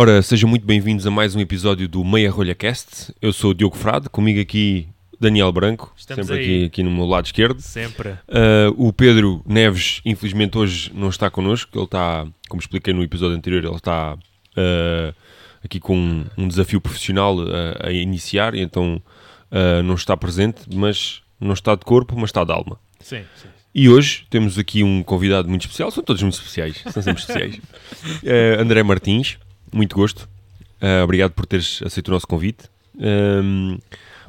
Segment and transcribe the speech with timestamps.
[0.00, 3.12] Ora, sejam muito bem-vindos a mais um episódio do Meia Rolha Cast.
[3.20, 4.86] Eu sou o Diogo Frade, comigo aqui
[5.18, 7.60] Daniel Branco, Estamos sempre aqui, aqui no meu lado esquerdo.
[7.60, 8.10] Sempre.
[8.10, 11.76] Uh, o Pedro Neves, infelizmente, hoje não está connosco.
[11.76, 15.14] Ele está, como expliquei no episódio anterior, ele está uh,
[15.64, 17.48] aqui com um, um desafio profissional uh,
[17.80, 19.02] a iniciar, então
[19.50, 22.78] uh, não está presente, mas não está de corpo, mas está de alma.
[23.00, 23.48] Sim, sim.
[23.74, 27.56] E hoje temos aqui um convidado muito especial, são todos muito especiais, são sempre especiais.
[27.56, 29.36] Uh, André Martins,
[29.72, 30.28] muito gosto.
[30.80, 32.68] Uh, obrigado por teres aceito o nosso convite.
[32.94, 33.78] Um,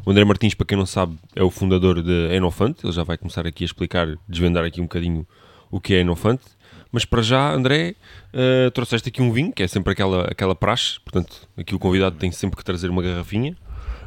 [0.05, 2.85] o André Martins, para quem não sabe, é o fundador da Enofante.
[2.85, 5.27] Ele já vai começar aqui a explicar, desvendar aqui um bocadinho
[5.69, 6.43] o que é Enofante.
[6.91, 7.95] Mas para já, André,
[8.33, 10.99] uh, trouxeste aqui um vinho, que é sempre aquela, aquela praxe.
[11.01, 13.55] Portanto, aqui o convidado tem sempre que trazer uma garrafinha.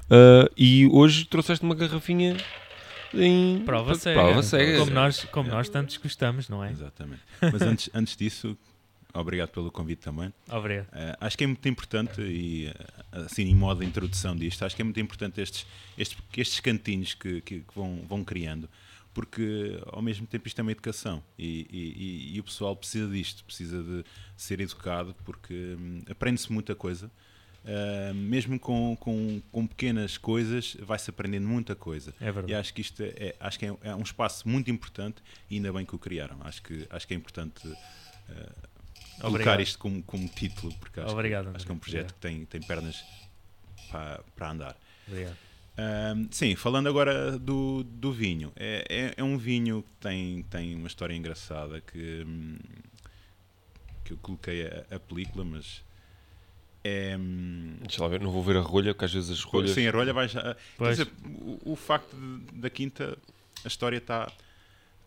[0.05, 2.37] Uh, e hoje trouxeste uma garrafinha
[3.15, 4.21] em Prova cega.
[4.21, 4.79] Prova cega.
[4.79, 6.71] Como nós, como nós tantos gostamos, não é?
[6.71, 7.21] Exatamente.
[7.41, 8.57] Mas antes, antes disso,
[9.15, 10.33] obrigado pelo convite também.
[10.51, 10.89] Obrigado.
[10.93, 12.75] Eh, acho que é muito importante, e eh,
[13.13, 15.67] assim, em modo de introdução disto, acho que é muito importante estes,
[15.99, 18.69] estes, estes cantinhos que, que, que vão, vão criando,
[19.15, 23.11] porque ao mesmo tempo isto é uma educação e, e- e- e o pessoal precisa
[23.13, 24.05] disto, precisa de
[24.37, 27.11] ser educado, porque hum, aprende-se muita coisa.
[27.65, 32.13] Uh, mesmo com, com, com pequenas coisas, vai-se aprendendo muita coisa.
[32.21, 32.51] É verdade.
[32.51, 35.73] E acho que isto é, acho que é, é um espaço muito importante e ainda
[35.73, 36.39] bem que o criaram.
[36.43, 38.69] Acho que, acho que é importante uh,
[39.23, 39.61] colocar Obrigado.
[39.63, 42.45] isto como, como título, porque acho, Obrigado, que, acho que é um projeto que tem,
[42.45, 43.03] tem pernas
[43.91, 44.77] para, para andar.
[45.09, 45.37] Obrigado.
[45.79, 50.75] Ahm, sim, falando agora do, do vinho, é, é, é um vinho que tem, tem
[50.75, 52.59] uma história engraçada que, hum,
[54.05, 55.83] que eu coloquei a, a película, mas
[56.85, 57.17] é.
[57.19, 59.71] hum, Deixa lá ver, não vou ver a rolha, porque às vezes as rolhas.
[59.71, 60.55] Sim, a rolha vai já.
[60.79, 63.17] Dizer, o, o facto de- da quinta,
[63.65, 64.31] a história está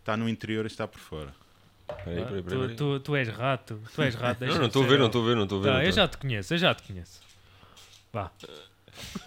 [0.04, 1.36] tá no interior e está por fora.
[1.88, 2.76] Peraí, Ah, peraí, peraí, tu, peraí.
[2.76, 3.82] tu, tu és rato.
[3.94, 4.40] Tu és rato.
[4.42, 5.08] Não, deixa-me não estou a ser ver, não eu.
[5.08, 5.68] estou a ver, não estou a ver.
[5.70, 7.22] Tá, não eu já te conheço, eu já te conheço.
[8.12, 8.32] Vá.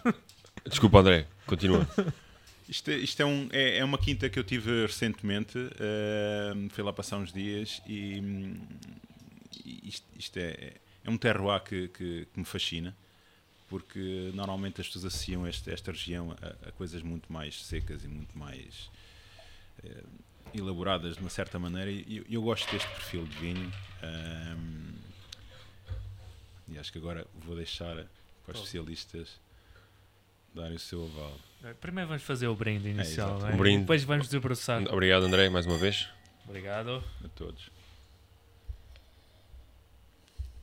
[0.69, 1.87] Desculpa, André, continua.
[2.69, 6.84] Isto, é- isto é, um, é, é uma quinta que eu tive recentemente, ahm, fui
[6.84, 8.61] lá passar uns dias e hum,
[9.65, 10.72] e isto, isto é,
[11.03, 12.94] é um terroir que, que, que me fascina,
[13.71, 18.09] porque normalmente as pessoas associam esta, esta região a, a coisas muito mais secas e
[18.09, 18.91] muito mais
[19.82, 20.03] eh,
[20.54, 23.72] elaboradas de uma certa maneira e eu, eu gosto deste perfil de vinho
[24.03, 24.94] ahm,
[26.69, 27.97] e acho que agora vou deixar
[28.44, 29.41] para os especialistas
[30.54, 31.38] darem o seu aval.
[31.81, 33.42] Primeiro vamos fazer o brinde inicial, exato.
[33.42, 33.54] não é?
[33.54, 33.81] Um brinde.
[33.81, 34.82] Depois vamos debruçar.
[34.92, 36.08] Obrigado, André, mais uma vez.
[36.47, 37.03] Obrigado.
[37.25, 37.70] a todos.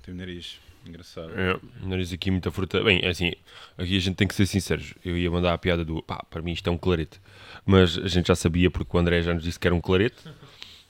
[0.04, 0.60] Tem nariz
[0.90, 1.32] engraçado.
[1.36, 2.84] É, nariz aqui, muita fruta.
[2.84, 3.32] Bem, é assim,
[3.78, 4.94] aqui a gente tem que ser sinceros.
[5.04, 7.20] Eu ia mandar a piada do pá, para mim isto é um clarete.
[7.66, 10.18] Mas a gente já sabia porque o André já nos disse que era um clarete.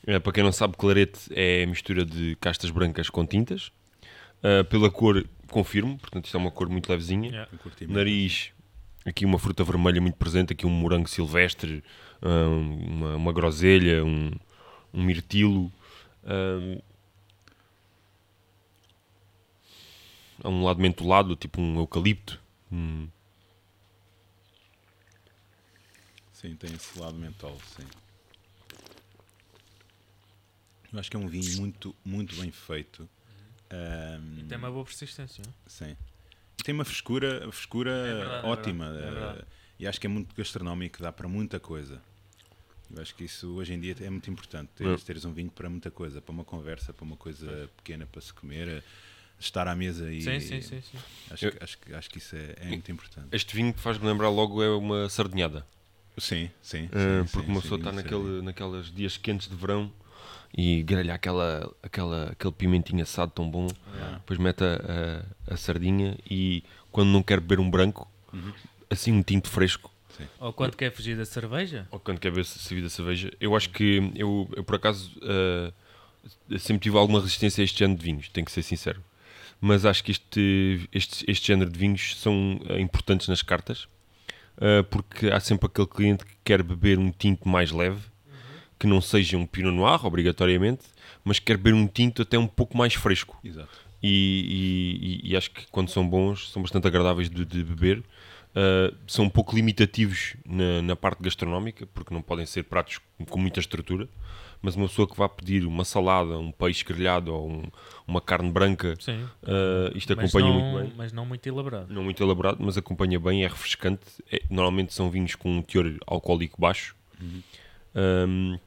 [0.08, 3.72] É, para quem não sabe, clarete é a mistura de castas brancas com tintas.
[4.46, 7.30] Ah, pela cor, confirmo, portanto, isto é uma cor muito levezinha.
[7.30, 7.52] Yeah.
[7.88, 8.52] Nariz,
[9.04, 11.84] aqui uma fruta vermelha muito presente, aqui um morango silvestre,
[12.22, 14.32] ah, uma, uma groselha, um,
[14.94, 15.72] um mirtilo.
[16.24, 16.80] ah,
[20.46, 22.40] há um lado mentolado, tipo um eucalipto.
[22.72, 23.08] Hum,
[26.32, 27.88] Sim, tem esse lado mental, sim.
[30.94, 33.10] Eu acho que é um vinho muito, muito bem feito.
[33.72, 35.42] Ahm, Tem uma boa persistência.
[35.42, 35.50] é?
[35.66, 35.98] Sim.
[36.60, 38.86] E tem uma frescura, frescura verdade, é ótima.
[38.86, 39.46] é eh, verdade.
[39.80, 42.02] e acho que é muito gastronómico, dá para muita coisa.
[42.94, 44.70] Eu acho que isso hoje em dia é muito importante.
[44.76, 44.84] É.
[44.84, 48.22] Teres, teres um vinho para muita coisa, para uma conversa, para uma coisa pequena para
[48.22, 48.84] se comer,
[49.40, 50.22] estar à mesa e.
[50.22, 50.82] Sim, sim, sim.
[50.82, 50.98] sim.
[51.32, 53.28] Acho, Eu- que, acho, que, acho que isso é, é muito importante.
[53.32, 55.66] Este vinho faz-me lembrar logo é uma sardinhada.
[56.18, 56.90] Sim, sim.
[56.94, 59.92] Ah, sim, porque sim, uma sim, pessoa está sim, naquele, naquelas dias quentes de verão
[60.58, 63.68] e grelha aquela, aquela, aquele pimentinho assado tão bom.
[63.94, 68.54] Ah, Depois mete a, a, a sardinha e quando não quer beber um branco, Uhum.
[68.90, 69.92] assim um tinto fresco,
[70.40, 71.86] Ou quando quer fugir da cerveja?
[71.92, 75.74] ou quando quer beber servida cerveja, eu acho que eu, eu por acaso ah,
[76.58, 79.04] sempre tive alguma resistência a este género de vinhos, tenho que ser sincero.
[79.62, 83.88] Mas acho que este, este, este género de vinhos são ah, importantes nas cartas,
[84.58, 88.02] ah, porque há sempre aquele cliente que quer beber um tinto mais leve,
[88.78, 90.84] que não seja um Pinot Noir, obrigatoriamente,
[91.24, 93.40] mas quer beber um tinto até um pouco mais fresco.
[93.44, 93.70] Exato.
[94.04, 98.04] E, e- e acho que quando são bons, são bastante agradáveis de, de beber.
[98.56, 103.00] Uh, são um pouco limitativos na, na parte gastronómica, porque não podem ser pratos
[103.30, 104.08] com muita estrutura.
[104.62, 107.64] Mas uma pessoa que vá pedir uma salada, um peixe grelhado ou um-
[108.08, 109.24] uma carne branca, Sim.
[109.24, 110.94] uh, isto Mas acompanha não- muito bem.
[110.98, 111.94] Mas não muito elaborado.
[111.94, 114.04] Não muito elaborado, mas acompanha bem, é refrescante.
[114.32, 116.96] É- normalmente são vinhos com um teor alcoólico baixo.
[117.96, 118.60] Um,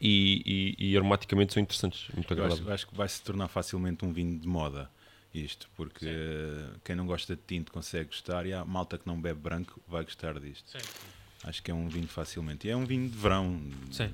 [0.00, 4.04] e, e- e aromaticamente são interessantes, muito Eu acho, acho que vai se tornar facilmente
[4.04, 4.90] um vinho de moda.
[5.32, 9.20] isto, porque eh, quem não gosta de tinto consegue gostar e a malta que não
[9.20, 10.70] bebe branco vai gostar disto.
[10.70, 10.78] Sim.
[11.42, 12.68] Acho que é um vinho facilmente.
[12.68, 13.60] E é um vinho de verão,
[13.90, 14.12] Sim.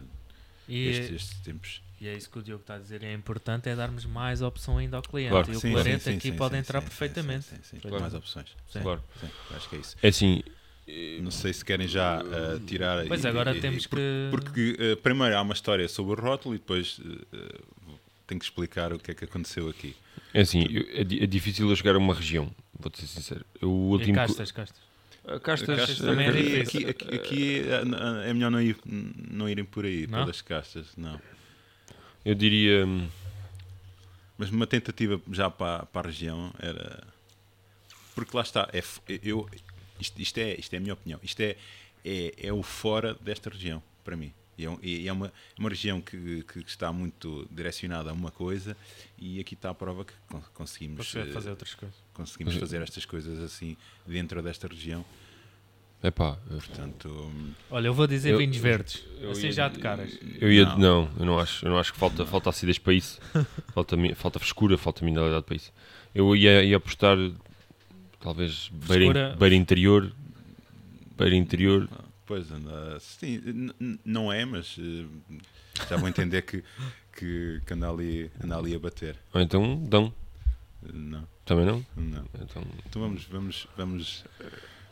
[0.66, 1.82] E, estes, estes tempos.
[2.00, 3.02] E é isso que o Diogo está a dizer.
[3.02, 5.30] É importante é darmos mais opção ainda ao cliente.
[5.30, 5.52] Claro.
[5.52, 7.44] e o Sim, clarete sim, aqui sim, pode sim, entrar sim, perfeitamente.
[7.44, 7.78] Sim, sim, sim.
[7.80, 8.00] Claro.
[8.00, 8.46] Mais opções.
[8.72, 8.80] Sim.
[8.80, 9.04] Claro.
[9.20, 9.96] Sim, acho que é isso.
[10.02, 10.42] É assim,
[11.22, 13.06] Não sei se querem já eh, tirar.
[13.06, 16.24] Pois e- agora e- temos por- que- Porque eh, primeiro há uma história sobre o
[16.24, 17.60] rótulo e depois eh, eh,
[18.26, 19.94] tenho que explicar o que é que aconteceu aqui.
[20.34, 23.44] é assim, eu- é, é difícil eu chegar a uma região, vou-te ser sincero.
[23.62, 23.68] O E
[23.98, 24.80] último castas, castas.
[25.24, 26.88] Ah, castas, Castas também é aqui, difícil.
[26.88, 30.20] aqui, aqui- aqui, eh, é melhor não, ir, não irem por aí, Não?
[30.22, 31.20] pelas castas, não.
[32.24, 32.86] Eu diria.
[32.86, 33.08] hum,
[34.38, 37.02] Mas uma tentativa já para, para a região era.
[38.14, 38.82] Porque lá está, é,
[39.22, 39.48] eu,
[39.98, 41.20] isto, isto é, isto é a minha opinião.
[41.22, 41.56] Isto é,
[42.04, 44.32] é, é o fora desta região, para mim.
[44.58, 48.30] E é, um- e é uma, uma região que, que está muito direcionada a uma
[48.30, 48.76] coisa
[49.18, 51.96] e aqui está a prova que con- conseguimos, fazer outras coisas.
[52.12, 53.74] conseguimos fazer estas coisas assim
[54.06, 55.02] dentro desta região.
[56.02, 59.04] Epá, Portanto, hum, Olha, eu vou dizer Eu- vinhos verdes.
[59.20, 60.18] eu assim ia- já de caras.
[60.40, 60.64] eu ia.
[60.64, 60.78] Não.
[60.78, 61.66] Não, eu não acho.
[61.66, 63.20] Eu não acho que falta, falta acidez para isso.
[63.74, 65.70] falta, falta frescura, falta mineralidade para isso.
[66.14, 67.18] Eu ia, ia apostar,
[68.18, 70.10] talvez, beira, beira interior.
[71.18, 71.86] Beira interior.
[72.24, 72.98] pois anda.
[73.00, 73.70] Sim,
[74.02, 75.04] não é, mas eh,
[75.88, 76.64] já vou entender que,
[77.14, 79.16] que, que anda, ali, anda ali a bater.
[79.34, 80.10] Ou então, dão.
[80.94, 81.84] Não, Também não?
[81.94, 82.24] não.
[82.40, 84.24] Então, Então vamos, vamos, vamos,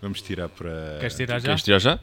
[0.01, 1.49] vamos tirar para Queres tirar já?
[1.49, 1.99] queres tirar já?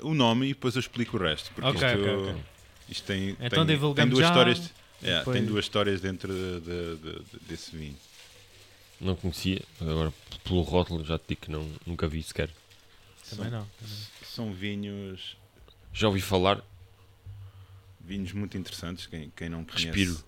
[0.00, 1.50] o nome e depois eu explico o resto.
[1.52, 2.42] Porque Ok, isto, ok, ok.
[2.88, 4.70] isto tem, Então tem, tem duas já, histórias.
[5.02, 7.96] é, depois- Tem duas histórias dentro de- de- de- de- desse vinho.
[9.00, 9.62] Não conhecia.
[9.80, 10.12] Agora,
[10.44, 12.50] pelo rótulo, já te digo que não, nunca vi sequer.
[13.30, 13.68] Também São, não.
[14.24, 15.36] são vinhos,
[15.92, 16.60] Já ouvi falar.
[18.00, 19.06] vinhos muito interessantes.
[19.06, 20.24] Quem, quem não conhece, Respiro.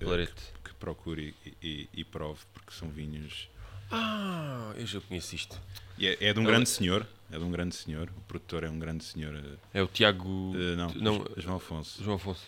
[0.00, 0.32] Clarete.
[0.64, 3.48] que, que procure e, e- e prove, porque são vinhos.
[3.90, 5.60] Ah, eu já conheço isto.
[5.98, 7.06] E é, é de um Ele- grande senhor.
[7.30, 8.08] É de um grande senhor.
[8.16, 9.34] O produtor é um grande senhor.
[9.34, 10.54] eh, É o Tiago.
[10.56, 12.02] eh, não, não, João Afonso.
[12.02, 12.46] João Afonso.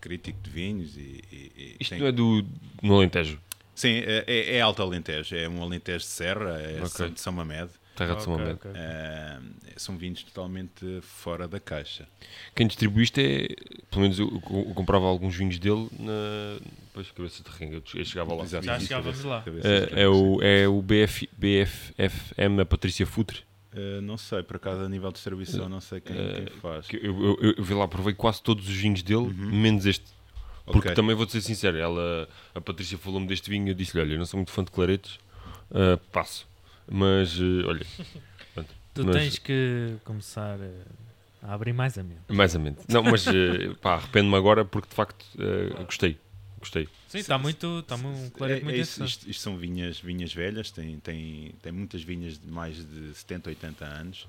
[0.00, 1.22] Crítico de vinhos e.
[1.32, 2.44] e- e Isto tem- não é do
[2.82, 3.38] no Alentejo,
[3.74, 7.10] Sim, é, é- é Alto Alentejo, é um Alentejo de Serra, é Ok.
[7.10, 7.70] De São Mamed.
[8.06, 8.60] Terra de São Ok, Mamede.
[8.64, 8.70] ok.
[8.74, 9.38] Eh,
[9.76, 12.08] são vinhos totalmente fora da caixa.
[12.54, 13.46] Quem distribui isto é.
[13.90, 16.58] Pelo menos eu, eu- eu comprava alguns vinhos dele na.
[16.94, 17.82] Pois, cabeça de renga.
[17.94, 18.42] Eu chegava lá.
[18.44, 18.64] Exato.
[18.64, 19.42] Já chegávamos lá.
[19.42, 23.40] cabeça de É, é o, é o BF, BFFM da Patrícia Futre.
[23.72, 26.86] Eh, não sei, por acaso, a nível de distribuição, não sei quem, Eh, quem faz.
[26.88, 29.32] Que eu, eu, eu, eu vi lá, provei quase todos os vinhos dele, Uhum.
[29.60, 30.06] menos este.
[30.64, 30.94] Porque Ok.
[30.94, 34.18] também vou-te ser sincero, ela, a Patrícia falou-me deste vinho e eu disse-lhe: Olha, eu
[34.18, 35.18] não sou muito fã de claretes,
[35.72, 36.46] ah, passo.
[36.90, 37.86] Mas, eh, olha,
[38.92, 40.82] Tu Mas- tens que começar eh,
[41.42, 42.20] a abrir mais a mente.
[42.28, 42.84] mais ou menos.
[42.88, 46.18] Não, mas eh, pá, arrependo-me agora porque de facto eh, gostei.
[46.58, 46.88] Gostei.
[47.08, 47.78] Sim, está muito.
[47.78, 49.08] Está um É, clarete é muito isso, interessante.
[49.20, 53.48] isto, isto são vinhas, vinhas velhas, tem, tem, tem muitas vinhas de mais de 70,
[53.48, 54.26] 80 anos.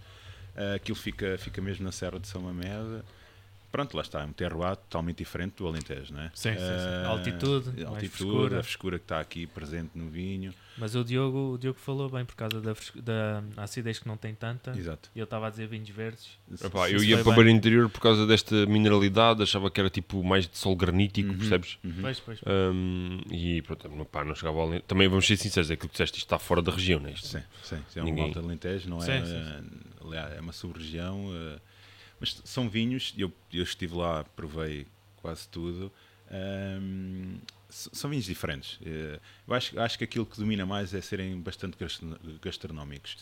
[0.56, 3.04] Eh, aquilo fica, fica mesmo na Serra de São Mamede.
[3.72, 6.32] Pronto, lá está, é um terroir totalmente diferente do Alentejo, não é?
[6.34, 6.64] Sim, sim, sim.
[6.64, 8.60] Eh, Altitude, mais altitude, frescura.
[8.60, 10.54] a frescura que está aqui presente no vinho.
[10.78, 14.34] Mas o Diogo, o Diogo falou bem por causa da, da acidez que não tem
[14.36, 14.72] tanta.
[14.78, 15.10] Exato.
[15.16, 16.38] E eu estava a dizer vinhos verdes.
[16.62, 19.90] Epá, Sim, eu ia para o beira interior por causa desta mineralidade, achava que era
[19.90, 21.78] tipo mais de sol granítico, Uhum, percebes?
[21.84, 21.98] uhum.
[22.02, 22.40] Pois, pois.
[22.46, 24.84] Hum, e pronto, não- pá, não chegava ao Alentejo.
[24.88, 27.12] Também vamos ser sinceros, é aquilo que disseste, isto está fora da região, né?
[27.12, 29.26] Isto, Sim, sim, sim, é um Ninguém- Alto Alentejo, não Sim, é?
[29.26, 29.62] sim, eh,
[30.06, 31.30] aliás, é uma sub-região.
[31.34, 31.60] eh,
[32.22, 34.88] mas são vinhos, eu, eu estive lá, provei
[35.18, 35.92] quase tudo.
[36.32, 38.80] ehm, s- são vinhos diferentes.
[38.86, 43.18] Eh, eu acho, acho que aquilo que domina mais é serem bastante gastro- gastronómicos.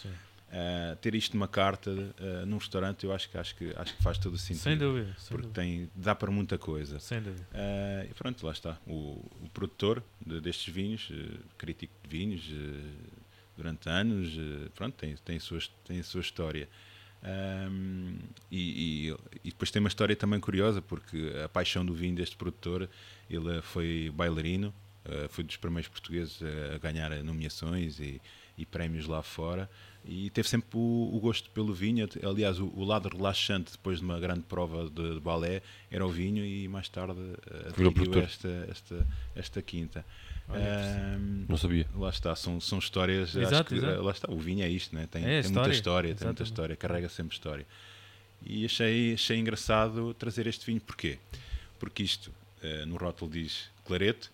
[0.52, 1.90] Eh, ter isto numa carta
[2.20, 4.62] eh, num restaurante, eu acho que, acho que, acho que faz todo o sentido.
[4.64, 5.16] Sem dúvida.
[5.18, 5.62] Sem Porque dúvida.
[5.62, 7.00] tem, dá para muita coisa.
[7.00, 7.48] Sem dúvida.
[7.54, 8.78] Eh, e pronto, lá está.
[8.86, 11.10] O, o produtor de- destes vinhos,
[11.58, 12.44] crítico de vinhos,
[13.58, 14.30] durante anos,
[14.76, 16.68] pronto, tem, tem, a sua, tem a sua história.
[17.24, 18.18] Ahm,
[18.52, 22.36] e, e- e depois tem uma história também curiosa, porque a paixão do vinho deste
[22.38, 22.90] produtor,
[23.30, 24.74] ele foi bailarino,
[25.06, 28.22] eh, foi dos primeiros portugueses a, ganhar nomeações e,
[28.58, 29.70] e prémios lá fora.
[30.06, 32.08] E teve sempre o, o gosto pelo vinho.
[32.24, 35.62] Aliás, o, o lado relaxante depois de uma grande prova de, de balé
[35.92, 37.20] era o vinho, e mais tarde
[37.76, 40.06] Virou adquiriu esta, esta, esta quinta.
[40.50, 41.88] Ahm, não sabia.
[41.96, 43.30] Lá está, são, são histórias.
[43.30, 44.02] acho Exato, que, exato.
[44.02, 45.08] Lá está, o vinho é isto, né?
[45.10, 46.44] tem, É, tem história, muita história, tem muita exatamente.
[46.52, 47.68] história, carrega sempre história.
[48.46, 51.20] E achei, achei engraçado trazer este vinho, porquê?
[51.78, 52.32] Porque isto
[52.64, 54.32] eh, no rótulo diz clarete,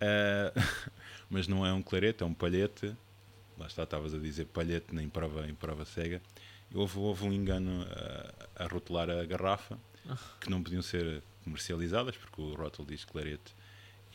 [0.00, 0.52] eh,
[1.28, 2.94] mas não é um clarete, é um palhete.
[3.58, 6.22] Lá está, estavas a dizer palhete em prova, em prova cega.
[6.70, 7.86] E houve, houve um engano
[8.56, 9.78] a, a rotular a garrafa,
[10.40, 13.54] que não podiam ser comercializadas, porque o rótulo diz clarete.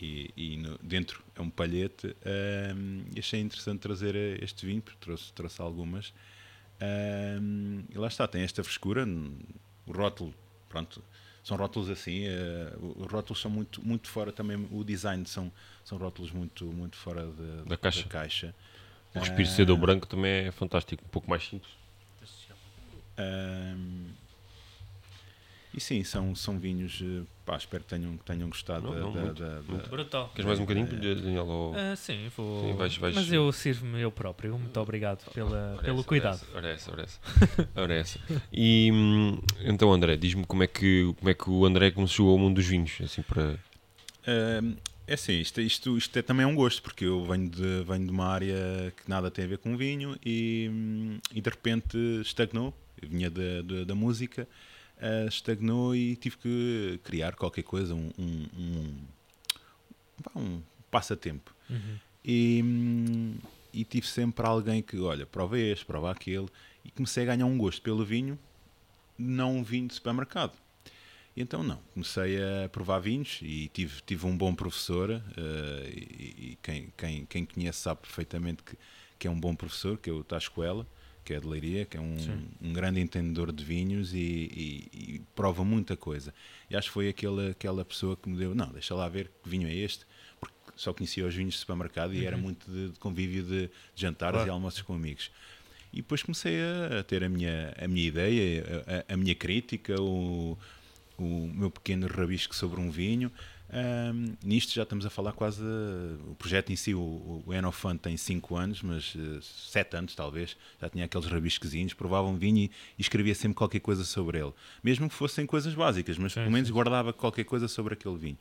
[0.02, 2.16] E, e no- dentro é um palhete.
[3.16, 6.14] e achei interessante trazer eh, este vinho, porque trouxe, trouxe algumas.
[6.82, 9.06] Ahm, e lá está, tem esta frescura.
[9.86, 10.34] O rótulo,
[10.70, 11.04] pronto,
[11.44, 12.26] são rótulos assim.
[12.80, 14.68] o- os rótulos são muito, muito fora também.
[14.72, 15.52] O design são,
[15.86, 18.08] são rótulos muito, muito fora de- Da caixa.
[18.08, 18.56] caixa.
[19.16, 19.22] O Ah,
[19.70, 21.72] ao branco também é fantástico, um pouco mais simples.
[23.18, 24.08] Ahm,
[25.74, 27.00] e sim, são, são vinhos.
[27.02, 29.84] eh, Pá, espero que tenham, que tenham gostado Não, não, da- muito, da- muito.
[29.84, 30.30] da- Brutal.
[30.30, 31.46] Queres mais um bocadinho, Daniel?
[31.46, 31.76] Ou...
[31.76, 32.62] Ah, sim, vou.
[32.62, 34.58] Sim, vais- vais- Mas eu sirvo-me eu próprio.
[34.58, 36.42] Muito obrigado pela, pelo essa, cuidado.
[36.56, 37.20] Ora essa, ora essa.
[37.76, 38.20] Ora essa.
[38.52, 42.38] E hum, então, André, diz-me como é, que, como é que o André começou ao
[42.38, 43.60] mundo dos vinhos, assim para...
[44.26, 44.76] Ahm,
[45.06, 48.10] é assim, isto, isto, isto é também um gosto, porque eu venho de, venho de
[48.12, 48.56] uma área
[48.96, 52.74] que nada tem a ver com vinho e, hum, e de repente estagnou.
[53.02, 54.48] Eu vinha da, da, da música,
[55.00, 61.54] ah, estagnou e tive que criar qualquer coisa, um, um, um, um passatempo.
[61.70, 61.98] Uhum.
[62.24, 63.36] E, hum,
[63.74, 66.48] e tive sempre alguém que, olha, prova este, prova aquele,
[66.86, 68.38] e comecei a ganhar um gosto pelo vinho,
[69.18, 70.54] não um vinho de supermercado.
[71.36, 76.52] E então não, comecei a provar vinhos e tive, tive um bom professor, eh, e,
[76.52, 78.78] e quem, quem, quem conhece sabe perfeitamente que,
[79.18, 80.86] que é um bom professor, que é o Tascoela,
[81.24, 82.16] que é de Leiria, que é um,
[82.62, 86.34] um grande entendedor de vinhos e, e- e prova muita coisa.
[86.70, 89.50] E acho que foi aquela, aquela pessoa que me deu, não, deixa lá ver que
[89.50, 90.06] vinho é este,
[90.40, 93.72] porque só conhecia os vinhos de supermercado e era muito de, de convívio de, de
[93.96, 94.50] jantares Claro.
[94.50, 95.32] e almoços com amigos.
[95.94, 99.36] E depois comecei a, a ter a minha, a minha ideia, a, a- a minha
[99.36, 100.58] crítica, o,
[101.18, 103.32] o meu pequeno rabisco sobre um vinho.
[103.74, 105.64] Ahm, nisto já estamos a falar quase.
[106.28, 110.56] O projeto em si, o, o Enofant tem 5 anos, mas 7 anos talvez.
[110.80, 114.54] Já tinha aqueles rabisquezinhos, provava um vinho e, e escrevia sempre qualquer coisa sobre ele.
[114.84, 116.74] Mesmo que fossem coisas básicas, mas Sim, pelo menos sim.
[116.74, 118.38] guardava qualquer coisa sobre aquele vinho.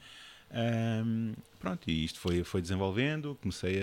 [0.51, 3.39] Ahm, pronto, e isto foi, foi desenvolvendo.
[3.41, 3.83] Comecei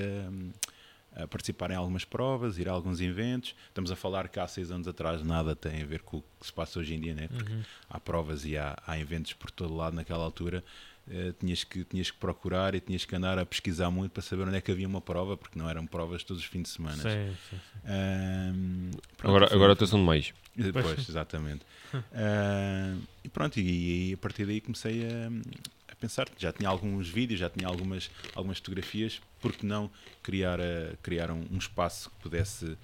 [1.16, 3.56] a, a participar em algumas provas, ir a alguns eventos.
[3.68, 6.46] Estamos a falar que há seis anos atrás nada tem a ver com o que
[6.46, 7.28] se passa hoje em dia, né?
[7.28, 7.62] porque Uhum.
[7.90, 10.64] há provas e há, há eventos por todo lado naquela altura.
[11.10, 14.44] Eh, tinhas, que, tinhas que procurar e tinhas que andar a pesquisar muito para saber
[14.48, 16.98] onde é que havia uma prova, porque não eram provas todos os fins de semana.
[17.04, 17.80] Sim, sim, sim.
[17.86, 20.34] Ahm, pronto, Agora, agora atenção demais.
[20.74, 21.62] Pois, exatamente.
[22.14, 27.10] Ah, e pronto, e, e a partir daí comecei a, a pensar já tinha alguns
[27.10, 29.90] vídeos, já tinha algumas, algumas fotografias, porque não
[30.22, 32.78] criar, a- criar um, um espaço que pudesse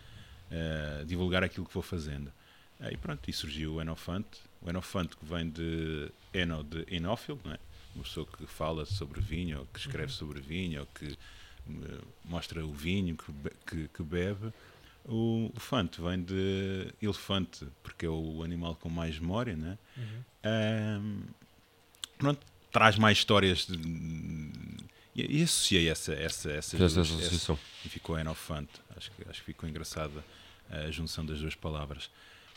[0.52, 2.32] ah, divulgar aquilo que vou fazendo.
[2.80, 4.40] Ah, e pronto, e surgiu o Enofante.
[4.62, 7.60] O Enofante que vem de Eno de enófilo, não é?
[7.96, 11.18] Uma pessoa que fala sobre vinho, ou que escreve sobre vinho, ou que
[11.70, 14.54] eh, mostra o vinho que, be- que, que bebe.
[15.06, 19.78] O, o Fante vem de elefante, porque é o animal com mais memória, né?
[19.96, 20.22] Uhum.
[20.44, 21.22] Ahm,
[22.18, 22.40] pronto,
[22.72, 23.78] traz mais histórias de-
[25.16, 27.60] e, e associei essa, essa, essas Fizeste duas, essa essa- associação.
[27.86, 28.74] e ficou Enofante.
[28.98, 30.24] Acho que, acho que ficou engraçada
[30.70, 32.10] a junção das duas palavras.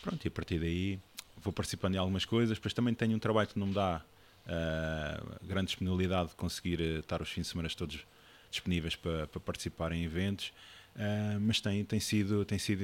[0.02, 0.98] Pronto, e a partir daí
[1.40, 2.56] vou participando em algumas coisas.
[2.56, 4.02] Depois também tenho um trabalho que não me dá
[4.48, 8.00] ah, grande disponibilidade de conseguir eh, estar os fins de semana todos
[8.50, 10.52] disponíveis para, para participar em eventos.
[10.96, 12.82] Ah, mas tem, tem sido, tem sido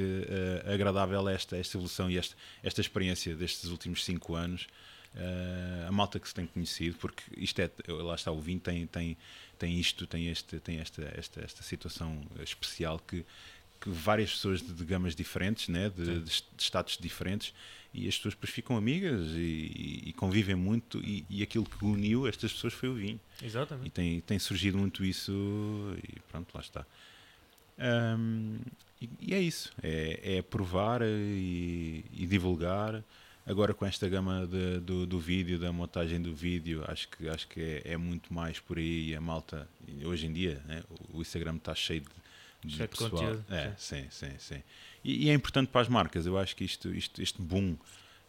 [0.67, 4.67] ah, agradável esta, esta evolução e esta, esta experiência destes últimos cinco anos.
[5.17, 8.87] Ah, a malta que se tem conhecido, porque isto é, lá está, o vinho tem,
[8.87, 9.17] tem,
[9.59, 13.25] tem isto, tem, este, tem esta, esta, esta situação especial que,
[13.81, 17.55] que várias pessoas de, de gamas diferentes, né, de, de, de estados diferentes,
[17.95, 19.39] e as pessoas depois ficam amigas e,
[19.75, 23.21] e- e convivem muito, e, e aquilo que uniu estas pessoas foi o vinho.
[23.41, 23.91] E Exatamente.
[23.91, 25.33] tem, tem surgido muito isso,
[26.03, 26.85] e pronto, lá está.
[27.79, 28.59] Ahm,
[29.01, 33.03] e, e é isso, é, é provar e, e divulgar.
[33.47, 37.47] Agora com esta gama de- do, do vídeo, da montagem do vídeo, acho que, acho
[37.47, 39.15] que é, é muito mais por aí.
[39.15, 40.83] A malta, e hoje em dia, né,
[41.13, 42.07] o Instagram está cheio de,
[42.65, 43.11] de Cheio de pessoal.
[43.11, 44.63] conteúdo, é, sim, sim, sim.
[45.05, 46.27] E, e é importante para as marcas.
[46.27, 47.77] Eu acho que isto, isto, este boom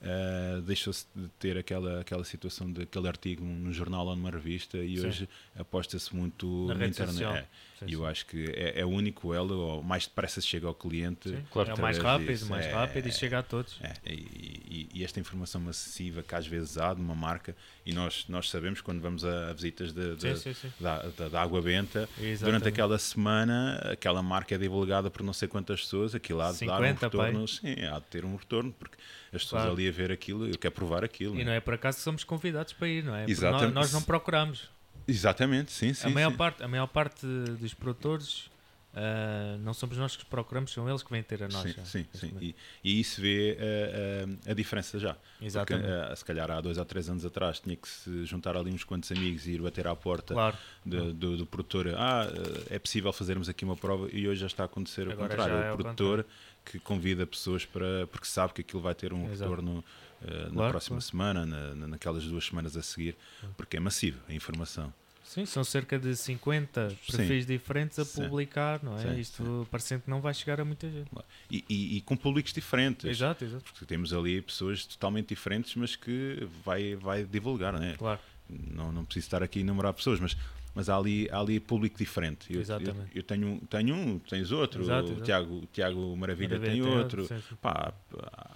[0.01, 4.77] ah, deixou-se de ter aquela, aquela situação de aquele artigo num jornal ou numa revista
[4.77, 5.07] e Sim.
[5.07, 7.23] hoje aposta-se muito Na na, internet.
[7.23, 7.47] É.
[7.79, 10.73] Sim, E eu acho que é, é o único elo, ou mais depressa chega ao
[10.73, 11.29] cliente.
[11.29, 11.43] Sim.
[11.51, 12.45] Claro, é o mais rápido, disso.
[12.49, 13.77] mais É, rápido e chega a todos.
[13.81, 17.55] É, e, e- e esta informação massiva que às vezes há de uma marca,
[17.85, 20.73] e nós, nós sabemos quando vamos a, a visitas de, de- Sim, sim, sim.
[20.79, 22.67] da, da- da água benta, durante Exatamente.
[22.69, 26.81] aquela semana, aquela marca é divulgada por não sei quantas pessoas, aquilo há de dar
[26.81, 27.25] um 50, pai.
[27.31, 28.95] retorno, sim, há de ter um retorno, porque
[29.33, 29.71] as pessoas Claro.
[29.73, 31.35] ali a ver aquilo, eu quero provar aquilo.
[31.35, 31.43] E né?
[31.43, 33.25] não é por acaso que somos convidados para ir, não é?
[33.29, 33.73] Exatamente.
[33.73, 34.73] Nós, nós não procuramos.
[35.07, 36.07] Exatamente, sim, sim.
[36.07, 36.37] a, maior sim.
[36.37, 37.25] Parte, a maior parte
[37.59, 38.49] dos produtores
[38.95, 41.63] ah, não somos nós que os procuramos, são eles que vêm ter a nós.
[41.63, 42.33] Sim, já, sim, sim.
[42.39, 45.13] E, e isso vê eh, eh, a diferença já.
[45.13, 45.89] Porque, Exatamente.
[45.89, 48.85] eh, se calhar há dois ou três anos atrás tinha que se juntar ali uns
[48.85, 50.57] quantos amigos e ir bater à porta claro.
[50.85, 51.93] de- do, do produtor.
[51.97, 52.25] Ah,
[52.69, 55.55] é possível fazermos aqui uma prova e hoje já está a acontecer o contrário.
[55.55, 56.25] É o produtor
[56.63, 58.07] que convida pessoas para.
[58.07, 59.51] porque sabe que aquilo vai ter um Exato.
[59.51, 59.83] retorno
[60.27, 61.01] eh, na Claro, próxima claro.
[61.01, 63.15] semana, na, na- naquelas duas semanas a seguir,
[63.57, 64.93] porque é massivo a informação.
[65.23, 67.17] Sim, são cerca de 50 Sim.
[67.17, 68.21] perfis diferentes a Sim.
[68.23, 69.01] publicar, não é?
[69.15, 71.09] Sim, Isto parecendo que não vai chegar a muita gente.
[71.49, 73.05] E, e- e com públicos diferentes.
[73.05, 73.63] Exato, exato.
[73.63, 77.93] Porque temos ali pessoas totalmente diferentes, mas que vai, vai divulgar, não é?
[77.97, 78.19] Claro.
[78.47, 80.37] não, não preciso estar aqui a enumerar pessoas, mas,
[80.75, 82.47] mas há, ali, há ali público diferente.
[82.51, 83.09] Eu, eu, Exatamente.
[83.15, 85.23] eu tenho, um- tenho um, tens outro, Exato, o, exato.
[85.23, 87.27] Tiago, o Tiago Maravilha, Maravilha tem tem outro.
[87.61, 87.93] Pá,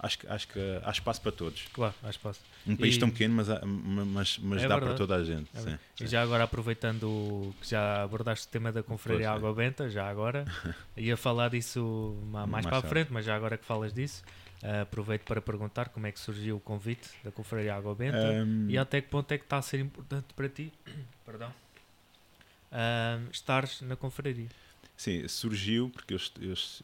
[0.00, 1.64] acho, que- acho que há espaço para todos.
[1.72, 2.40] Claro, há espaço.
[2.66, 4.84] Um país E- tão pequeno, mas, há- mas, mas É dá verdade.
[4.84, 5.48] para toda a gente.
[5.54, 6.04] É sim, sim.
[6.04, 9.36] E já agora aproveitando que já abordaste o tema da Confraria Pois é.
[9.36, 10.44] Água Benta, já agora,
[10.96, 14.22] ia falar disso ma- mais, Mais para a frente, mas já agora que falas disso,
[14.62, 18.68] ah, aproveito para perguntar como é que surgiu o convite da Confraria Água Benta Ahm,
[18.68, 20.70] e até que ponto é que está a ser importante para ti,
[21.24, 21.50] perdão,
[22.72, 24.48] ah, estares na Confraria.
[24.96, 26.82] Sim, surgiu porque eu, eu, est-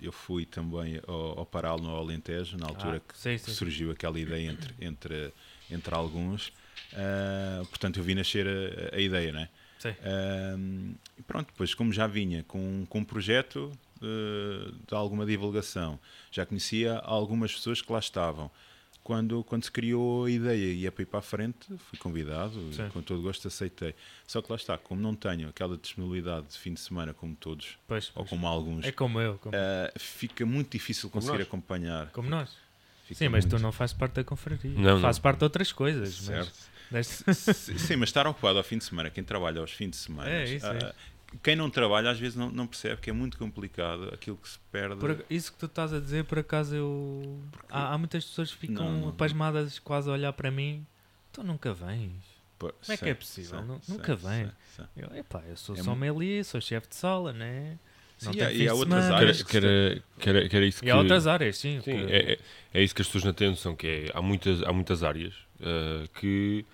[0.00, 4.50] eu fui também ao, ao Paral no Alentejo, na altura Ah, que surgiu aquela ideia
[4.50, 5.32] entre, entre,
[5.70, 6.52] entre alguns.
[6.94, 9.48] Ah, portanto, eu vi nascer a, a ideia, não é?
[9.78, 9.94] Sim.
[10.04, 15.98] Ahm, e pronto, depois como já vinha com, com um projeto eh, de alguma divulgação,
[16.30, 18.50] já conhecia algumas pessoas que lá estavam.
[19.08, 22.60] Quando, quando se criou a ideia e ia para ir para a frente, fui convidado
[22.70, 23.94] e com todo gosto aceitei.
[24.26, 27.78] Só que lá está, como não tenho aquela disponibilidade de fim de semana como todos,
[27.88, 28.28] Pois, ou pois.
[28.28, 31.46] como alguns, É como eu, como, eh, fica muito difícil conseguir nós.
[31.46, 32.08] acompanhar.
[32.10, 32.50] como nós.
[33.06, 34.72] Fica Sim, mas tu muito- não fazes parte da Confraria.
[34.78, 35.22] Não, Fazes não.
[35.22, 36.12] parte de outras coisas.
[36.14, 36.52] Certo.
[36.90, 37.06] Mas
[37.78, 40.44] Sim, mas estar ocupado ao fim de semana, quem trabalha aos fins de semana, É,
[40.54, 40.78] isso, é.
[40.84, 40.94] ah,
[41.42, 44.58] quem não trabalha às vezes não, não percebe que é muito complicado aquilo que se
[44.72, 44.96] perde.
[44.96, 47.38] Por isso que tu estás a dizer, por acaso eu.
[47.70, 49.12] Há, há muitas pessoas que ficam Não, não.
[49.12, 50.86] pasmadas quase a olhar para mim.
[51.32, 52.22] Tu nunca vens.
[52.58, 53.62] Pô, Como é que é possível?
[53.88, 54.50] nunca sim.
[54.96, 57.78] Eu, epá, eu sou É sommelier, sou chefe de sala, né?
[58.22, 59.16] Não Sim, e há- e outras semana.
[59.16, 60.90] áreas Que, era- que, era, que, era, que era isso E que...
[60.90, 61.80] há outras áreas, sim.
[61.84, 62.38] Sim, que- é, é,
[62.74, 65.34] é isso que as pessoas não têm noção, que é, há, muitas, há muitas áreas
[65.60, 66.64] ah, que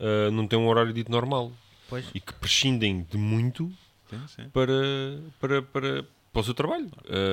[0.00, 1.52] ah, não têm um horário dito normal
[1.88, 3.72] Pois, e que prescindem de muito
[4.10, 4.48] Sim, sim.
[4.50, 4.72] para,
[5.40, 6.90] para, para, para o seu trabalho.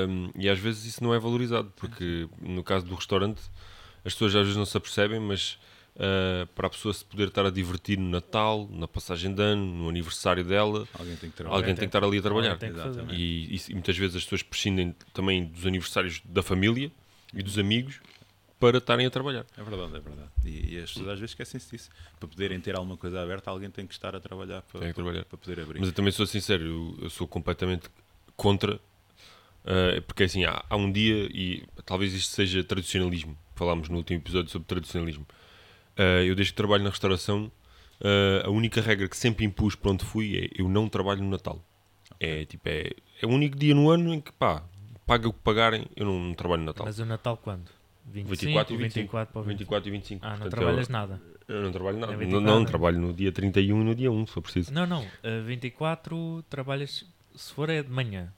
[0.08, 3.42] Um, e às vezes isso não é valorizado, porque no caso do restaurante,
[4.04, 5.58] as pessoas às vezes não se apercebem, mas
[5.96, 9.66] uh, para a pessoa se poder estar a divertir no Natal, na passagem de ano,
[9.66, 11.58] no aniversário dela, Alguém tem que trabalhar.
[11.58, 12.58] alguém tem que estar ali a trabalhar.
[12.58, 13.16] Que.
[13.16, 16.92] E, isso- e muitas vezes as pessoas prescindem também dos aniversários da família
[17.34, 18.00] e dos amigos
[18.60, 19.46] para estarem a trabalhar.
[19.58, 20.30] É verdade, é verdade.
[20.46, 21.90] E, e as pessoas às vezes esquecem-se disso.
[22.20, 24.96] Para poderem ter alguma coisa aberta, alguém tem que estar a trabalhar para, Tem que
[24.96, 25.26] trabalhar.
[25.26, 25.80] para poder abrir.
[25.80, 27.90] Mas eu também sou sincero, eu, eu sou completamente
[28.36, 28.80] contra,
[29.66, 34.20] eh, porque assim, há, há um dia, e talvez isto seja tradicionalismo, falámos no último
[34.20, 35.26] episódio sobre tradicionalismo.
[35.98, 37.52] Eh, eu desde que trabalho na restauração,
[38.02, 41.30] eh, a única regra que sempre impus para onde fui é eu não trabalho no
[41.30, 41.64] Natal.
[42.20, 42.92] É tipo, é,
[43.22, 44.64] é o único dia no ano em que pá,
[45.06, 46.86] paga o que pagarem, eu não, não trabalho no Natal.
[46.86, 47.70] Mas o Natal quando?
[48.06, 49.02] 25, 24 e 25.
[49.02, 49.58] 24 para o 25.
[49.60, 50.26] 24 e 25.
[50.26, 51.22] Ah, não Portanto, trabalhas eu, nada.
[51.48, 52.14] eu não trabalho nada.
[52.14, 52.66] É Não, 24, não, né?
[52.66, 54.74] trabalho no dia 31 e no dia 1, se for preciso.
[54.74, 55.06] Não, não.
[55.24, 58.32] a 24 trabalhas, se for é de manhã.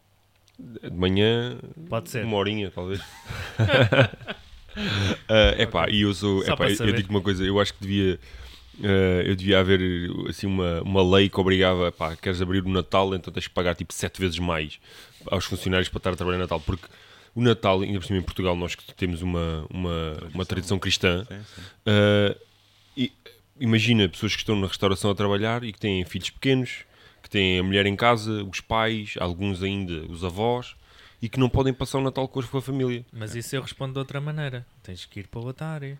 [0.57, 2.25] De manhã, Pode ser.
[2.25, 2.99] uma horinha, talvez.
[5.27, 6.43] é epá, e eu sou.
[6.43, 8.19] Epá, eu, digo uma coisa, eu acho que devia.
[8.83, 9.79] eh, eu devia haver
[10.29, 13.75] assim uma, uma lei que obrigava, pá, queres abrir o Natal, então tens que pagar
[13.75, 14.79] tipo sete vezes mais
[15.29, 16.87] aos funcionários para estar a trabalhar no Natal, porque
[17.37, 21.23] o Natal, ainda por cima em Portugal, nós que temos uma, uma, uma tradição cristã,
[21.23, 21.61] Sim, sim.
[21.85, 22.39] Uh,
[22.97, 23.11] e,
[23.59, 26.79] imagina pessoas que estão na restauração a trabalhar e que têm filhos pequenos,
[27.21, 30.75] que têm a mulher em casa, os pais, alguns ainda os avós,
[31.21, 33.05] e que não podem passar o Natal com a sua família.
[33.13, 34.65] Mas isso eu respondo de outra maneira.
[34.81, 35.99] Tens que ir para outra área.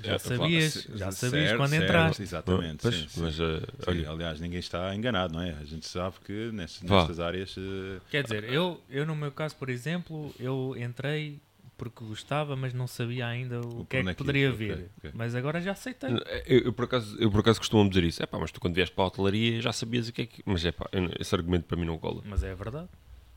[0.00, 2.22] Já É, sabias, já certo, sabias quando certo, entraste.
[2.22, 2.78] Exatamente.
[2.82, 3.20] Pois, sim, sim.
[3.22, 3.42] mas Sim,
[3.86, 5.50] olha, aliás, ninguém está enganado, não é?
[5.52, 7.54] A gente sabe que nestas, nestas áreas.
[7.58, 11.40] eh, Quer dizer, eu, eu no meu caso, por exemplo, eu entrei
[11.76, 14.66] porque gostava, mas não sabia ainda o Por que é que é poderia ia, ok,
[14.68, 14.90] vir.
[14.98, 15.10] ok.
[15.14, 16.10] Mas agora já aceitei.
[16.46, 18.22] eu, eu por acaso, eu por acaso costumo dizer isso.
[18.22, 20.42] É pá, mas tu quando vieste para a hotelaria já sabias o que é que.
[20.46, 22.22] Mas é pá, esse argumento para mim não cola.
[22.24, 22.88] Mas é verdade.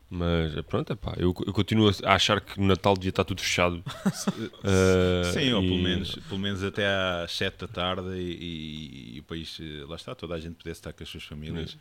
[0.08, 3.40] Mas pronto, é pá, eu, eu continuo a achar que no Natal devia estar tudo
[3.40, 3.82] fechado.
[4.62, 9.16] Uh, Sim, ou e- pelo menos, pelo menos até às 7 da tarde e, e-
[9.16, 11.76] e o país, eh, lá está, toda a gente pudesse estar com as suas famílias.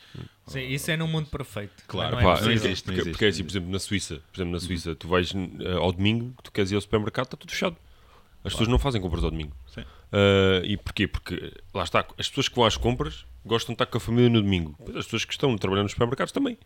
[0.48, 1.84] Sim, isso é num mundo perfeito.
[1.88, 3.80] Claro, não é não existe, não porque, existe, porque é assim, não por exemplo, na
[3.80, 7.26] Suíça, por exemplo, na Suíça, tu vais eh, ao domingo, tu queres ir ao supermercado,
[7.26, 7.78] está tudo fechado.
[8.44, 9.56] As pessoas não fazem compras ao domingo.
[9.68, 9.84] Sim.
[10.12, 11.08] Ah, e porquê?
[11.08, 14.30] Porque lá está, as pessoas que vão às compras gostam de estar com a família
[14.30, 14.76] no domingo.
[14.96, 16.58] As pessoas que estão trabalhando nos supermercados também.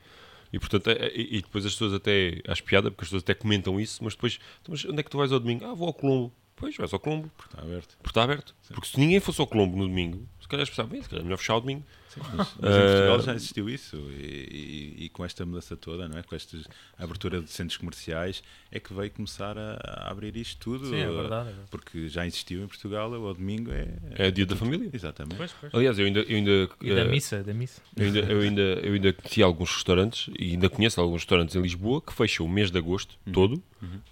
[0.52, 3.34] E portanto, é- é- e depois as pessoas até, acho piada, porque as pessoas até
[3.34, 5.66] comentam isso, mas depois, "Então, mas onde é que tu vais ao domingo?
[5.66, 6.34] Ah, vou ao Colombo.
[6.56, 7.98] Pois, vais ao Colombo, porque Está aberto.
[8.06, 8.56] está aberto.
[8.74, 11.22] Porque se ninguém fosse ao Colombo no domingo, se calhar as pessoas, bem, se calhar
[11.22, 11.86] é melhor fechar o domingo.
[12.10, 15.78] Sim, mas, mas em Eh, Portugal já existiu isso e, e- e com esta mudança
[15.78, 16.24] toda, não é?
[16.24, 16.58] com esta
[16.98, 18.41] abertura de centros comerciais,
[18.72, 20.88] é que veio começar a, a abrir isto tudo.
[20.88, 21.50] Sim, é verdade.
[21.50, 21.67] é verdade.
[21.69, 23.88] Porque já existiu em Portugal, o domingo é.
[24.15, 24.89] É dia da família.
[24.91, 25.36] Exatamente.
[25.38, 25.74] Pois, pois.
[25.76, 27.82] Aliás, eu ainda, eu ainda, E da eh, missa, da missa.
[27.95, 31.62] eu ainda, eu ainda, eu ainda conheci alguns restaurantes e ainda conheço alguns restaurantes em
[31.62, 33.62] Lisboa que fecham o mês de agosto todo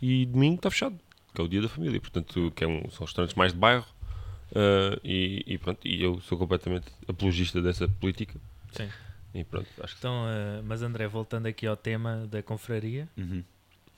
[0.01, 0.97] e domingo está fechado,
[1.33, 1.99] que é o dia da família.
[1.99, 3.85] Portanto, que é um- são restaurantes mais de bairro
[4.55, 8.39] eh, e, e pronto, e eu sou completamente apologista dessa política
[8.71, 8.89] Sim.
[9.33, 13.43] e pronto, acho que Então, eh, mas André, voltando aqui ao tema da confraria, Uhum.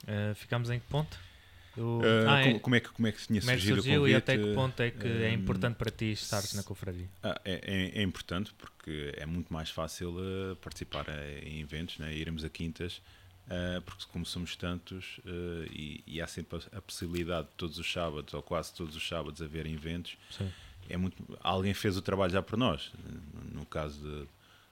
[0.06, 1.18] eh, ficámos em que ponto?
[1.76, 2.44] Eu- ah, é.
[2.44, 4.36] como, como é que, como é que tinha Como é surgido surgiu o e até
[4.36, 7.06] que ponto é que é eh, importante para ti estares na confraria?
[7.22, 10.14] Ah, é, é- é importante porque é muito mais fácil
[10.60, 11.06] participar
[11.44, 12.12] em eventos, né?
[12.12, 13.00] irmos a quintas,
[13.50, 17.78] eh, porque como somos tantos eh, e, e há sempre a, a possibilidade de todos
[17.78, 20.50] os sábados, ou quase todos os sábados, haver eventos, Sim.
[20.88, 22.90] é muito, alguém fez o trabalho já por nós.
[23.52, 24.26] No caso de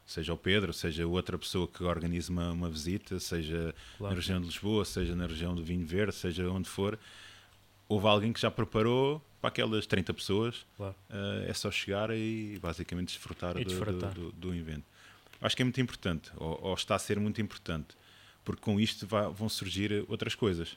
[0.07, 4.15] seja o Pedro, seja outra pessoa que organize uma, uma visita, seja Claro.
[4.15, 6.99] na região de Lisboa, seja na região do Vinho Verde, seja onde for,
[7.89, 10.65] houve alguém que já preparou para aquelas 30 pessoas.
[10.77, 10.95] Claro.
[11.11, 14.13] eh, é só chegar e basicamente desfrutar, E do- desfrutar.
[14.15, 14.85] Do, do- do evento.
[15.41, 17.89] Acho que é muito importante, ou, ou está a ser muito importante,
[18.49, 20.75] porque com isto vai- vão surgir outras coisas.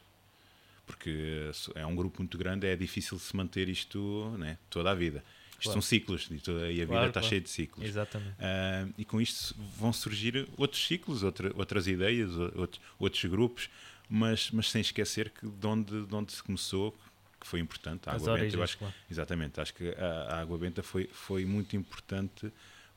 [0.85, 4.93] Porque se é um grupo muito grande, é difícil se manter isto né, toda a
[4.93, 5.23] vida.
[5.51, 5.73] Isto Claro.
[5.75, 7.27] são ciclos e, toda, e a vida está claro.
[7.29, 7.87] cheia de ciclos.
[7.87, 8.35] Exatamente.
[8.39, 13.69] Ah, e com isto vão surgir outros ciclos, outra- outras ideias, outros, outros grupos,
[14.09, 16.91] mas, mas sem esquecer que de onde, de onde se começou,
[17.39, 18.93] que foi importante, a As Água Benta, origens, eu acho, claro.
[19.09, 22.51] exatamente, acho que a, a Água Benta foi, foi muito importante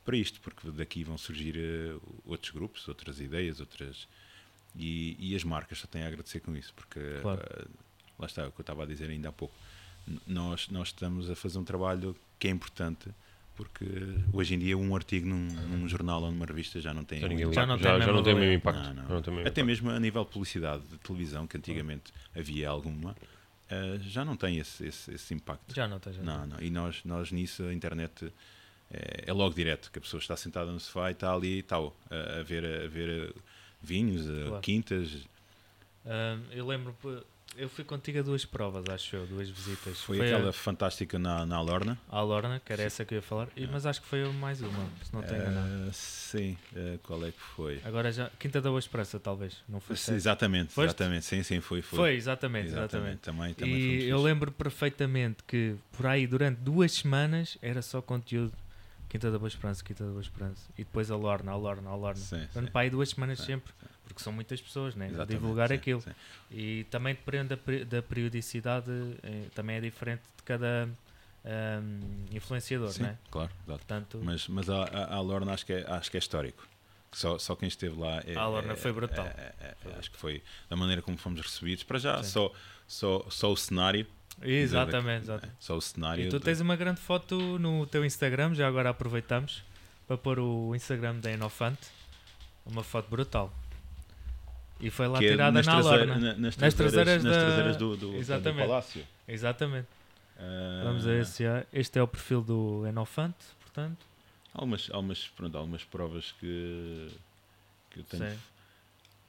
[0.04, 4.08] para isto, porque daqui vão surgir eh, outros grupos, outras ideias, outras.
[4.76, 7.40] E, e as marcas só têm a agradecer com isso, porque Claro.
[7.42, 7.64] eh,
[8.18, 9.54] lá está o que eu estava a dizer ainda há pouco.
[10.08, 13.08] N- Nós, nós estamos a fazer um trabalho que é importante,
[13.54, 13.84] porque
[14.32, 17.20] hoje em dia um artigo num, num jornal ou numa revista já não tem.
[17.20, 18.82] já, ninguém Já já, não já, tem já não tem o mesmo impacto.
[18.82, 19.08] não, não.
[19.08, 19.66] Já não tem o mesmo Até impacto.
[19.66, 23.14] mesmo a nível de publicidade de televisão, que antigamente havia alguma,
[23.70, 25.72] eh, já não tem esse, esse, esse impacto.
[25.74, 26.60] Já não estás Não, não.
[26.60, 28.32] E nós, nós nisso, a internet
[28.90, 31.96] é, é logo direto, que a pessoa está sentada no sofá e está ali tal,
[32.10, 33.32] a, a ver, a ver eh,
[33.84, 34.62] vinhos, eh, Claro.
[34.62, 35.26] quintas.
[36.06, 36.94] Ah, eu lembro,
[37.56, 40.00] eu fui contigo a duas provas, acho eu, duas visitas.
[40.00, 41.98] Foi, aquela fantástica na, na Lorna.
[42.08, 44.24] a, à Lorna, que era essa que eu ia falar, e- mas acho que foi
[44.32, 45.88] mais uma, se não tenho enganado.
[45.88, 47.80] Eh, sim, eh, qual é que foi?
[47.84, 50.88] Agora já, Quinta da Boa Esperança, talvez, não foi Sim, exatamente, Foste?
[50.88, 51.24] exatamente.
[51.26, 51.80] Sim, sim, foi.
[51.80, 53.18] Foi, Foi, exatamente, exatamente.
[53.20, 58.52] Também, também E eu lembro perfeitamente que por aí durante duas semanas era só conteúdo
[59.14, 60.68] Quinta da Boa Esperança, Quinta da Boa Esperança.
[60.76, 62.20] E depois a Lorna, a Lorna, a Lorna.
[62.20, 62.66] Sim, sim.
[62.66, 63.72] para aí duas semanas Sim, sempre,
[64.08, 65.08] porque são muitas pessoas, né?
[65.16, 66.00] A divulgar sim, aquilo.
[66.00, 66.10] sim.
[66.50, 68.90] E também depende da, da periodicidade,
[69.22, 70.88] eh, também é diferente de cada
[71.44, 72.00] ahm,
[72.32, 73.18] influenciador, Sim, né?
[73.30, 73.78] claro, exato.
[73.78, 76.66] Portanto, Mas, mas a, a, a Lorna acho que é, acho que é histórico.
[77.12, 78.20] Só, só quem esteve lá.
[78.26, 79.26] É, A Lorna é- foi brutal.
[79.26, 81.84] é- é- é- acho que foi da maneira como fomos recebidos.
[81.84, 82.30] Para já, Sim.
[82.30, 82.52] só,
[82.88, 84.04] só, só o cenário.
[84.42, 85.56] Exatamente, É, exatamente.
[85.60, 86.24] Só o cenário.
[86.24, 89.62] E tu de- tens uma grande foto no teu Instagram, já agora aproveitamos
[90.06, 91.88] para pôr o Instagram da Enofante.
[92.66, 93.52] Uma foto brutal.
[94.80, 96.14] E foi lá que é tirada nas na Lorna.
[96.18, 99.04] na- nas Nas traseiras, traseiras nas da- traseiras do, do, do palácio.
[99.28, 99.88] Exatamente.
[100.38, 101.64] Ah, Vamos a esse já.
[101.72, 103.98] Este é o perfil do Enofante, portanto.
[104.52, 107.08] Algumas, algumas, pronto, algumas provas que,
[107.90, 108.30] que eu tenho.
[108.30, 108.38] Sim.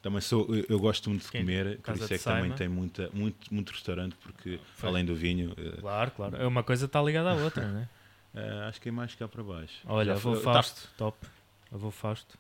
[0.06, 1.42] Também sou, eu, eu gosto muito de Quem?
[1.42, 2.56] comer, por isso é que também Saima?
[2.56, 4.88] tem muita, muito, muito restaurante, porque Foi.
[4.90, 6.36] além do vinho, eh, Claro, claro.
[6.36, 7.90] É uma coisa está ligada à outra, né?
[8.36, 9.74] eh, acho que é mais cá para baixo.
[9.84, 11.28] Olha, Já avô foi- tá- Fausto, top.
[11.72, 12.38] Avô Fausto.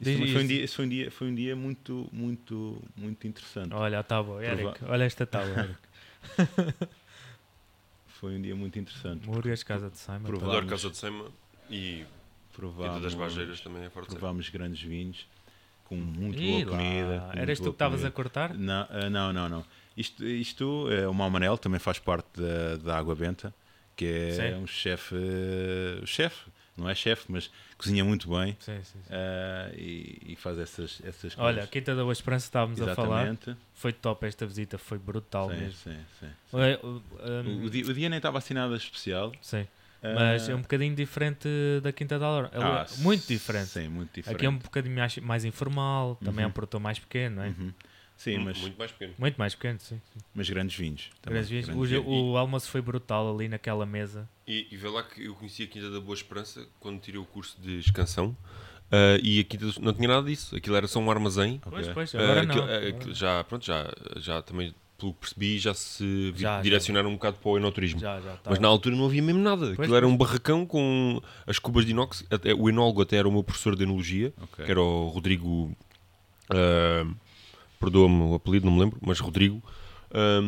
[0.00, 2.82] Isso também Diz foi um dia, isso foi um dia, foi um dia muito, muito,
[2.96, 3.74] muito interessante.
[3.74, 4.82] Olha a tábua, Eric.
[4.86, 6.88] Olha esta tábua, Eric.
[8.06, 9.26] Foi um dia muito interessante.
[9.28, 10.22] Múrias, Casa de Simon.
[10.24, 10.66] Prova- Adoro.
[10.68, 11.26] Casa de Sema
[11.68, 12.06] e
[12.54, 14.08] Provámos, das Bajeiras também é forte.
[14.08, 15.26] provámos grandes vinhos
[15.88, 16.78] com muito Ih, boa lá.
[16.78, 17.28] comida.
[17.32, 18.54] com Eras tu que estavas a cortar?
[18.54, 19.64] Não, ah, não, não, não.
[19.96, 23.52] Isto, isto é o Malmanel, também faz parte da, da Água Benta,
[23.96, 24.62] que é Sim.
[24.62, 29.08] um chefe, eh, chefe, não é chefe, mas cozinha muito bem Sim, sim, sim.
[29.10, 31.38] ah, e, e faz essas, essas coisas.
[31.58, 33.24] Olha, Quinta da Boa Esperança estávamos a falar.
[33.24, 33.56] Exatamente.
[33.74, 35.78] Foi top esta visita, foi brutal Sim, mesmo.
[35.82, 36.30] sim, sim.
[36.52, 37.02] O- O,
[37.50, 39.32] um, o dia, o dia nem estava assinado especial.
[39.40, 39.66] sim,
[40.02, 41.48] mas ah, é um bocadinho diferente
[41.82, 42.50] da Quinta da Laura.
[42.52, 43.68] É ah, muito diferente.
[43.68, 44.36] Sim, muito diferente.
[44.36, 46.52] Aqui é um bocadinho mais, mais informal, também é um Uhum.
[46.54, 47.48] produtor mais pequeno, não é?
[47.48, 47.72] Uhum.
[48.16, 49.14] Sim, mas, Muito mais pequeno.
[49.16, 50.00] Muito mais pequeno, sim.
[50.12, 50.20] sim.
[50.34, 51.08] mas grandes vinhos.
[51.22, 51.66] também, Grandes vinhos.
[51.66, 52.06] grandes O, vinhos.
[52.32, 54.28] o almoço foi brutal ali naquela mesa.
[54.44, 57.24] E, e vê lá que eu conheci a Quinta da Boa Esperança quando tirei o
[57.24, 58.36] curso de escansão.
[58.90, 60.56] Ah, e a Quinta do- não tinha nada disso.
[60.56, 61.60] Aquilo era só um armazém.
[61.62, 61.94] Pois, Ok.
[61.94, 62.54] pois, Ah, agora não.
[62.56, 66.60] aquilo- Agora aquilo já, pronto, já, já também, pelo que percebi, já se Já, já.
[66.62, 68.00] direcionaram um bocado para o enoturismo.
[68.00, 68.50] Já, já tá.
[68.50, 69.66] Mas na altura não havia mesmo nada.
[69.66, 72.24] Pois, Aquilo era um barracão com as cubas de inox.
[72.30, 74.64] Até, o enólogo até era o meu professor de enologia, Ok.
[74.64, 75.74] que era o Rodrigo.
[76.50, 77.06] ah,
[77.80, 79.62] Perdoa-me o apelido, não me lembro, mas Rodrigo,
[80.10, 80.40] ah,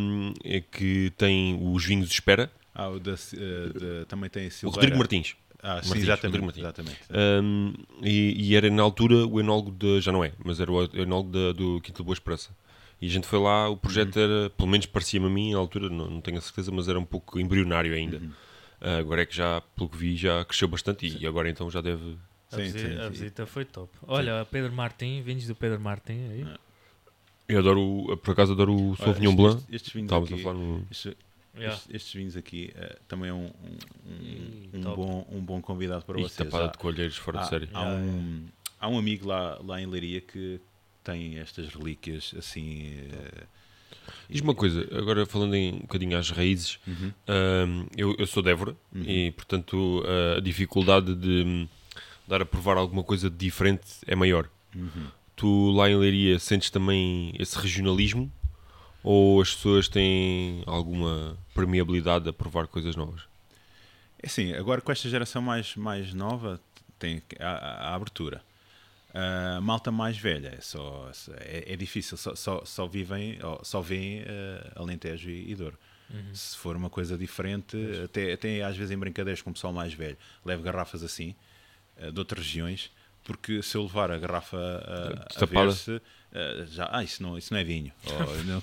[0.42, 2.50] é que tem os vinhos de espera.
[2.74, 3.16] Ah, o da, eh,
[4.00, 4.80] da- também tem a O Silveira.
[4.80, 5.36] Rodrigo Martins.
[5.62, 6.24] Ah, sim, Martins, exatamente.
[6.40, 6.64] Rodrigo Martins.
[6.64, 6.98] exatamente.
[7.44, 10.00] Um, e, e era na altura o enólogo de.
[10.00, 12.50] Já não é, mas era o enólogo da- do Quinto de Boa Esperança.
[13.00, 14.22] E a gente foi lá, o projeto Uhum.
[14.22, 16.98] era, pelo menos parecia-me a mim, na altura, não, não tenho a certeza, mas era
[16.98, 18.18] um pouco embrionário ainda.
[18.18, 18.30] Uhum.
[18.82, 21.70] Uh, agora é que já, pelo que vi, já cresceu bastante e, e agora então
[21.70, 22.16] já deve.
[22.52, 23.10] A, Sim, visita, sim, a sim.
[23.10, 23.90] visita foi top.
[24.06, 26.44] Olha, Pedro Martim, vinhos do Pedro Martim aí.
[26.46, 26.58] Ah.
[27.48, 29.56] Eu adoro, por acaso adoro o Sauvignon estes- Blanc.
[29.58, 30.86] Estes, estes vinhos Estávamos a aqui, falar no.
[30.90, 31.14] estes,
[31.56, 31.74] Yeah.
[31.76, 33.50] estes- estes vinhos aqui eh, também é um, um-
[34.06, 36.36] um- um bom, um bom convidado para Ih, vocês.
[36.48, 37.68] tapada Há- de colheiros fora há, de série.
[37.74, 38.44] há Yeah, um,
[38.78, 40.60] há um amigo lá, lá em Leiria que
[41.04, 42.94] tem estas relíquias assim.
[43.12, 43.44] eh,
[44.28, 48.42] Diz-me uma coisa, agora falando em um bocadinho às raízes, uhum, Um, eu, eu sou
[48.42, 49.02] de Évora Uhum.
[49.04, 50.02] e, portanto,
[50.36, 51.68] a dificuldade de hum,
[52.26, 54.48] dar a provar alguma coisa de diferente é maior.
[54.74, 55.08] uhum.
[55.36, 58.30] Tu lá em Leiria sentes também esse regionalismo
[59.02, 63.22] ou as pessoas têm alguma permeabilidade a provar coisas novas?
[64.22, 66.60] É assim, agora com esta geração mais, mais nova
[66.98, 68.42] tem a- a abertura.
[69.12, 74.22] A malta mais velha é, só, é, é difícil, só, só, só vivem, só veem
[74.24, 75.76] eh, Alentejo e, e Douro.
[76.12, 76.34] Uhum.
[76.34, 79.92] Se for uma coisa diferente, até, até às vezes em brincadeiras com o pessoal mais
[79.92, 81.34] velho, levo garrafas assim,
[81.96, 82.90] eh, de outras regiões,
[83.24, 86.00] porque se eu levar a garrafa a, a ver-se,
[86.32, 87.92] eh, já, ah, isso não, isso não é vinho.
[88.06, 88.62] Ou, não-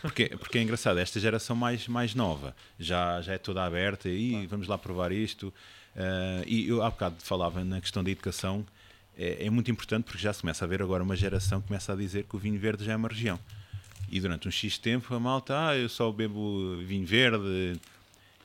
[0.00, 4.46] porque, porque é engraçado, esta geração mais, mais nova já, já é toda aberta e
[4.46, 5.52] vamos lá provar isto.
[5.94, 8.66] Eh, e eu há bocado falava na questão da educação,
[9.16, 11.92] é, é muito importante porque já se começa a ver agora uma geração que começa
[11.92, 13.38] a dizer que o vinho verde já é uma região.
[14.10, 17.80] E durante um X tempo a malta, ah, eu só bebo vinho verde.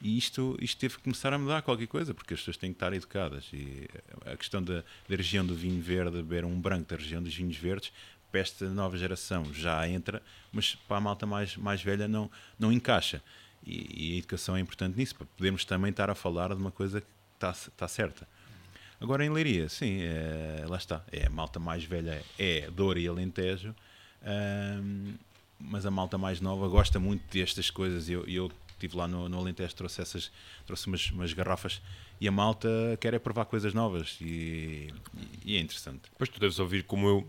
[0.01, 2.75] E isto, isto teve que começar a mudar qualquer coisa, porque as pessoas têm que
[2.75, 3.49] estar educadas.
[3.51, 3.87] E
[4.25, 7.57] a questão da, da região do vinho verde, beber um branco da região dos vinhos
[7.57, 7.91] verdes,
[8.31, 12.71] para esta nova geração já entra, mas para a malta mais, mais velha não, não
[12.71, 13.21] encaixa.
[13.65, 16.71] E, e a educação é importante nisso, para podermos também estar a falar de uma
[16.71, 18.27] coisa que está, está certa.
[18.99, 21.03] Agora em Leiria, sim, é, lá está.
[21.11, 23.75] É a malta mais velha é Douro e Alentejo,
[24.23, 25.13] ahm,
[25.59, 28.09] mas a malta mais nova gosta muito destas coisas.
[28.09, 30.31] Eu, eu estive lá no, no Alentejo, trouxe, essas,
[30.65, 31.81] trouxe umas, umas garrafas
[32.19, 32.67] e a malta
[32.99, 34.91] quer é provar coisas novas e,
[35.45, 36.09] e é interessante.
[36.11, 37.27] Depois tu deves ouvir como eu,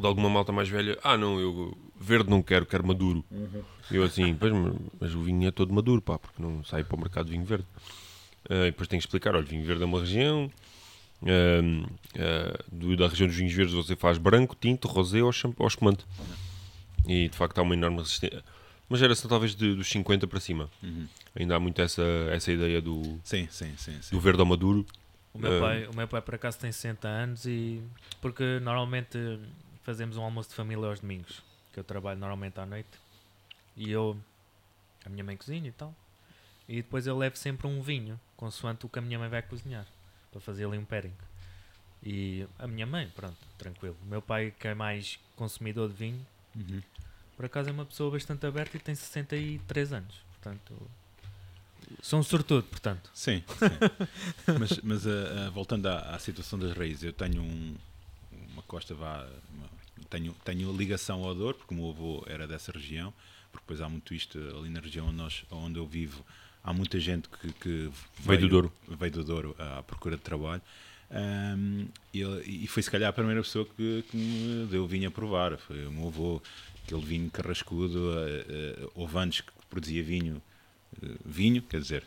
[0.00, 3.22] de alguma malta mais velha, ah não, eu verde não quero, quero maduro.
[3.90, 6.96] Eu assim, pois, mas, mas o vinho é todo maduro, pá, porque não sai para
[6.96, 7.66] o mercado vinho verde.
[8.48, 10.50] Ah, e depois tenho que explicar, olha, vinho verde é uma região,
[11.22, 15.58] ah, ah, do- da região dos vinhos verdes você faz branco, tinto, rosé ou, champ-
[15.60, 16.04] ou espumante.
[17.06, 18.42] E de facto há uma enorme resistência.
[18.88, 20.68] Uma geração talvez de- dos 50 para cima.
[20.82, 21.06] Uhum.
[21.34, 23.96] Ainda há muito essa, essa ideia do, Sim, sim, sim.
[24.02, 24.14] sim.
[24.14, 24.84] do verde ao maduro.
[25.32, 25.60] O meu, Ah.
[25.60, 27.80] pai, o meu pai, por acaso, tem 60 anos e.
[28.20, 29.16] Porque normalmente
[29.82, 32.90] fazemos um almoço de família aos domingos, que eu trabalho normalmente à noite.
[33.76, 34.16] E eu.
[35.06, 35.94] A minha mãe cozinha e tal.
[36.68, 39.86] E depois eu levo sempre um vinho, consoante o que a minha mãe vai cozinhar,
[40.30, 41.12] para fazer ali um pairing.
[42.02, 43.96] E a minha mãe, pronto, tranquilo.
[44.02, 46.82] O meu pai, que é mais consumidor de vinho, Uhum.
[47.36, 50.14] por acaso é uma pessoa bastante aberta e tem 63 anos.
[50.32, 50.74] Portanto,
[52.02, 53.10] sou um sortudo, portanto.
[53.14, 53.66] Sim, sim.
[54.58, 57.76] mas mas ah, ah, voltando à, à situação das raízes, eu tenho um-
[58.52, 59.70] uma costa, vá, uma-
[60.10, 63.12] tenho, tenho ligação ao Douro, porque o meu avô era dessa região,
[63.50, 66.22] porque depois há muito isto ali na região onde, nós, onde eu vivo,
[66.64, 68.72] há muita gente que, que Veio do Douro.
[68.88, 70.62] veio do Douro à, procura de trabalho.
[71.10, 72.22] Ahm, e,
[72.64, 75.56] e foi se calhar a primeira pessoa que, que me deu vinho a provar.
[75.58, 76.42] Foi o meu avô,
[76.84, 77.98] aquele vinho carrascudo.
[77.98, 80.40] Uh, houve anos que produzia vinho,
[81.02, 82.04] eh, vinho, quer dizer,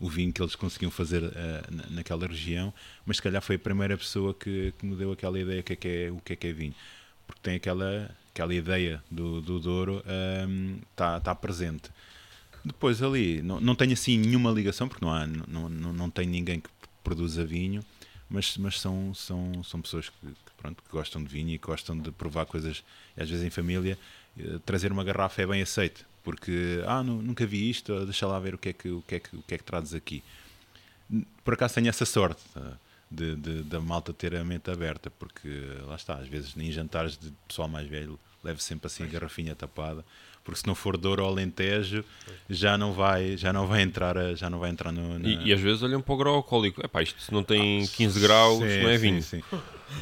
[0.00, 1.22] o vinho que eles conseguiam fazer
[1.70, 2.72] na- naquela região,
[3.04, 5.76] mas se calhar foi a primeira pessoa que, que me deu aquela ideia que é
[5.76, 6.74] que é, o que é que é vinho.
[7.26, 10.02] Porque tem aquela, aquela ideia do, do Douro,
[10.90, 11.90] está tá presente.
[12.68, 16.26] Depois ali, não, não tenho assim nenhuma ligação, porque não, há, não, não, não tem
[16.26, 16.68] ninguém que
[17.02, 17.84] produza vinho,
[18.28, 21.98] mas, mas são, são, são pessoas que, que, pronto, que gostam de vinho e gostam
[21.98, 22.84] de provar coisas,
[23.16, 23.98] às vezes em família,
[24.38, 28.26] eh, trazer uma garrafa é bem aceito, porque, ah, nu- nunca vi isto, ah, deixa
[28.26, 29.94] lá ver o que é que, o que, é que, o que, é que trazes
[29.94, 30.22] aqui.
[31.42, 32.74] Por acaso tenho essa sorte ah,
[33.10, 35.48] de, de, da malta ter a mente aberta, porque
[35.86, 39.54] lá está, às vezes em jantares de pessoal mais velho levo sempre assim a garrafinha
[39.54, 40.04] tapada,
[40.48, 42.02] porque se não for Douro ou Alentejo,
[42.48, 45.18] já não vai, já não vai entrar, já não vai entrar no.
[45.18, 46.82] na- E, e às vezes olham para o grau alcoólico.
[46.82, 49.22] Epá, isto se não tem 15 graus, Sim, não é sim, vinho.
[49.22, 49.42] sim.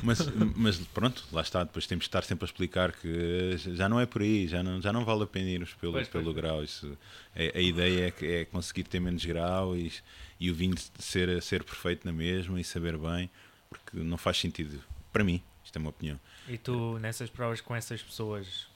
[0.05, 0.21] Mas,
[0.55, 1.65] mas pronto, lá está.
[1.65, 4.81] Depois temos que estar sempre a explicar que já não é por aí, já não,
[4.81, 6.37] já não vale a pena irmos pelo, Pois, pelo pois.
[6.37, 6.63] grau.
[6.63, 6.97] Isso,
[7.35, 9.93] a, a ideia é, que- é conseguir ter menos grau e,
[10.39, 13.29] e o vinho ser, ser perfeito na mesma e saber bem,
[13.69, 14.79] porque não faz sentido.
[15.13, 16.21] Para mim, isto é uma opinião.
[16.49, 18.69] E tu, nessas provas com essas pessoas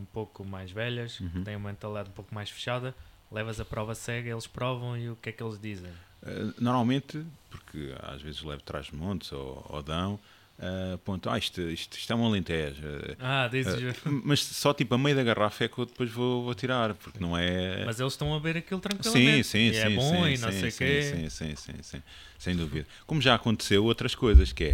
[0.00, 1.28] um pouco mais velhas, Uhum.
[1.30, 2.94] que têm uma mentalidade um pouco mais fechada,
[3.30, 5.90] levas a prova cega, eles provam e o que é que eles dizem?
[6.22, 10.18] Uh, normalmente, porque às vezes levo trás montes ou, ou dão,
[10.58, 12.82] uh, ponto, ah, isto, isto, isto é um alentejo.
[12.82, 13.74] uh, Ah, dizes.
[14.04, 16.92] uh, mas só tipo a meio da garrafa é que eu depois vou, vou tirar,
[16.94, 17.84] porque não é.
[17.86, 19.44] Mas eles estão a ver aquilo Sim, tranquilamente.
[19.44, 19.80] sim, e sim.
[19.80, 21.02] é bom sim, e não sim, sei o sim, quê.
[21.02, 22.02] Sim, sim, sim, sim,
[22.38, 22.86] sem dúvida.
[23.06, 24.64] Como já aconteceu outras coisas, que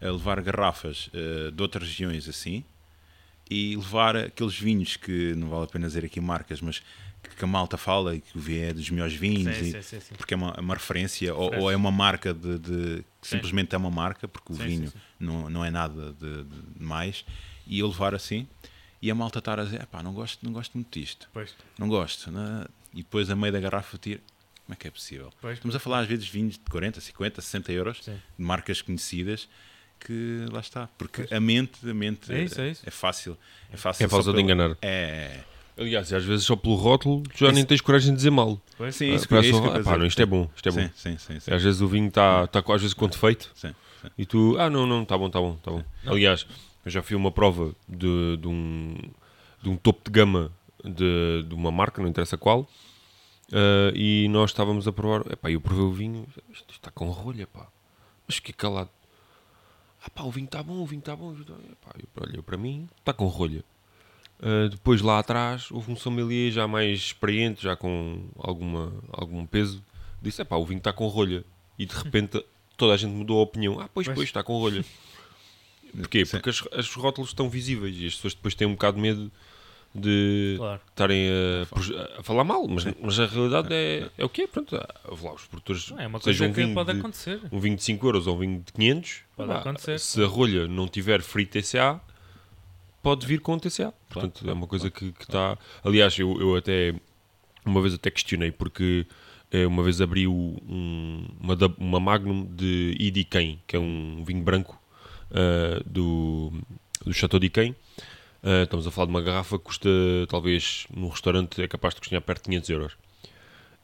[0.00, 1.10] é levar garrafas
[1.52, 2.64] de outras regiões assim
[3.50, 6.82] e levar aqueles vinhos que não vale a pena dizer aqui marcas, mas
[7.38, 10.00] que a malta fala e que o vê é dos melhores vinhos Sim, e- sim,
[10.00, 13.78] sim, porque é uma, uma referência ou, ou é uma marca de, de- simplesmente é
[13.78, 14.92] uma marca porque o vinho.
[15.18, 17.24] Não, não é nada de, de mais
[17.66, 18.46] e eu levar assim
[19.00, 21.88] e a malta estar a dizer "Epá, não gosto, não gosto muito disto Pois, não
[21.88, 24.20] gosto né?" e depois a meio da garrafa tira
[24.66, 25.30] como é que é possível?
[25.40, 25.54] pois.
[25.58, 28.12] Estamos a falar às vezes de vinhos de 40, 50, 60 euros de
[28.44, 29.48] marcas conhecidas
[30.04, 31.32] que lá está, porque Pois.
[31.32, 32.82] a mente, a mente É isso, é isso.
[32.90, 33.36] fácil
[33.72, 34.76] é fácil É fácil de pelo- enganar.
[34.82, 35.40] é,
[35.76, 38.60] Aliás, às vezes só pelo rótulo já Isso- nem tens coragem de dizer mal.
[38.78, 38.94] Pois.
[38.94, 40.72] sim, Ah, isso que, é isso só, "Ah, pá, não, isto é bom, isto é
[40.72, 40.78] bom.
[40.80, 41.52] sim, sim, sim, sim.
[41.52, 44.08] Às vezes o vinho está tá, às vezes com defeito Sim, sim.
[44.16, 45.82] e tu, ah, não, não, está bom, está bom, está bom.
[46.06, 46.46] Aliás,
[46.84, 48.96] eu já fui a uma prova de, de, um,
[49.62, 50.52] de um topo de gama
[50.84, 52.68] de, de uma marca, não interessa qual,
[53.52, 57.48] ah, e nós estávamos a provar, epá, eu provei o vinho, isto está com rolha,
[57.48, 57.66] pá,
[58.28, 58.90] mas fiquei calado.
[60.04, 61.28] Ah pá, o vinho está bom, o vinho está bom.
[61.30, 63.64] o vinho tá- eu, olha, para mim está com rolha.
[64.40, 69.82] Ah, depois lá atrás houve um sommelier já mais experiente, já com alguma, algum peso,
[70.20, 71.44] disse, epá, o vinho está com rolha.
[71.78, 72.44] E de repente
[72.76, 73.80] toda a gente mudou a opinião.
[73.80, 74.14] Ah, pois, Pois.
[74.16, 74.84] pois, está com rolha.
[75.96, 76.24] Porquê?
[76.26, 76.32] Sim.
[76.38, 79.32] Porque as, as rótulos estão visíveis e as pessoas depois têm um bocado de medo
[79.94, 80.80] de Claro.
[80.90, 81.28] estarem
[81.62, 84.46] a, proje- a falar mal, mas, mas a realidade é, é o quê?
[84.46, 86.92] Pronto, há- houve lá, os produtores, Não, é uma seja coisa um que vinho pode
[86.92, 87.40] de, acontecer.
[87.52, 90.00] um vinho de 5 euros ou um vinho de 500, Pode pá, acontecer.
[90.00, 92.00] se a rolha não tiver free TCA,
[93.02, 93.92] pode vir com TCA.
[94.08, 95.56] Portanto, claro, é uma coisa que está.
[95.84, 96.94] Aliás, eu, eu até
[97.64, 99.06] uma vez até questionei porque
[99.50, 104.42] eh, uma vez abri um- uma, uma Magnum de Idi Quem, que é um vinho
[104.42, 104.76] branco
[105.30, 106.52] ah, do,
[107.04, 107.48] do Chateau de
[108.44, 109.88] Ah, estamos a falar de uma garrafa que custa,
[110.28, 112.92] talvez, num restaurante, é capaz de custar perto de 500 euros.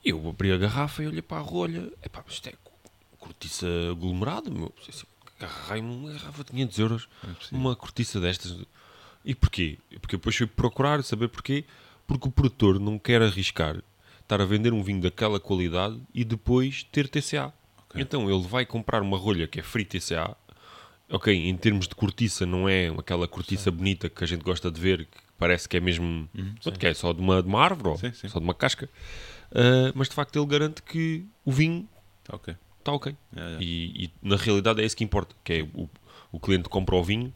[0.04, 1.90] Eu abri a garrafa e olhei para a rolha.
[2.04, 2.52] Epá, mas isto é
[3.18, 4.72] cortiça aglomerada, meu.
[5.38, 8.58] Agarrei-me uma garrafa de 500 euros, É uma cortiça destas.
[9.24, 9.78] E porquê?
[10.00, 11.64] Porque depois fui procurar saber porquê.
[12.06, 13.82] Porque o produtor não quer arriscar
[14.20, 17.52] estar a vender um vinho daquela qualidade e depois ter TCA.
[17.78, 18.00] Ok.
[18.00, 20.36] Então ele vai comprar uma rolha que é free TCA.
[21.10, 24.80] Ok, em termos de cortiça, não é aquela cortiça bonita que a gente gosta de
[24.80, 26.28] ver, que parece que é mesmo.
[26.62, 28.28] pronto, que é só de uma, de uma árvore, ou Sim, sim.
[28.28, 28.88] só de uma casca.
[29.52, 31.88] Ah, mas de facto ele garante que o vinho
[32.24, 32.54] Tá ok.
[32.78, 33.16] está ok.
[33.36, 33.56] É, é.
[33.60, 35.88] E, e, na realidade é isso que importa, que é o,
[36.30, 37.34] o cliente compra o vinho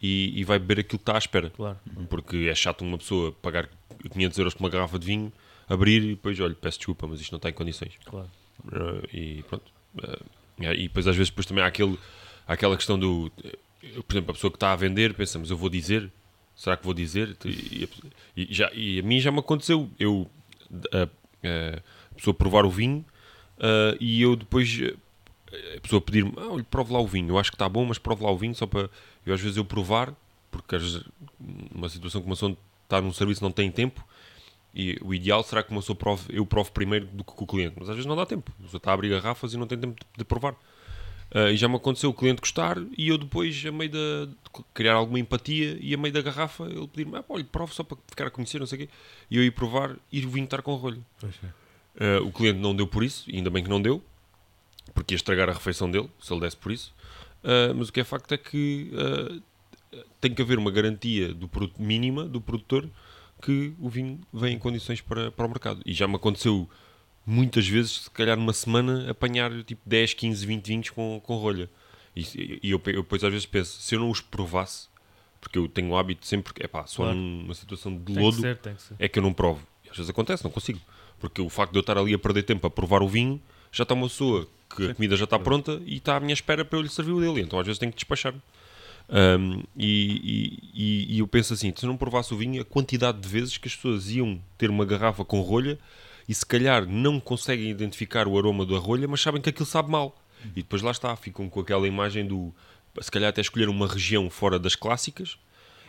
[0.00, 1.50] e, e vai beber aquilo que está à espera.
[1.50, 1.78] Claro.
[2.08, 3.68] Porque é chato uma pessoa pagar
[4.12, 5.32] 500 euros por uma garrafa de vinho,
[5.68, 7.94] abrir e depois, olha, peço desculpa, mas isto não está em condições.
[8.04, 8.30] Claro.
[8.66, 9.64] Uh, e pronto.
[9.98, 10.24] Uh,
[10.58, 11.98] e depois às vezes depois também há, aquele,
[12.46, 13.30] aquela questão do...
[13.82, 16.10] eu, por exemplo, a pessoa que está a vender pensa, mas eu vou dizer?
[16.54, 17.36] Será que vou dizer?
[17.44, 19.90] E, a- e já, e a mim já me aconteceu.
[19.98, 20.28] Eu,
[20.92, 23.04] a, a pessoa provar o vinho
[23.58, 24.68] uh, e eu depois...
[24.80, 24.96] uh,
[25.76, 27.30] A pessoa pedir-me, ah, olha, prove lá o vinho.
[27.30, 28.88] Eu acho que está bom, mas prove lá o vinho só para...
[29.24, 30.14] Eu às vezes eu provar,
[30.50, 31.04] porque às vezes
[31.74, 34.04] uma situação que uma pessoa está num serviço não tem tempo
[34.74, 37.74] e o ideal será que uma pessoa prove, eu provo primeiro do que o cliente,
[37.78, 38.52] mas às vezes não dá tempo.
[38.60, 40.54] A pessoa está a abrir garrafas e não tem tempo de provar.
[41.34, 44.64] Ah, e já me aconteceu o cliente gostar e eu depois, a meio da, de
[44.72, 47.98] criar alguma empatia e a meio da garrafa, ele pedir-me, ah, olha, prove só para
[48.06, 48.92] ficar a conhecer, não sei o quê.
[49.30, 51.04] E eu ir provar e o vinho estar com rolho.
[51.98, 54.02] Ah, o cliente não deu por isso, ainda bem que não deu,
[54.94, 56.94] porque ia estragar a refeição dele, se ele desse por isso.
[57.42, 58.90] Ah, mas o que é facto é que
[60.20, 62.88] tem que haver uma garantia do mínima do produtor
[63.42, 65.82] que o vinho vem em condições para, para o mercado.
[65.84, 66.68] E já me aconteceu
[67.26, 71.68] muitas vezes, se calhar numa semana, apanhar tipo 10, 15, 20 vinhos com, com rolha.
[72.14, 74.88] E, e eu, eu depois às vezes penso, se eu não os provasse,
[75.40, 77.16] porque eu tenho o hábito sempre, é pá, só Claro.
[77.18, 78.94] numa situação de Tem que lodo, ser, que ser.
[78.98, 79.66] é que eu não provo.
[79.84, 80.80] E às vezes acontece, não consigo.
[81.18, 83.40] Porque o facto de eu estar ali a perder tempo a provar o vinho,
[83.72, 86.64] já está uma pessoa que a comida já está pronta e está à minha espera
[86.64, 87.40] para eu lhe servir o dele.
[87.42, 88.34] Então às vezes tenho que despachar.
[89.08, 93.28] Um, e, e, e eu penso assim: se não provasse o vinho, a quantidade de
[93.28, 95.78] vezes que as pessoas iam ter uma garrafa com rolha
[96.28, 99.90] e se calhar não conseguem identificar o aroma da rolha, mas sabem que aquilo sabe
[99.90, 100.16] mal.
[100.44, 102.54] E depois lá está, ficam com aquela imagem do.
[103.00, 105.38] Se calhar até escolher uma região fora das clássicas.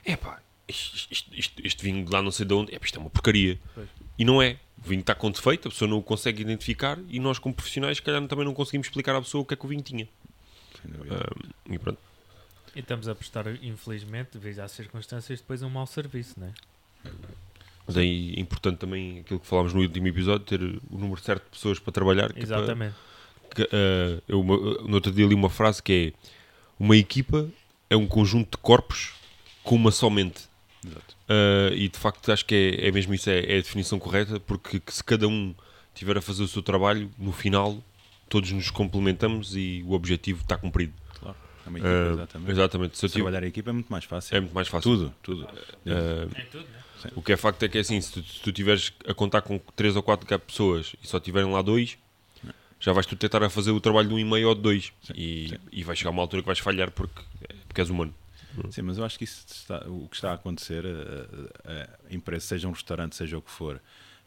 [0.03, 2.97] É pá, isto, isto, isto, este vinho de lá não sei de onde, é, isto
[2.97, 3.59] é uma porcaria.
[3.73, 3.87] Pois.
[4.17, 4.59] E não é.
[4.77, 7.97] O vinho está com defeito, a pessoa não o consegue identificar e nós, como profissionais,
[7.97, 10.07] se calhar também não conseguimos explicar à pessoa o que é que o vinho tinha.
[10.85, 11.99] Um, e pronto.
[12.75, 16.53] E estamos a prestar, infelizmente, devido às circunstâncias, depois um mau serviço, não é?
[17.87, 21.49] Daí é importante também aquilo que falámos no último episódio, ter o número certo de
[21.51, 22.33] pessoas para trabalhar.
[22.33, 22.95] que é para- Exatamente.
[23.55, 26.29] que, eh, eu uma- no outro dia li uma frase que é
[26.79, 27.47] uma equipa
[27.89, 29.13] é um conjunto de corpos
[29.63, 30.43] com uma só mente.
[30.85, 31.15] Exato.
[31.29, 34.39] Uh, e de facto acho que é, é mesmo isso, é, é a definição correta,
[34.39, 35.53] porque que se cada um
[35.93, 37.81] tiver a fazer o seu trabalho, no final
[38.29, 40.93] todos nos complementamos e o objetivo está cumprido.
[41.19, 41.35] Claro.
[41.65, 42.51] É uma equipa, Uh, exatamente.
[42.51, 42.97] exatamente.
[42.97, 44.35] Se Trabalhar em equipa é muito mais fácil.
[44.37, 44.91] é muito mais fácil.
[44.91, 45.43] Tudo, tudo.
[45.45, 46.79] Uh, É tudo, né?
[47.15, 49.41] O que é facto é que é assim, se tu, se tu tiveres a contar
[49.41, 51.97] com 3 ou 4 pessoas e só tiverem lá dois,
[52.79, 54.93] já vais tu tentar a fazer o trabalho de um e meio ou de dois.
[55.15, 55.57] e, sim.
[55.71, 57.21] e vai chegar uma altura que vais falhar porque,
[57.67, 58.13] porque és humano.
[58.71, 62.13] Sim, mas eu acho que isso está, o que está a acontecer, a, a- a
[62.13, 63.79] empresa, seja um restaurante, seja o que for,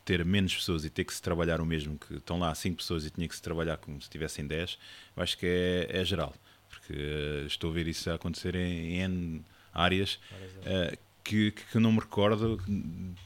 [0.04, 3.04] ter menos pessoas e ter que se trabalhar o mesmo, que estão lá 5 pessoas
[3.04, 4.78] e tinha que se trabalhar como se tivessem 10,
[5.16, 6.32] eu acho que é, é geral.
[6.68, 9.44] Porque eh, estou a ver isso a acontecer em, em N
[9.74, 10.18] áreas
[10.64, 10.96] eh,
[11.30, 12.60] que, que eu não me recordo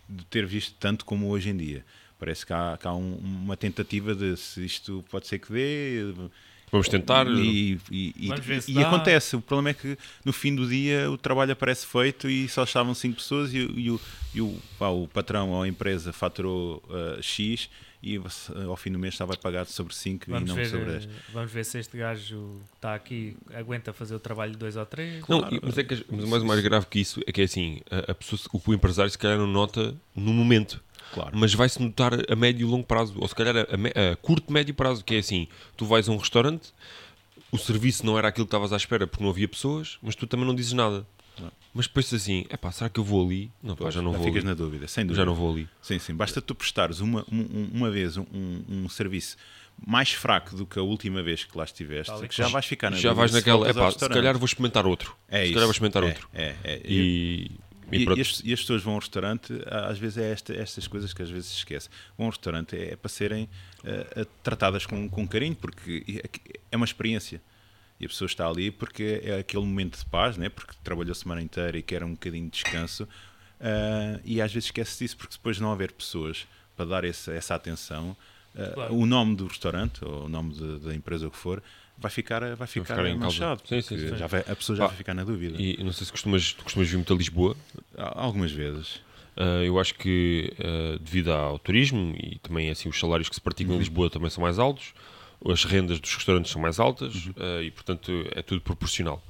[0.08, 1.84] de ter visto tanto como hoje em dia.
[2.18, 6.12] Parece que há, que há um- uma tentativa de se isto pode ser que dê,
[6.70, 7.26] Vamos tentar.
[7.28, 11.16] e, e- e- Vamos e acontece, o problema é que no fim do dia o
[11.16, 14.00] trabalho aparece feito e só estavam 5 pessoas e, o- e o,
[14.34, 17.68] e o, pá, o patrão ou a empresa faturou uh, X
[18.04, 20.98] e você, ao fim do mês estava pagado sobre 5 e não ver, sobre eh,
[20.98, 21.08] 10.
[21.32, 24.84] vamos ver se este gajo que está aqui aguenta fazer o trabalho de dois ou
[24.84, 25.20] três.
[25.28, 25.60] Não, Claro.
[25.62, 28.12] mas é que mas mais o mais grave que isso é que é assim, a,
[28.12, 30.82] a pessoa, o empresário se calhar não nota no momento,
[31.12, 31.30] Claro.
[31.34, 34.16] mas vai-se notar a médio e longo prazo, ou se calhar a, a me- a
[34.16, 36.72] curto médio prazo, que é assim, tu vais a um restaurante,
[37.52, 40.26] o serviço não era aquilo que estavas à espera porque não havia pessoas, mas tu
[40.26, 41.06] também não dizes nada.
[41.72, 43.50] Mas depois assim, é pá, será que eu vou ali?
[43.62, 44.48] Não, pá, já não já vou ficas ali.
[44.48, 45.22] na dúvida, sem dúvida.
[45.22, 45.68] Já não vou ali.
[45.82, 46.14] Sim, sim.
[46.14, 48.24] Basta tu prestares uma, um- um- uma vez um,
[48.68, 49.36] um serviço
[49.84, 52.90] mais fraco do que a última vez que lá estiveste, Tal que já vais ficar
[52.90, 55.16] na Já dúvida vais se naquela, é pá, se calhar vou experimentar outro.
[55.28, 55.54] É se isso.
[55.54, 56.28] calhar vou experimentar é, outro.
[56.32, 56.80] É, é.
[56.84, 57.50] E,
[57.90, 60.86] e E, e as, e as pessoas vão ao restaurante, às vezes é esta- estas
[60.86, 61.88] coisas que às vezes se esquece.
[62.16, 63.48] Vão ao restaurante é, para serem
[63.84, 67.42] eh, tratadas com, com carinho, porque é- é uma experiência.
[68.00, 70.48] E a pessoa está ali porque é aquele momento de paz, né?
[70.48, 73.08] porque trabalhou a semana inteira e quer um bocadinho de descanso.
[73.60, 77.32] ah, e às vezes esquece disso, porque depois de não haver pessoas para dar essa,
[77.32, 78.16] essa atenção,
[78.56, 78.94] ah, Claro.
[78.94, 81.62] o nome do restaurante ou o nome de- da empresa ou o que for
[81.96, 83.24] vai ficar, vai ficar, ficar em causa.
[83.46, 83.62] manchado.
[83.68, 84.16] Sim, sim, sim.
[84.16, 85.60] já vai- a pessoa já Pá, vai ficar na dúvida.
[85.62, 87.56] E não sei se costumas, tu costumas vir muito a Lisboa.
[87.96, 88.96] Algumas vezes.
[89.36, 93.40] Uh, eu acho que uh, devido ao turismo e também assim os salários que se
[93.40, 93.76] praticam Uhum.
[93.76, 94.92] em Lisboa também são mais altos,
[95.46, 97.32] as rendas dos restaurantes são mais altas Uhum.
[97.36, 99.22] uh, e portanto é tudo proporcional.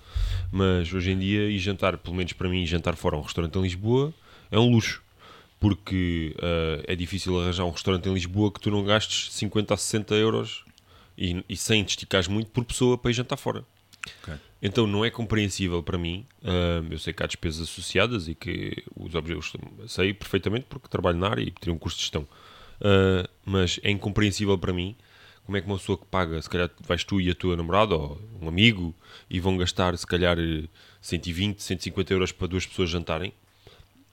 [0.51, 3.63] Mas hoje em dia e jantar, pelo menos para mim, jantar fora um restaurante em
[3.63, 4.15] Lisboa
[4.51, 5.03] é um luxo.
[5.59, 9.77] Porque uh, é difícil arranjar um restaurante em Lisboa que tu não gastes 50 a
[9.77, 10.65] 60 euros
[11.17, 13.65] e, e sem te esticares muito por pessoa para ir jantar fora.
[14.23, 14.35] Ok.
[14.61, 16.27] Então não é compreensível para mim.
[16.43, 19.53] hum, eu sei que há despesas associadas e que os objetos
[19.89, 22.27] sei perfeitamente porque trabalho na área e tirei um curso de gestão.
[22.81, 24.97] Ah, mas é incompreensível para mim
[25.45, 27.95] como é que uma pessoa que paga, se calhar vais tu e a tua namorada
[27.95, 28.95] ou um amigo
[29.29, 30.65] e vão gastar se calhar eh,
[31.01, 33.33] 120, 150 euros para duas pessoas jantarem?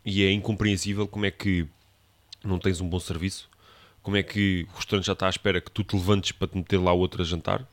[0.05, 1.65] E é incompreensível como é que
[2.43, 3.49] não tens um bom serviço,
[4.01, 6.57] como é que o restaurante já está à espera que tu te levantes para te
[6.57, 7.65] meter lá outro a jantar,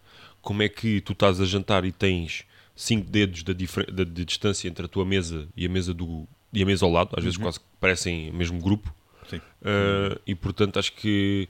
[0.43, 2.45] como é que tu estás a jantar e tens
[2.77, 6.29] 5 dedos da difer- da- de distância entre a tua mesa e a mesa, do,
[6.53, 8.95] e a mesa ao lado, às vezes quase que parecem o mesmo grupo,
[9.29, 9.39] Sim.
[9.39, 11.49] Uh, e portanto acho que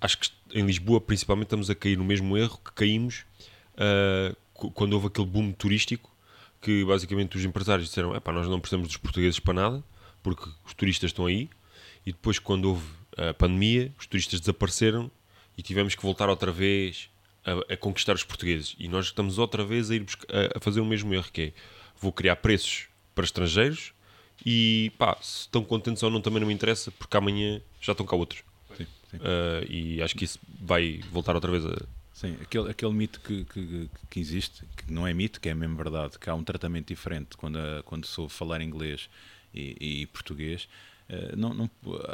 [0.00, 3.24] acho que em Lisboa principalmente estamos a cair no mesmo erro que caímos
[3.74, 6.10] uh, quando houve aquele boom turístico
[6.60, 9.84] que basicamente os empresários disseram Epá, nós não precisamos dos portugueses para nada
[10.22, 11.48] porque os turistas estão aí
[12.04, 12.86] e depois quando houve
[13.16, 15.10] a pandemia os turistas desapareceram
[15.56, 17.08] e tivemos que voltar outra vez
[17.44, 20.80] a, a conquistar os portugueses e nós estamos outra vez a ir a, a fazer
[20.80, 21.52] o mesmo erro que é
[22.00, 23.92] vou criar preços para estrangeiros
[24.44, 28.04] e pá, se estão contentes ou não também não me interessa, porque amanhã já estão
[28.06, 28.42] cá outros.
[29.20, 31.76] Uh, e acho que isso vai voltar outra vez a.
[32.12, 35.76] Sim, aquele, aquele mito que, que, que existe, que não é mito, que é mesmo
[35.76, 39.08] verdade, que há um tratamento diferente quando, a- quando se ouve falar inglês
[39.52, 40.68] e, e português,
[41.36, 41.70] não, não,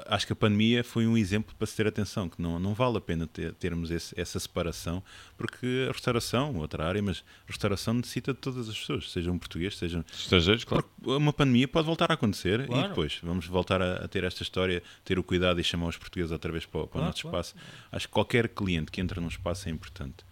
[0.07, 2.97] acho que a pandemia foi um exemplo para se ter atenção, que não, não vale
[2.99, 5.01] a pena ter, termos esse, essa separação,
[5.39, 9.79] porque a restauração, outra área, mas a restauração necessita de todas as pessoas, sejam portugueses,
[9.79, 10.85] sejam estrangeiros, claro.
[11.05, 12.85] Uma pandemia pode voltar a acontecer Claro.
[12.85, 15.97] e depois vamos voltar a, a ter esta história, ter o cuidado e chamar os
[15.97, 17.39] portugueses outra vez para, o- para o Claro, nosso claro.
[17.41, 17.55] espaço.
[17.93, 20.25] Acho que qualquer cliente que entra num espaço é importante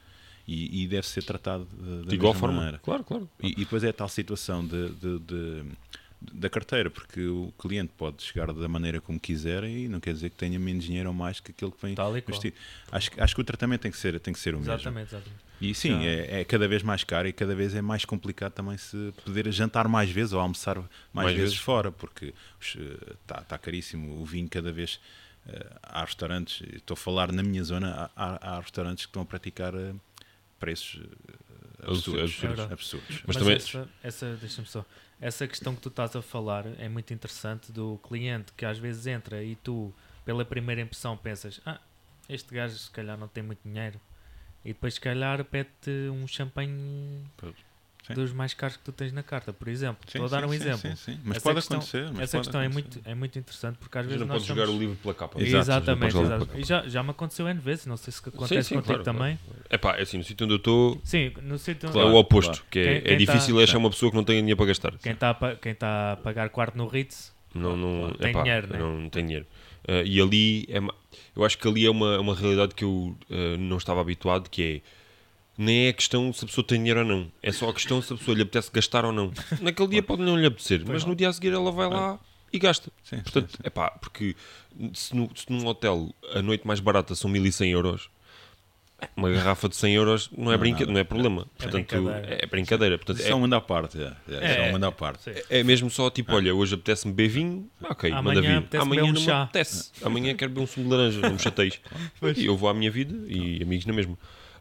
[0.49, 2.57] e, e deve ser tratado de, De igual mesma forma.
[2.57, 2.79] maneira.
[2.79, 3.31] Claro, claro.
[3.41, 5.65] E, e depois é a tal situação de, de- de-
[6.21, 10.31] da carteira, porque o cliente pode chegar da maneira como quiser e não quer dizer
[10.31, 12.33] que tenha menos dinheiro ou mais que aquele que vem Tal e qual.
[12.33, 12.57] vestido.
[12.91, 14.73] Acho, que- acho que o tratamento tem que ser, tem que ser o mesmo.
[14.75, 15.49] Exatamente, exatamente.
[15.61, 18.77] E sim, é, é cada vez mais caro e cada vez é mais complicado também
[18.77, 21.59] se poder jantar mais vezes ou almoçar mais, Mais vezes, vezes.
[21.65, 22.35] fora, porque
[23.23, 24.21] está tá caríssimo.
[24.21, 25.01] O vinho cada vez.
[25.51, 29.25] eh, há restaurantes, estou a falar na minha zona, há, há- restaurantes que estão a
[29.25, 29.95] praticar eh,
[30.61, 32.25] preços eh, absurdos.
[32.35, 32.59] Absurdos.
[32.59, 33.09] É absurdos.
[33.09, 34.85] Mas Mas, também- essa, essa deixa-me só.
[35.21, 39.07] Essa questão que tu estás a falar é muito interessante do cliente que às vezes
[39.07, 39.93] entra e tu,
[40.25, 41.81] pela primeira impressão, pensas: Ah,
[42.29, 44.01] este gajo se calhar não tem muito dinheiro.
[44.65, 47.25] E depois, se calhar, pede-te um champanhe
[48.09, 48.15] sim.
[48.15, 49.99] dos mais caros que tu tens na carta, por exemplo.
[50.07, 50.81] Sim, Estou a dar sim, um exemplo.
[50.91, 51.19] sim, sim.
[51.25, 52.05] Mas Essa pode questão- acontecer.
[52.13, 52.91] mas Essa pode questão é acontecer.
[52.95, 55.15] muito, é muito interessante porque às Mas vezes não nós podes jogar o livro pela
[55.15, 55.41] capa.
[55.41, 58.63] Exato, Exatamente, pela E já, já me aconteceu N vezes, não sei se acontece Sim,
[58.63, 59.39] sim, contigo claro, também.
[59.71, 62.17] É pá, é assim, no sítio onde eu estou Sim, no sítio é Claro, o
[62.17, 62.65] oposto, claro.
[62.71, 64.57] que é, Quem- é quem tá- difícil é achar uma pessoa que não tenha dinheiro
[64.57, 64.93] para gastar.
[64.99, 65.35] quem está a,
[65.75, 68.79] tá a pagar quarto no Ritz, Não, não, Tem epá, dinheiro, né?
[68.79, 69.47] não, não tem dinheiro.
[69.87, 70.79] Ah, e ali, é,
[71.35, 74.63] eu acho que ali é uma, uma realidade que eu ah, não estava habituado, que
[74.63, 74.81] é,
[75.59, 78.01] nem é a questão se a pessoa tem dinheiro ou não, é só a questão
[78.01, 79.33] se a pessoa lhe apetece gastar ou não.
[79.61, 82.19] Naquele dia pode não lhe apetecer, mas no dia a seguir ela vai lá
[82.53, 82.91] e gasta.
[83.03, 84.35] Sim, Portanto, é pá, porque
[84.95, 88.09] se, no, se num hotel a noite mais barata são 1100 euros,
[89.17, 90.93] uma garrafa de 100 euros não é, Não, brinca, nada.
[90.93, 91.47] não é problema.
[91.57, 92.39] Portanto, brincadeira.
[92.43, 92.99] é brincadeira.
[92.99, 93.97] Portanto, é, é um mundo à parte.
[94.01, 95.31] É, é, é à parte.
[95.49, 99.03] é mesmo só tipo, olha, hoje apetece-me beber vinho, ah, ok, Amanhã manda apetece Amanhã
[99.05, 99.43] um não me chá.
[99.43, 99.91] apetece.
[100.03, 101.81] Amanhã quero beber um sumo de laranja, não me chateis.
[102.37, 104.19] E eu vou à minha vida e amigos na mesma.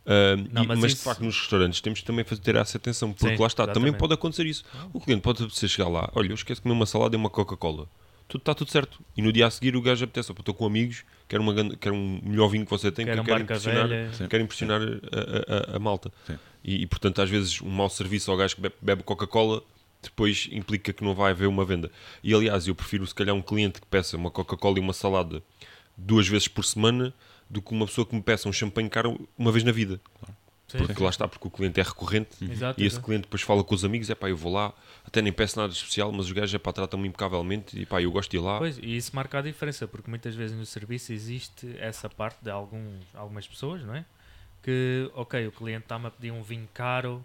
[0.10, 2.55] Ah, Não, e- mas mas de isso- facto nos restaurantes temos que também fazer, ter
[2.55, 3.99] essa atenção, porque Sim, lá está, também exatamente.
[3.99, 4.64] pode acontecer isso.
[4.93, 7.30] O cliente pode apetecer chegar lá, olha, eu esqueço de comer uma salada e uma
[7.30, 7.88] Coca-Cola.
[8.30, 8.99] Tudo está tudo certo.
[9.16, 11.95] E no dia a seguir o gajo apetece, "Opa, estou com amigos, quero, uma, quero
[11.95, 15.74] um melhor vinho que você tem, Quero porque um quero impressionar, quero impressionar a, a-
[15.74, 16.12] a- a malta.
[16.64, 19.62] E, e, portanto, às vezes, um mau serviço ao gajo que bebe, bebe Coca-Cola
[20.01, 21.89] depois implica que não vai haver uma venda.
[22.24, 25.41] E aliás, eu prefiro se calhar um cliente que peça uma Coca-Cola e uma salada
[25.97, 27.14] duas vezes por semana
[27.49, 29.99] do que uma pessoa que me peça um champanhe caro uma vez na vida.
[30.67, 31.03] Sim, Porque sim.
[31.03, 33.05] lá está, porque o cliente é recorrente Exato, e esse exato.
[33.05, 34.73] cliente depois fala com os amigos, é pá, eu vou lá,
[35.05, 38.11] até nem peço nada especial, mas os gajos é pá, tratam-me impecavelmente e pá, eu
[38.11, 38.57] gosto de ir lá.
[38.57, 42.49] Pois, e isso marca a diferença, porque muitas vezes no serviço existe essa parte de
[42.49, 44.03] alguns, algumas pessoas, não é?
[44.61, 47.23] Que, ok, o cliente está-me a pedir um vinho caro,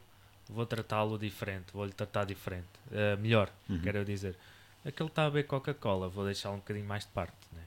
[0.49, 3.81] vou tratá-lo diferente, vou-lhe tratar diferente, eh, melhor, Uhum.
[3.81, 4.37] quero eu dizer.
[4.85, 7.63] Aquele está a beber Coca-Cola, vou deixá-lo um bocadinho mais de parte, né?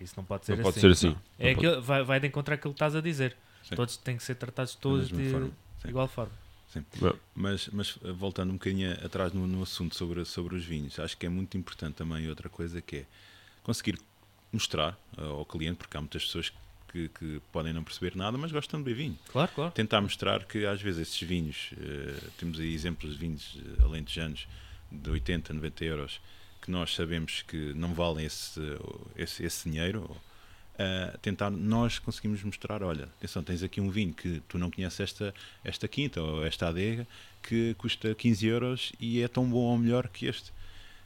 [0.00, 0.80] Isso não pode ser não assim.
[0.80, 1.16] pode ser assim.
[1.38, 3.36] É Não pode- aquilo, vai, vai de encontrar aquilo que estás a dizer.
[3.62, 3.74] Sim.
[3.76, 5.46] Todos têm que ser tratados todos de, forma.
[5.48, 5.88] de Sim.
[5.88, 6.32] igual forma.
[7.00, 7.14] Não.
[7.34, 11.16] Mas, mas eh, voltando um bocadinho atrás no, no assunto sobre, sobre os vinhos, acho
[11.16, 13.06] que é muito importante também outra coisa que é
[13.62, 13.98] conseguir
[14.52, 16.52] mostrar eh, ao cliente, porque há muitas pessoas
[16.92, 19.18] que, que podem não perceber nada, mas gostam de beber vinho.
[19.32, 19.72] Claro, claro.
[19.72, 24.46] Tentar mostrar que às vezes esses vinhos, eh, temos aí exemplos de vinhos alentejanos
[24.92, 26.20] de 80, 90 euros,
[26.60, 28.60] que nós sabemos que não valem esse,
[29.16, 30.16] esse, esse dinheiro.
[30.78, 35.00] eh, tentar nós conseguimos mostrar, olha, atenção, tens aqui um vinho que tu não conheces
[35.00, 35.34] esta,
[35.64, 37.06] esta quinta ou esta adega
[37.42, 40.52] que custa 15 euros e é tão bom ou melhor que este.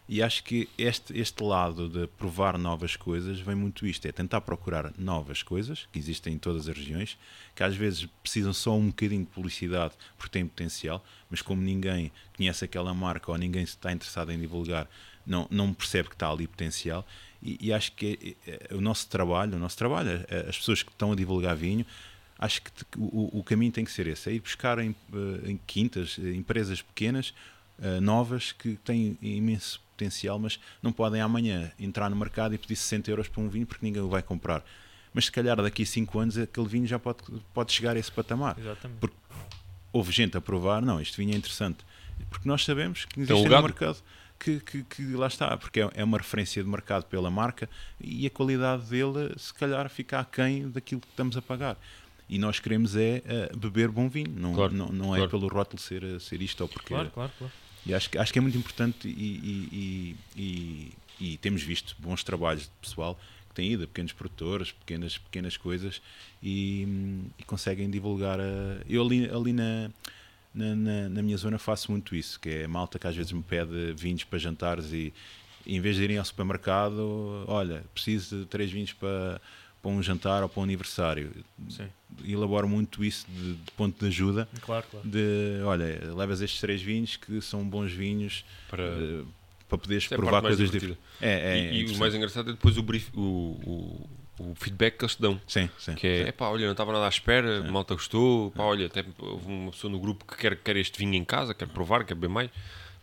[0.06, 4.42] E acho que este, este lado de provar novas coisas vem muito isto, é tentar
[4.42, 7.16] procurar novas coisas que existem em todas as regiões,
[7.54, 12.12] que às vezes precisam só um bocadinho de publicidade porque têm potencial, mas como ninguém
[12.36, 14.86] conhece aquela marca ou ninguém está interessado em divulgar,
[15.26, 17.06] não, não percebe que está ali potencial.
[17.42, 20.82] E, e acho que é- é- o nosso trabalho, o nosso trabalho, é- as pessoas
[20.82, 21.84] que estão a divulgar vinho,
[22.38, 25.60] acho que o, o caminho tem que ser esse, é ir buscar em, eh, em
[25.66, 27.34] quintas, eh, empresas pequenas,
[27.80, 32.76] eh, novas, que têm imenso potencial, mas não podem amanhã entrar no mercado e pedir
[32.76, 34.64] 60 euros por um vinho porque ninguém o vai comprar.
[35.12, 37.18] Mas se calhar daqui a 5 anos aquele vinho já pode,
[37.52, 38.58] pode chegar a esse patamar.
[38.58, 38.98] Exatamente.
[38.98, 39.16] Porque
[39.92, 41.78] houve gente a provar, não, este vinho é interessante.
[42.30, 44.02] Porque nós sabemos que Então, existe o no mercado
[44.38, 47.68] que, que, que lá está, porque é, é uma referência de mercado pela marca
[48.00, 51.78] e a qualidade dele se calhar fica aquém daquilo que estamos a pagar.
[52.28, 55.30] E nós queremos é eh, beber bom vinho, não, Claro, não, não é claro.
[55.30, 56.88] pelo rótulo ser, eh, ser isto ou porque.
[56.88, 57.52] Claro, claro, claro.
[57.86, 62.24] E acho que, acho que é muito importante e, e- e- e- temos visto bons
[62.24, 63.18] trabalhos de pessoal
[63.50, 66.00] que têm ido a pequenos produtores, pequenas, pequenas coisas
[66.42, 68.40] e, hum, e conseguem divulgar.
[68.40, 69.90] a- eu ali, ali na,
[70.54, 73.32] na, na- na minha zona faço muito isso, que é a malta que às vezes
[73.32, 75.12] me pede vinhos para jantares e,
[75.66, 79.40] em vez de irem ao supermercado, olha, preciso de três vinhos para,
[79.82, 81.32] para um jantar ou para um aniversário.
[81.68, 81.86] Sim.
[82.24, 84.48] Elaboro muito isso de, de ponto de ajuda.
[84.60, 85.08] Claro, claro.
[85.08, 88.82] De, olha, levas estes três vinhos que são bons vinhos Para...
[88.84, 89.22] eh,
[89.68, 91.02] para poderes é provar coisas diferentes.
[91.20, 91.98] É, é, e, e o interessante.
[91.98, 95.40] mais engraçado é depois o, brief, o, o, o feedback que eles te dão.
[95.46, 95.94] Sim, sim.
[95.94, 96.28] Que é, sim.
[96.28, 99.90] epá, olha, não estava nada à espera, malta gostou, pá, olha, até houve uma pessoa
[99.90, 102.50] no grupo que quer, quer este vinho em casa, quer provar, quer beber mais.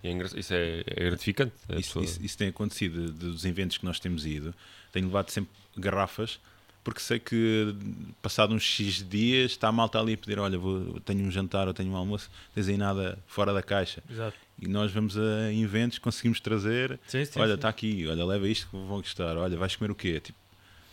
[0.03, 1.53] E é isso é, é gratificante.
[1.69, 4.53] A Isso, pessoa- isso- isso tem acontecido dos eventos que nós temos ido.
[4.91, 6.39] Tenho levado sempre garrafas
[6.84, 7.75] porque sei que
[8.23, 11.67] passado uns X dias está a malta ali a pedir: Olha, vou, tenho um jantar
[11.67, 14.01] ou tenho um almoço, tens aí nada fora da caixa.
[14.09, 14.36] Exato.
[14.59, 17.55] E nós vamos a eventos, conseguimos trazer: Sim, sim, Olha, sim.
[17.55, 20.19] está aqui, olha, leva isto que vão gostar, olha, vais comer o quê?
[20.19, 20.39] Tipo,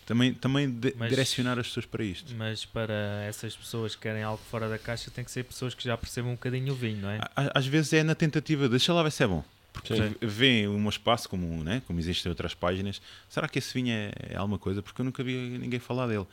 [0.09, 2.35] também também de- Mas- direcionar as pessoas para isto.
[2.35, 2.95] Mas para
[3.29, 6.33] essas pessoas que querem algo fora da caixa, tem que ser pessoas que já percebam
[6.33, 7.21] um bocadinho o vinho, não é?
[7.55, 9.45] Às vezes é na tentativa, deixa lá ver se é bom.
[9.73, 10.15] Porque Sim.
[10.23, 13.01] vêem um espaço como, né, como existem outras páginas.
[13.29, 14.83] Será que esse vinho é, é alguma coisa?
[14.83, 16.27] Porque eu nunca vi ninguém falar dele.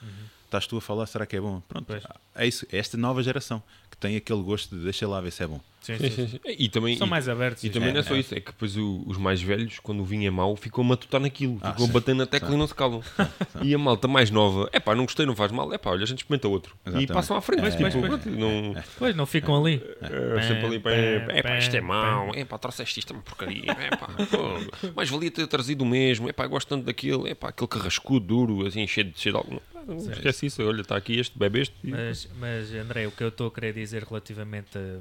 [0.45, 1.61] Estás tu a falar, será que é bom?
[1.67, 2.03] Pronto, Pois.
[2.33, 2.65] é isso.
[2.71, 3.61] É esta nova geração
[3.91, 5.59] que tem aquele gosto de deixa lá ver se é bom.
[5.85, 6.39] Sim, Sim, sim.
[6.45, 7.63] E também, São e- mais abertos.
[7.63, 8.19] E também É, não é só é.
[8.19, 10.87] isso, é que depois o- os mais velhos, quando o vinho é mau, ficam a
[10.87, 11.91] matutar naquilo, Ah, ficam sim.
[11.91, 13.01] batendo na tecla e não se calam.
[13.63, 16.03] E a malta mais nova, é pá, não gostei, não faz mal, é pá, olha,
[16.03, 16.75] a gente experimenta outro.
[16.85, 17.09] Exatamente.
[17.09, 19.81] E passam à frente, É, tipo, é, pronto, não, Pois, não ficam ali.
[20.01, 23.21] é, sempre ali, pá, é pá, isto é mau, é pá, trouxeste isto, é uma
[23.23, 27.29] porcaria, é pá, pô, mais valia ter trazido o mesmo, é pá, gosto tanto daquele,
[27.29, 29.61] é pá, aquele carrascudo, duro, assim, cheio de, cheio de algo.
[29.87, 31.75] Não, esquece isso, olha, está aqui este, bebe este.
[31.83, 34.99] Mas, mas André, o que eu estou a querer dizer relativamente a,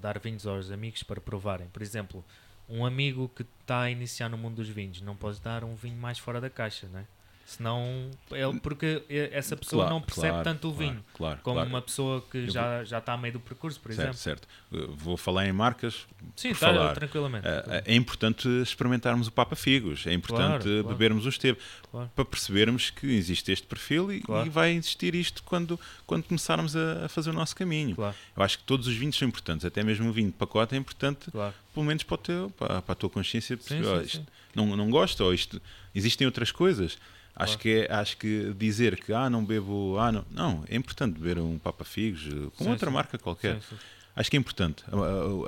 [0.00, 2.24] dar vinhos aos amigos para provarem, por exemplo,
[2.68, 5.96] um amigo que está a iniciar no mundo dos vinhos, não podes dar um vinho
[5.96, 7.06] mais fora da caixa, não é?
[7.44, 11.82] Senão, ele, porque essa pessoa Claro, não percebe claro, tanto o vinho, claro, como uma
[11.82, 14.18] pessoa que já, já está a meio do percurso, por certo, exemplo.
[14.18, 14.48] certo.
[14.70, 16.06] Eu Vou falar em marcas.
[16.36, 16.94] Sim, está falar.
[16.94, 17.46] tranquilamente.
[17.46, 21.58] É, é importante experimentarmos o Papa Figos, é importante bebermos o esteve,
[22.14, 27.06] para percebermos que existe este perfil e, e vai existir isto quando, quando começarmos a,
[27.06, 27.96] a fazer o nosso caminho.
[27.98, 30.78] Eu acho que todos os vinhos são importantes, até mesmo o vinho de pacote é
[30.78, 31.30] importante,
[31.74, 34.26] pelo menos para, o teu, para, para a tua consciência, Sim, sim, isto sim.
[34.54, 35.60] Não, não gosto, ou isto,
[35.94, 36.98] existem outras coisas.
[37.34, 37.60] Acho, Claro.
[37.60, 41.38] que é, acho que dizer que ah, não bebo, ah, não, não, é importante beber
[41.38, 42.94] um Papa Figos eh, com Sim, outra sim.
[42.94, 43.60] marca qualquer.
[43.62, 43.76] Sim.
[44.14, 44.84] Acho que é importante.
[44.92, 44.96] A,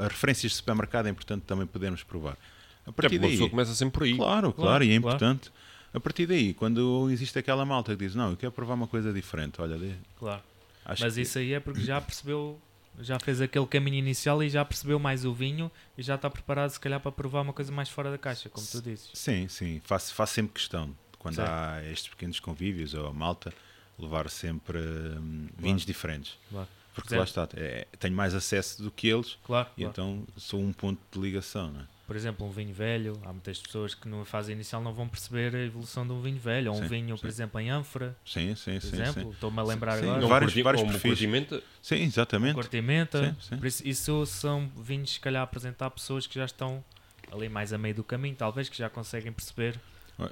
[0.02, 2.38] a- a referências de supermercado é importante também podermos provar.
[2.86, 4.16] A partir uma daí, pessoa começa sempre por aí.
[4.16, 5.16] Claro, claro, Claro, e é claro.
[5.16, 5.52] importante.
[5.92, 9.12] A partir daí, quando existe aquela malta que diz, não, eu quero provar uma coisa
[9.12, 10.42] diferente, olha, de- claro.
[10.86, 12.58] Mas que isso aí é porque já percebeu,
[13.00, 16.70] já fez aquele caminho inicial e já percebeu mais o vinho e já está preparado
[16.70, 19.10] se calhar para provar uma coisa mais fora da caixa, como tu dizes.
[19.14, 20.90] sim, sim, faço, faço sempre questão,
[21.24, 21.48] quando Certo.
[21.50, 23.50] há estes pequenos convívios ou a malta,
[23.98, 26.36] levar sempre hum, vinhos diferentes.
[26.50, 26.68] Claro.
[26.94, 27.18] Porque Certo.
[27.18, 29.90] lá está, é, tenho mais acesso do que eles Claro, e claro.
[29.90, 31.84] então sou um ponto de ligação, não é?
[32.06, 35.56] Por exemplo, um vinho velho, há muitas pessoas que numa fase inicial não vão perceber
[35.56, 37.28] a evolução de um vinho velho, ou um Sim, vinho, por sim.
[37.28, 39.00] exemplo, em ânfora, Sim, sim, por sim.
[39.00, 41.10] exemplo, estou-me a lembrar Sim, agora, vários- vários ou um perfis.
[41.12, 42.54] curtimento, Sim, exatamente.
[42.54, 43.56] cortimenta, Sim, sim.
[43.56, 46.84] por isso, isso são vinhos se calhar apresentar a pessoas que já estão
[47.32, 49.80] ali mais a meio do caminho, talvez que já conseguem perceber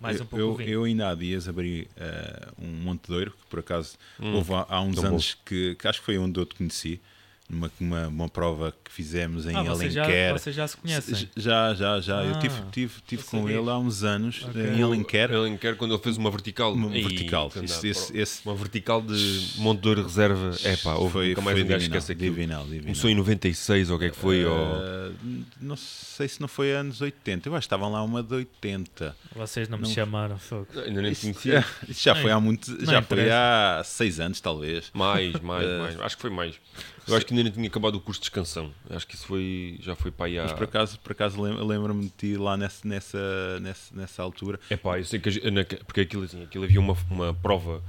[0.01, 0.71] mais eu, um pouco eu, vinho.
[0.71, 4.81] eu ainda há dias abri eh, um Montedouro, que por acaso Hum, houve há, há
[4.81, 7.01] uns anos que, que acho que foi onde eu te conheci,
[7.49, 10.33] numa, uma, uma prova que fizemos em ah, vocês já, Alenquer.
[10.33, 11.29] vocês já se conhecem.
[11.37, 12.25] Já, já, já.
[12.25, 14.63] eu Ah, tive, tive, tive não com ele há uns anos Ok.
[14.63, 15.31] em Alenquer.
[15.31, 16.73] Ele quer quando ele fez uma vertical.
[16.73, 17.51] Uma vertical.
[17.51, 20.51] que Esse- esse- esse- Uma vertical de Monte Douro Reserva.
[20.65, 22.31] É pá, houve, foi, nunca mais foi um gajo esquece aquilo.
[22.35, 22.85] divinal, divinal.
[22.85, 24.45] Começou em 96 ou o que é que foi?
[24.47, 24.57] ou...
[24.59, 25.11] Eh,
[25.61, 27.49] não sei se não foi anos 80.
[27.49, 29.15] Eu acho que estavam lá uma de 80.
[29.37, 30.67] Vocês não me não- chamaram, fogo.
[30.87, 31.65] Ainda nem Isso, conhecia.
[31.89, 32.71] isso já Não, foi há muito.
[32.71, 33.79] não Já foi interessa.
[33.81, 34.91] há seis anos, talvez.
[34.95, 36.01] Mais, mais, Eh, mais.
[36.01, 36.55] Acho que foi mais.
[37.07, 38.73] Eu acho que ainda não tinha acabado o curso de descansão.
[38.91, 40.43] Acho que isso foi, já foi para aí há...
[40.45, 44.59] Mas por acaso, por acaso lem- lembro-me de ti lá nessa, nessa, nessa, nessa altura.
[44.71, 45.31] É pá, eu sei que
[45.87, 47.83] porque aquilo, assim, aquilo havia uma, uma prova,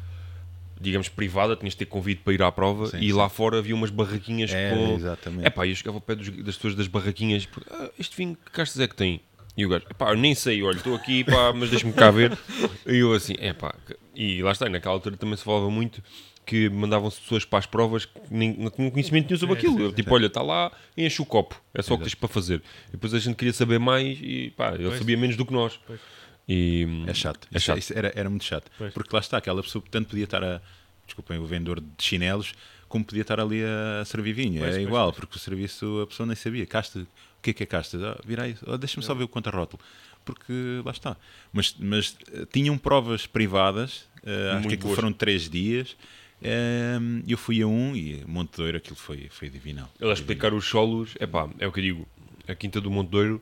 [0.80, 3.14] digamos, privada, tinhas de ter convite para ir à prova Sim, e sim.
[3.14, 4.96] lá fora havia umas barraquinhas É, com.
[4.96, 5.46] exatamente.
[5.46, 8.36] É pá, eu chegava ao pé dos- das pessoas das barraquinhas, porque, ah, este vinho
[8.36, 9.22] que castas é que tem?
[9.56, 12.38] E o gajo, pá, eu nem sei, olha, estou aqui, pá, mas deixa-me cá ver.
[12.88, 13.74] E eu assim, é pá,
[14.16, 16.04] e lá está, naquela altura também se falava muito
[16.46, 19.80] que mandavam-se pessoas para as provas que nem, não tinham conhecimento nenhum sobre Sim, aquilo.
[19.84, 19.96] sim, sim.
[19.96, 22.62] tipo, olha, está lá, enche o copo, é só o que tens para fazer.
[22.90, 24.98] E depois a gente queria saber mais e pá, ele Pois.
[25.00, 25.80] sabia menos do que nós.
[25.88, 26.00] Pois.
[26.48, 27.48] E, É chato.
[27.54, 27.78] É Isso- chato.
[27.78, 28.70] isso era, era muito chato.
[28.78, 28.94] Pois.
[28.94, 30.62] Porque lá está, aquela pessoa, portanto, podia estar a.
[31.06, 32.54] Desculpem, o vendedor de chinelos,
[32.90, 34.60] como podia estar ali a servir vinho.
[34.62, 35.20] Pois, igual, pois.
[35.20, 36.66] porque o serviço a pessoa nem sabia.
[36.66, 37.08] Casta, o
[37.42, 37.98] que é que é casta?
[38.12, 39.82] Ah, vira aí, oh, deixa-me só ver o conta-rótulo.
[40.26, 40.54] Porque
[40.86, 41.18] lá está.
[41.52, 44.96] Mas, mas eh, tinham provas privadas, eh, acho que aquilo boas.
[44.96, 45.96] foram três dias.
[46.44, 49.90] Eh, eu fui a um e Monte Douro, aquilo foi, foi divinal.
[50.00, 52.08] Ele a explicar os solos, é pá, é o que eu digo.
[52.48, 53.42] A Quinta do Monte Douro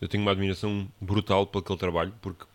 [0.00, 2.46] Eu tenho uma admiração brutal pelo aquele trabalho, porque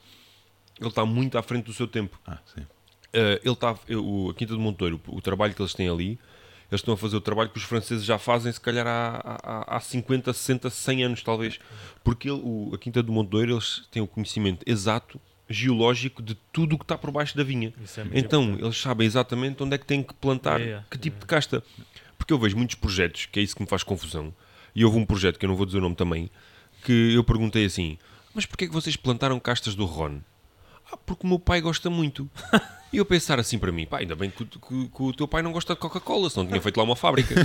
[0.80, 2.20] ele está muito à frente do seu tempo.
[2.26, 2.62] Ah, sim.
[2.62, 6.20] Uh, ele está, o, a Quinta do Monteiro, o trabalho que eles têm ali,
[6.72, 9.78] eles estão a fazer o trabalho que os franceses já fazem, se calhar há, há,
[9.78, 11.60] há 50, 60, 100 anos, talvez.
[12.04, 15.22] Porque ele, o, a Quinta do Monteiro, eles têm o conhecimento exato,
[15.54, 17.74] geológico, de tudo o que está por baixo da vinha.
[18.14, 18.64] É Então, importante.
[18.66, 21.64] eles sabem exatamente onde é que têm que plantar, que tipo de casta.
[22.18, 24.34] Porque eu vejo muitos projetos, que é isso que me faz confusão.
[24.76, 26.30] E houve um projeto, que eu não vou dizer o nome também,
[26.84, 27.98] que eu perguntei assim:
[28.34, 30.20] Mas porquê é que vocês plantaram castas do Ron?
[30.94, 32.30] Ah, porque o meu pai gosta muito.
[32.92, 35.28] E eu pensar assim para mim, pá, ainda bem que, o- que- que o teu
[35.28, 37.34] pai não gosta de Coca-Cola, senão tinha feito lá uma fábrica.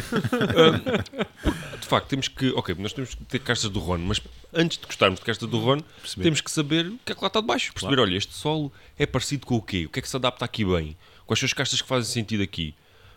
[1.42, 4.20] Ah, de facto, temos que, ok, nós temos que ter castas do Ron, mas
[4.52, 6.22] antes de gostarmos de castas do Ron, Perceber.
[6.24, 7.72] temos que saber o que é que lá está de baixo.
[7.72, 9.86] Perceber, olha, este solo é parecido com o quê?
[9.86, 10.96] O que é que se adapta aqui bem?
[11.26, 12.74] Quais são as castas que fazem sentido aqui?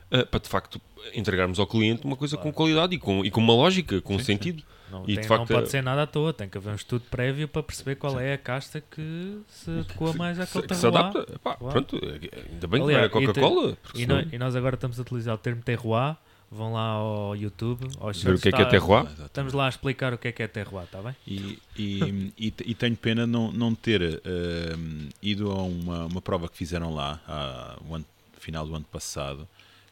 [0.10, 0.80] Ah, para de facto
[1.14, 4.64] entregarmos ao cliente uma coisa com qualidade e com, e com uma lógica, com sentido.
[4.92, 6.72] Não, E, tem- de facto, não pode é- ser nada à toa, tem que haver
[6.72, 10.76] um estudo prévio para perceber qual é a casta que se adequa mais àquele que
[10.76, 11.06] se terroir.
[11.06, 11.40] adapta.
[11.40, 11.56] Pá.
[11.56, 13.78] Pronto, ainda bem que Aliás, não era Coca-Cola.
[13.96, 16.16] E, senão- e nós agora estamos a utilizar o termo terroir.
[16.54, 19.06] Vão lá ao YouTube, aos Ver o que é que é terroir?
[19.26, 21.16] Estamos lá a explicar o que é que é terroir, está bem?
[21.26, 24.76] E, e, e, e tenho pena não, não ter eh,
[25.22, 28.06] ido a uma, uma prova que fizeram lá há, o ano-
[28.38, 29.48] final do ano passado,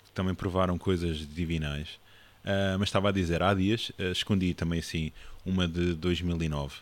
[0.06, 1.88] que também provaram coisas divinais.
[2.46, 5.12] Ah, mas estava a dizer, há dias eh, escondi também assim
[5.46, 6.78] uma de 2009.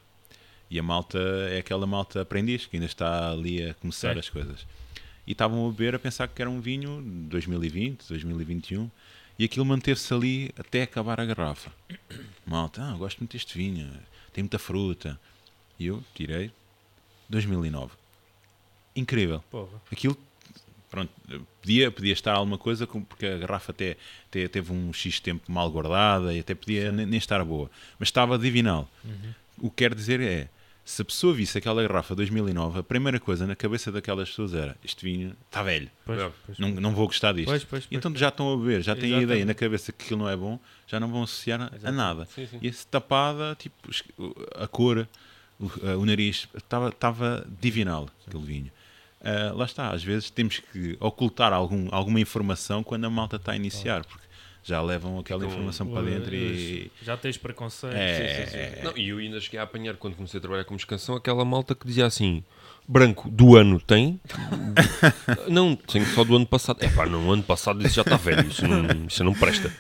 [0.70, 4.20] E a malta é aquela malta aprendiz que ainda está ali a começar Sim.
[4.20, 4.66] as coisas.
[5.26, 8.90] E estavam a beber a pensar que era um vinho de 2020, 2021,
[9.40, 11.72] e aquilo manteve-se ali até acabar a garrafa.
[12.46, 13.92] Malta, ah, gosto muito deste vinho,
[14.34, 15.20] tem muita fruta.
[15.80, 16.52] E eu tirei
[17.30, 17.94] 2009.
[18.96, 19.44] Incrível.
[19.52, 19.82] Porra.
[19.92, 20.18] Aquilo,
[20.90, 21.12] pronto,
[21.62, 23.98] podia, podia estar alguma coisa, porque a garrafa até,
[24.30, 27.70] até teve um X tempo mal guardada e até podia nem, nem estar boa.
[28.00, 28.90] Mas estava divinal.
[29.04, 29.34] Uhum.
[29.60, 30.50] O que quer dizer é,
[30.86, 34.78] se a pessoa visse aquela garrafa 2009, a primeira coisa na cabeça daquelas pessoas era,
[34.86, 37.48] este vinho está velho, Pois, pois, não, não vou gostar disto.
[37.50, 37.98] pois, pois, pois.
[37.98, 39.46] então já estão a beber, já têm a ideia Exatamente.
[39.48, 40.58] na cabeça que aquilo não é bom,
[40.88, 41.98] já não vão associar a- a Exatamente.
[41.98, 42.26] nada.
[42.34, 42.60] Sim, sim.
[42.62, 43.76] E esse tapada, tipo,
[44.56, 45.06] a cor,
[45.60, 45.66] o,
[46.00, 48.72] o nariz, estava, estava divinal aquele vinho.
[49.22, 53.54] Ah, lá está, às vezes temos que ocultar algum, alguma informação quando a malta está
[53.54, 54.26] a iniciar, porque
[54.64, 56.92] já levam aquela Com- informação para dentro e.
[57.02, 57.96] Já tens preconceito.
[57.96, 58.84] É, Sim, sim, sim.
[58.84, 61.74] Não, e eu ainda cheguei a apanhar quando comecei a trabalhar como escansão aquela malta
[61.74, 62.44] que dizia assim:
[62.88, 64.20] branco do ano tem?
[65.50, 66.78] não, tenho só do ano passado.
[66.84, 69.74] É pá, não, no ano passado isso já está velho, isso não, isso não presta.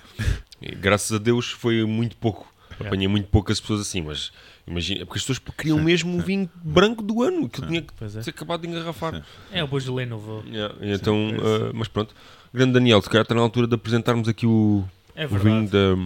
[0.61, 2.51] E, graças a Deus foi muito pouco.
[2.79, 4.31] Apanhei muito poucas pessoas assim, mas
[4.65, 8.21] imagina, porque as pessoas queriam mesmo um vinho branco do ano, que tinha que é.
[8.21, 9.25] ser acabado de engarrafar.
[9.51, 10.43] É o Beaujolais Nouveau.
[10.45, 12.15] Yeah, então, ah, mas pronto,
[12.53, 14.83] grande Daniel, se calhar está na altura de apresentarmos aqui o,
[15.15, 15.97] É o vinho da,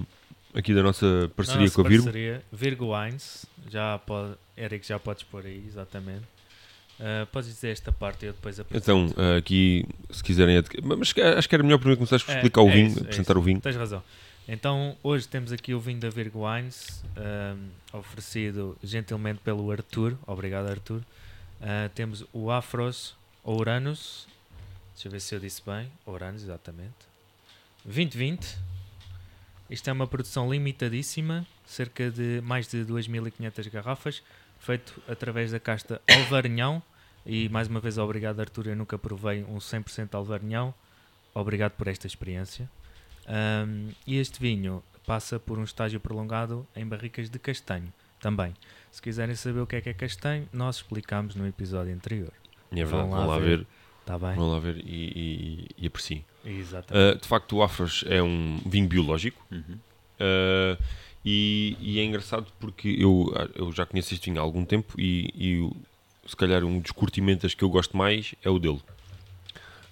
[0.53, 2.03] aqui da nossa parceria Nossa com a Virgo.
[2.05, 3.45] parceria, Virgo Wines.
[3.69, 6.23] Já pode, Eric, já podes pôr aí, exatamente.
[6.99, 8.83] Ah, podes dizer esta parte e eu depois apresento.
[8.83, 10.63] Então, ah, aqui, se quiserem.
[10.83, 13.01] Mas acho que- era melhor primeiro começares por É, explicar o é vinho, isso, é
[13.01, 13.59] apresentar o vinho.
[13.59, 14.03] Tens razão.
[14.53, 20.17] Então, hoje temos aqui o vinho da Virgo Wines, ahm, oferecido gentilmente pelo Arthur.
[20.27, 21.01] Obrigado, Arthur.
[21.61, 24.27] Ah, temos o Afros Ouranus.
[24.93, 25.89] Deixa eu ver se eu disse bem.
[26.05, 26.91] Ouranus, exatamente.
[27.85, 28.57] 2020.
[29.69, 34.21] Isto é uma produção limitadíssima, cerca de mais de 2.500 garrafas,
[34.59, 36.83] feito através da casta Alvarinhão.
[37.25, 38.67] E mais uma vez, obrigado, Arthur.
[38.67, 40.73] Eu nunca provei um 100% Alvarinhão.
[41.33, 42.69] Obrigado por esta experiência.
[43.33, 48.53] Ahm, e este vinho passa por um estágio prolongado em barricas de castanho também.
[48.91, 52.33] Se quiserem saber o que é que é castanho, nós explicamos no episódio anterior.
[52.71, 53.57] É verdade, Vão lá vão lá ver.
[53.59, 53.67] ver,
[54.01, 54.35] Está bem?
[54.35, 56.25] vão lá ver e, e, e apreciem.
[56.43, 57.15] Exatamente.
[57.15, 59.77] Ah, de facto, o Afros é um vinho biológico Uhum.
[60.19, 60.77] ah,
[61.23, 65.29] e, e é engraçado porque eu, eu já conheço este vinho há algum tempo e,
[65.35, 68.81] e se calhar um dos curtimentas que eu gosto mais é o dele.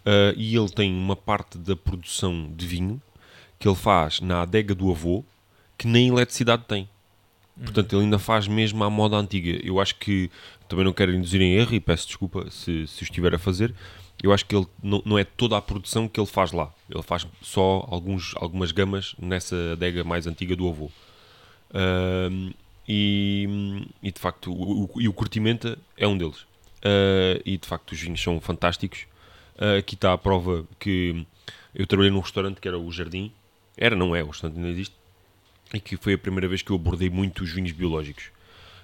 [0.05, 3.01] Ah, e ele tem uma parte da produção de vinho
[3.59, 5.23] que ele faz na adega do avô
[5.77, 6.89] que nem eletricidade tem.
[7.61, 9.59] Portanto, ele ainda faz mesmo à moda antiga.
[9.63, 10.31] Eu acho que,
[10.67, 13.73] também não quero induzir em erro e peço desculpa se, se estiver a fazer,
[14.23, 16.73] eu acho que ele não, não é toda a produção que ele faz lá.
[16.89, 20.89] Ele faz só alguns, algumas gamas nessa adega mais antiga do avô.
[22.87, 26.45] E, e, de facto, o, o, e o Curtimenta é um deles.
[26.83, 29.05] Ah, e de facto, os vinhos são fantásticos.
[29.57, 31.25] Ah, aqui está a prova que
[31.75, 33.31] eu trabalhei num restaurante que era o Jardim.
[33.79, 34.93] Era, não é, o restaurante ainda existe
[35.73, 38.25] e que foi a primeira vez que eu abordei muito os vinhos biológicos.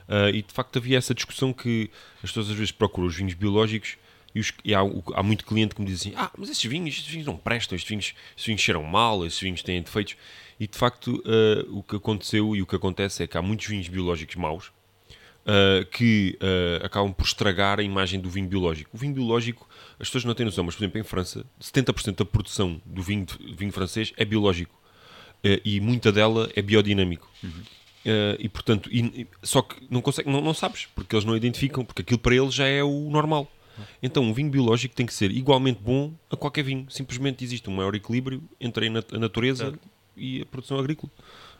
[0.07, 1.89] Ah, e de facto havia essa discussão que
[2.23, 3.97] as pessoas às vezes procuram os vinhos biológicos
[4.33, 4.79] e, os- e há,
[5.15, 7.75] há muito cliente que me diz assim: Ah, mas esses vinhos, estes vinhos não prestam,
[7.75, 10.15] estes vinhos, estes vinhos cheiram mal, estes vinhos têm defeitos.
[10.59, 13.65] E de facto ah, o que aconteceu e o que acontece é que há muitos
[13.67, 18.89] vinhos biológicos maus uh, que uh, acabam por estragar a imagem do vinho biológico.
[18.93, 19.67] O vinho biológico,
[19.99, 23.25] as pessoas não têm noção, mas por exemplo em França, 70% da produção do vinho,
[23.57, 24.84] vinho francês é biológico uh,
[25.63, 27.29] e muita dela é biodinâmico.
[28.39, 32.01] e portanto, e- só que não, consegue, não, não sabes, porque eles não identificam, porque
[32.01, 33.51] aquilo para eles já é o normal.
[34.01, 36.85] Então, um vinho biológico tem que ser igualmente bom a qualquer vinho.
[36.89, 39.73] Simplesmente existe um maior equilíbrio entre a nat- a natureza
[40.15, 41.11] e a produção agrícola.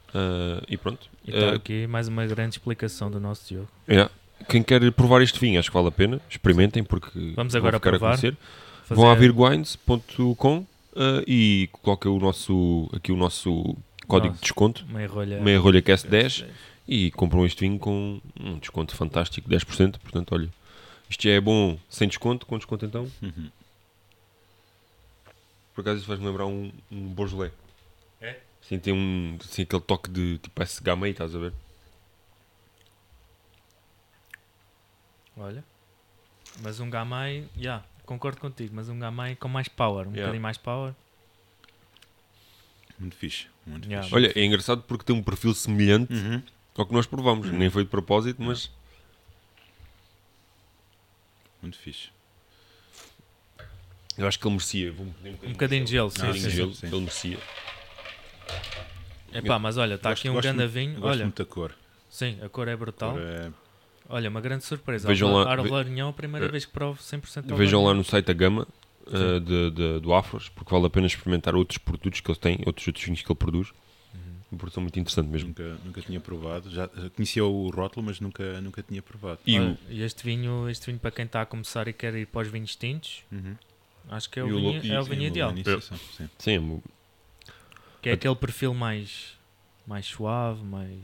[0.09, 1.09] Uh, e pronto.
[1.27, 3.67] E está Uh, aqui mais uma grande explicação do nosso Diogo.
[3.88, 4.09] é.
[4.49, 6.21] Quem quer provar este vinho, acho que vale a pena.
[6.29, 8.13] Experimentem, porque Vamos vão agora ficar provar.
[8.13, 8.38] a conhecer.
[8.83, 10.65] Fazer- Vão a virguines.com
[10.96, 13.76] uh, e coloquem o nosso, aqui o nosso
[14.08, 14.39] código Nossa.
[14.39, 15.41] de desconto, Meia rolha.
[15.41, 16.46] meia rolha cast 10,
[16.88, 19.98] e compram este vinho com um desconto fantástico, 10%.
[20.00, 20.50] Portanto, olha,
[21.10, 23.10] isto já é bom sem desconto, com desconto então.
[23.22, 23.50] Uhum.
[25.74, 27.52] Por acaso isso faz-me lembrar um, um Beaujolais.
[28.22, 28.38] É?
[28.62, 31.54] Sim, tem um, assim, aquele toque de tipo esse gamay, estás a ver?
[35.38, 35.64] Olha.
[36.62, 40.22] Mas um Gamay, já, concordo contigo, mas um Gamay com mais power, um Yeah.
[40.24, 40.93] bocadinho mais power.
[42.99, 43.47] Muito fixe.
[43.66, 44.03] Muito Yeah.
[44.03, 44.16] fixe.
[44.16, 46.41] Olha, é engraçado porque tem um perfil semelhante Uhum.
[46.78, 47.49] ao que nós provamos.
[47.51, 48.70] Nem foi de propósito, mas
[51.62, 52.10] Muito fixe.
[54.18, 54.91] eu acho que ele merecia.
[54.91, 56.88] Vou meter Um bocadinho de gelo, sim, Um bocadinho sim, de gelo, sim.
[56.88, 57.39] ele merecia.
[59.34, 60.93] Epá, mas olha, está aqui um grande vinho.
[60.93, 61.76] Gosto Olha, muito da cor.
[62.10, 63.14] sim, a cor é brutal.
[63.14, 63.51] Cor é-
[64.08, 65.08] Olha, uma grande surpresa.
[65.08, 68.03] Vejam lá- ve- Arlarinhão, a primeira Eh, vez que provo 100% de Vejam lá no
[68.03, 68.68] site a gama
[69.08, 72.60] uh, de, de- do Afros, porque vale a pena experimentar outros produtos que ele tem,
[72.66, 73.70] outros, outros vinhos que ele produz.
[74.14, 74.20] Uhum.
[74.51, 75.49] Uma produção muito interessante mesmo.
[75.49, 76.70] Nunca, nunca tinha provado.
[76.70, 79.39] Já já conhecia o rótulo, mas nunca, nunca tinha provado.
[79.45, 82.28] E Olha, o, este vinho, este vinho para quem está a começar e quer ir
[82.28, 83.56] para os vinhos tintos, Uhum.
[84.10, 85.51] acho que é o o vinho, lo- é o vinho ideal.
[85.82, 86.30] sim.
[86.38, 86.89] sim, é
[88.03, 89.34] Que é aquele perfil mais,
[89.88, 90.99] mais suave, mais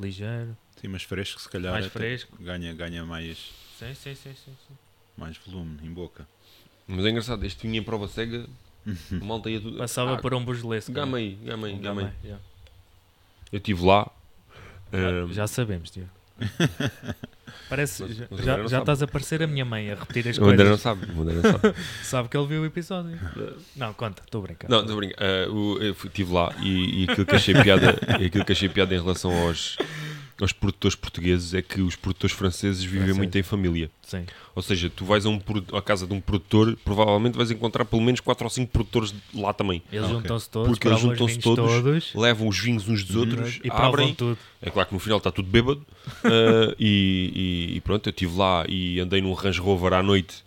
[0.00, 1.72] ligeiro, Sim, mas fresco, se calhar.
[1.72, 2.36] mais fresco.
[2.40, 3.36] Ganha, ganha mais,
[3.78, 4.52] Sim, sim, sim, sim.
[4.68, 4.74] sim.
[5.16, 6.26] mais volume em boca.
[6.86, 8.46] mas é engraçado, este vinho em prova cega,
[9.10, 9.78] malta ia tudo.
[9.78, 10.92] Passava Ah, por um calhar.
[10.92, 12.08] Gama aí, gama aí, Um gama aí.
[12.24, 12.42] Yeah.
[13.52, 14.10] Eu estive lá.
[14.92, 16.10] Já- um, Já sabemos, Diogo.
[17.68, 18.82] Parece, Mas- já, mas o já, já sabe.
[18.82, 20.80] estás a parecer a minha mãe a repetir as o André não coisas.
[20.80, 21.06] sabe.
[21.10, 21.74] O André não sabe.
[22.04, 23.18] Sabe que ele viu o episódio.
[23.74, 24.68] Não, conta, estou a brincar.
[24.68, 25.24] Não, estou a brincar.
[25.50, 28.94] O- eu estive lá e, e aquilo que achei piada, e aquilo que achei piada
[28.94, 29.76] em relação aos,
[30.40, 33.90] aos produtores portugueses é que os produtores franceses vivem muito em família.
[34.02, 34.24] Sim.
[34.54, 35.40] Ou seja, tu vais a um,
[35.72, 39.52] à casa de um produtor, provavelmente vais encontrar pelo menos 4 ou 5 produtores lá
[39.52, 39.82] também.
[39.92, 43.60] Eles Ah, juntam-se todos, Porque eles juntam-se todos, todos levam os vinhos uns dos outros,
[43.64, 44.14] e abrem.
[44.14, 44.38] tudo.
[44.62, 45.84] É claro que no final está tudo bêbado.
[46.24, 50.44] ah, e, e- e pronto, eu estive lá e andei num Range Rover à noite.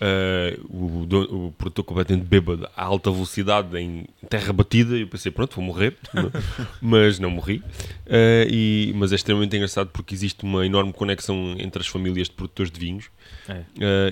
[0.00, 4.96] Ah, o, o produtor completamente bêbado a alta velocidade em terra batida.
[4.96, 5.96] E eu pensei, pronto, vou morrer.
[6.80, 7.62] mas não morri.
[8.06, 12.34] Ah, e, mas é extremamente engraçado porque existe uma enorme conexão entre as famílias de
[12.34, 13.06] produtores de vinhos.
[13.48, 13.52] É.
[13.52, 13.64] Uh,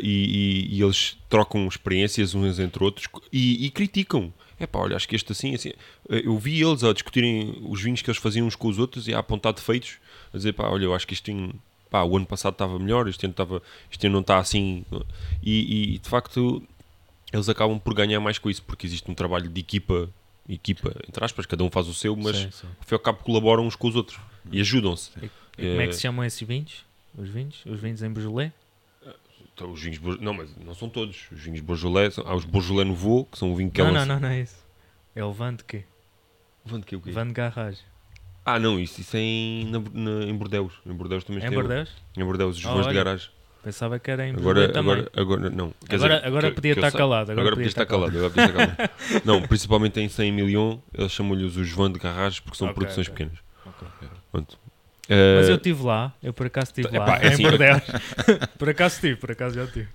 [0.02, 4.32] e, e- e eles trocam experiências uns entre outros e, e criticam.
[4.58, 5.70] É pá, olha, acho que este assim, assim.
[6.08, 9.06] Uh, Eu vi eles a discutirem os vinhos que eles faziam uns com os outros
[9.08, 9.98] e a apontar defeitos,
[10.32, 11.52] a dizer, pá, olha, eu acho que este vinho,
[11.94, 14.84] pá, o ano passado estava melhor, este ano, estava, este ano não está assim.
[15.40, 16.60] E, e, de facto,
[17.32, 20.10] eles acabam por ganhar mais com isso, porque existe um trabalho de equipa,
[20.48, 22.66] equipa, entre aspas, cada um faz o seu, mas Sim, sim.
[22.66, 24.18] ao fim e ao cabo colaboram uns com os outros
[24.50, 25.10] e ajudam-se.
[25.22, 25.30] E
[25.68, 26.84] como é Eh, que se chamam esses vinhos?
[27.16, 27.62] Os vinhos?
[27.64, 28.50] Os vinhos em Beaujolais?
[29.54, 31.26] Então, os vinhos, não, mas não são todos.
[31.30, 34.14] Os vinhos Beaujolais, há os Beaujolais Nouveau, que são um vinho que Não, ela- não,
[34.14, 34.56] não, não é isso.
[35.14, 35.84] É o Van de quê?
[36.64, 37.12] Van de quê, o quê?
[37.12, 37.78] Van de Garrage.
[38.44, 40.72] Ah, não, isso, isso é em, na, na- em Bordeus.
[40.86, 41.90] Em Bordeus também É em Bordeus?
[42.16, 43.28] Em Bordeus, os vãos de garagem.
[43.62, 44.92] Pensava que era em Agora, também.
[44.92, 45.72] agora, agora, não.
[45.88, 48.16] Quer Agora- dizer, agora que- podia que estar calado, agora Agora podia estar calado.
[48.18, 48.90] Agora podia estar calado.
[49.24, 53.08] não, principalmente em 100 milhões, eles chamam-lhes os vãos de garagem porque são Ok, produções
[53.08, 53.16] ok.
[53.26, 53.42] pequenas.
[53.64, 54.08] Ok.
[54.30, 54.58] Pronto.
[55.08, 57.82] Mas Eh, eu estive lá, eu por acaso estive Epá, lá, é em assim, Bordeus.
[58.58, 59.88] por acaso estive, por acaso já estive.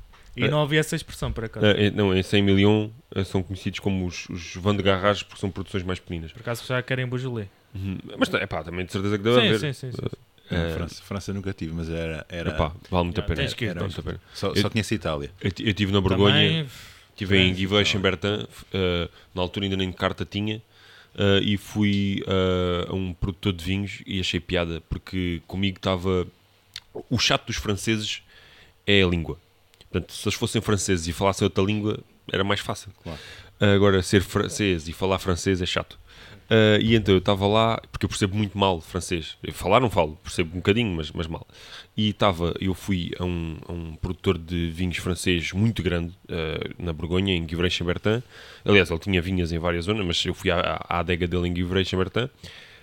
[0.46, 1.66] E não havia essa expressão, por acaso.
[1.66, 5.40] eh, não, em 100 milhões eh, são conhecidos como os, os vãos de garagem porque
[5.42, 6.32] são produções mais pequenas.
[6.32, 7.48] Por acaso já querem Beaujolais.
[7.76, 7.98] Uhum.
[8.18, 9.60] Mas é pá, também de certeza que deve Sim, haver.
[9.60, 10.08] sim, sim, sim.
[10.52, 12.26] Eh, França, França nunca tive, mas era.
[12.28, 13.36] era epá, vale muito a pena.
[13.42, 14.22] tens que ir, Vale tens a pena.
[14.34, 15.30] só, eu- só conheço Itália.
[15.42, 16.34] Eu eu estive na Borgonha.
[16.34, 16.68] Também,
[17.12, 18.00] Estive em Guiveix, em.
[18.00, 20.58] Bertin, uh, na altura ainda nem de carta tinha,
[21.16, 26.26] uh, e fui uh, a um produtor de vinhos e achei piada, porque comigo estava.
[27.10, 28.22] O chato dos franceses
[28.88, 29.38] é a língua.
[29.92, 32.00] Portanto, se eles fossem franceses e falassem outra língua,
[32.32, 32.92] era mais fácil.
[33.04, 33.20] Claro.
[33.60, 36.00] Agora, ser francês e falar francês é chato.
[36.50, 39.38] Uh, e então eu estava lá, porque eu percebo muito mal francês.
[39.44, 41.46] Eu falar não falo, percebo um bocadinho, mas, mas mal.
[41.96, 46.84] E estava, eu fui a um, a um produtor de vinhos francês muito grande, uh,
[46.84, 48.24] na Borgonha, em Guivrei-Chambertin.
[48.66, 51.54] Aliás, ele tinha vinhas em várias zonas, mas eu fui à, à adega dele em
[51.54, 52.26] Guivrei-Chambertin.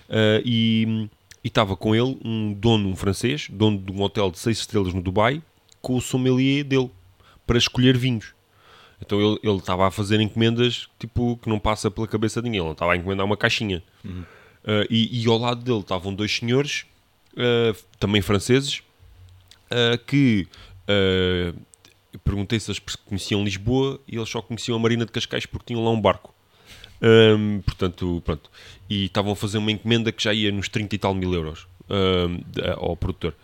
[0.09, 1.09] Uh, e
[1.43, 4.93] e estava com ele um dono, um francês, dono de um hotel de 6 estrelas
[4.93, 5.41] no Dubai,
[5.81, 6.91] com o sommelier dele,
[7.47, 8.35] para escolher vinhos.
[9.01, 12.61] Então ele ele estava a fazer encomendas tipo que não passa pela cabeça de ninguém,
[12.61, 13.81] ele estava a encomendar uma caixinha.
[14.67, 16.85] Uh, e, e ao lado dele estavam dois senhores,
[17.33, 18.79] uh, também franceses,
[19.71, 20.45] uh, que
[22.23, 25.83] perguntei se eles conheciam Lisboa e eles só conheciam a Marina de Cascais porque tinham
[25.83, 26.33] lá um barco.
[27.01, 28.49] Um, portanto, pronto.
[28.89, 31.67] E estavam a fazer uma encomenda que já ia nos 30 e tal mil euros
[31.89, 32.41] um,
[32.77, 33.35] ao produtor.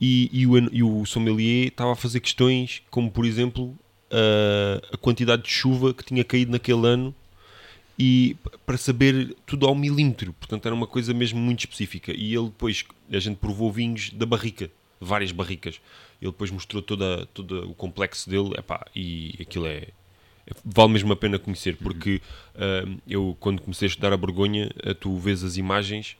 [0.00, 3.76] E, e o, e o sommelier estava a fazer questões como, por exemplo,
[4.10, 7.14] a, a quantidade de chuva que tinha caído naquele ano
[7.98, 8.34] e
[8.64, 10.32] para saber tudo ao milímetro.
[10.32, 12.12] Portanto, era uma coisa mesmo muito específica.
[12.16, 12.82] E ele depois,
[13.12, 15.78] a gente provou vinhos da barrica, várias barricas.
[16.20, 19.88] Ele depois mostrou toda, todo o complexo dele, epá, e aquilo é.
[20.64, 22.22] Vale mesmo a pena conhecer, porque
[22.56, 26.16] ah, eu, quando comecei a estudar a Borgonha, tu vês as imagens,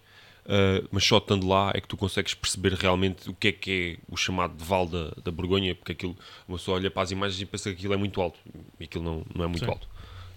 [0.46, 3.98] ah, mas só estando lá é que tu consegues perceber realmente o que é que
[3.98, 6.16] é o chamado de Val da, da Borgonha, porque aquilo,
[6.48, 8.38] uma pessoa olha para as imagens e pensa que aquilo é muito alto,
[8.78, 9.70] e aquilo não, não é muito Sim.
[9.70, 9.88] alto.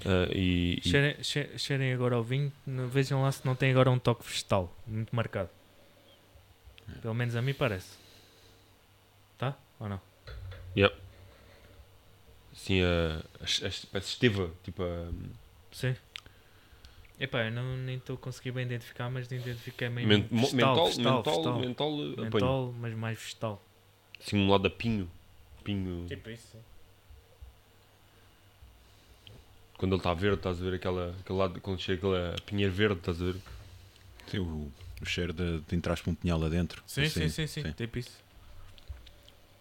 [0.06, 2.51] Ah, e, e- Cheirem, che- cheirem agora ao vinho,
[2.91, 5.49] vejam lá se não tem agora um toque vegetal muito marcado.
[7.01, 7.97] Pelo menos a mim parece.
[9.38, 9.58] Tá?
[9.80, 10.01] Ou não?
[10.76, 10.93] Yeah.
[12.54, 15.10] Sim, a, a, a, parece esteva, tipo a,
[15.72, 15.95] Sim.
[17.20, 20.76] Epá, eu não, nem estou a conseguir bem identificar, mas identifiquei meio men- mo- vegetal,
[20.76, 21.59] mentol, vegetal, mentol, vegetal.
[21.59, 22.32] mentol, eh, apanho.
[22.32, 23.64] Mentol, mas mais vegetal.
[24.20, 25.09] Assim, um lado a pinho.
[25.64, 26.05] Pinho.
[26.07, 26.57] Tipo isso.
[29.78, 32.99] Quando ele está verde, estás a ver aquela, aquele lado, quando chega aquela pinheiro verde,
[32.99, 33.36] estás a ver?
[34.30, 36.82] Tem o, o cheiro de, de entrares para um pinhal lá dentro.
[36.88, 38.24] Sim, sim, sim, sim, tipo isso.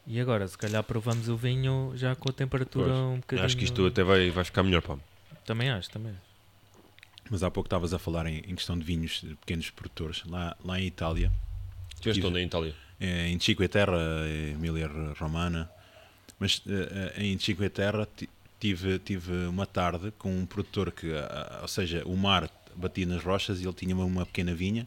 [0.07, 2.99] E agora, se calhar provamos o vinho já com a temperatura Pois.
[2.99, 3.47] um bocadinho...
[3.47, 4.99] Acho que isto até vai, vai ficar melhor, pá.
[5.45, 6.32] Também acho, também acho.
[7.31, 10.23] Mas há pouco estavas a falar em, em questão de vinhos de pequenos produtores.
[10.27, 11.33] Lá, lá em Itália,
[11.95, 12.27] Estiveste Tive.
[12.27, 12.75] onde em Itália?
[13.01, 15.71] eh, em Cinque Terre, eh, Emília Romana,
[16.39, 18.29] mas eh, em Cinque Terre ti-
[18.61, 21.09] tive, tive uma tarde com um produtor que,
[21.61, 24.87] ou seja, o mar batia nas rochas e ele tinha uma, pequena vinha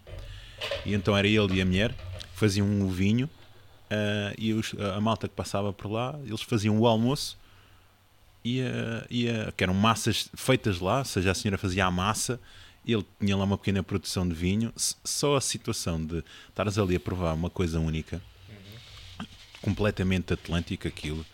[0.85, 1.93] e então era ele e a mulher
[2.33, 3.29] faziam o vinho
[3.89, 7.37] ah, e os- a malta que passava por lá, eles faziam o almoço
[8.45, 11.91] e, ah, e, ah, que eram massas feitas lá, ou seja, a senhora fazia a
[11.91, 12.39] massa
[12.87, 14.71] ele tinha lá uma pequena produção de vinho.
[14.75, 18.21] Só a situação de estares ali a provar uma coisa única,
[19.59, 21.25] completamente atlântica, aquilo.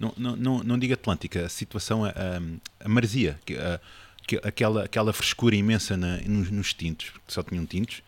[0.00, 3.54] não, não, não, não digo atlântica, a situação, a, a, a maresia, que,
[4.26, 8.02] que- aquela, aquela frescura imensa na- nos, nos tintos, porque só tinham tintos,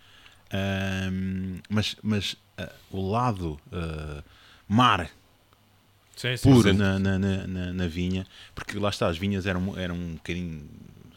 [1.68, 4.22] mas, mas ah, o lado ah,
[4.66, 5.10] mar
[6.16, 6.48] Sim, sim.
[6.50, 10.68] puro na, na, na, na- vinha, porque lá está, as vinhas eram, eram um bocadinho,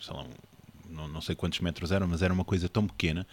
[0.01, 3.25] sei lá, um- não, não sei quantos metros eram, mas era uma coisa tão pequena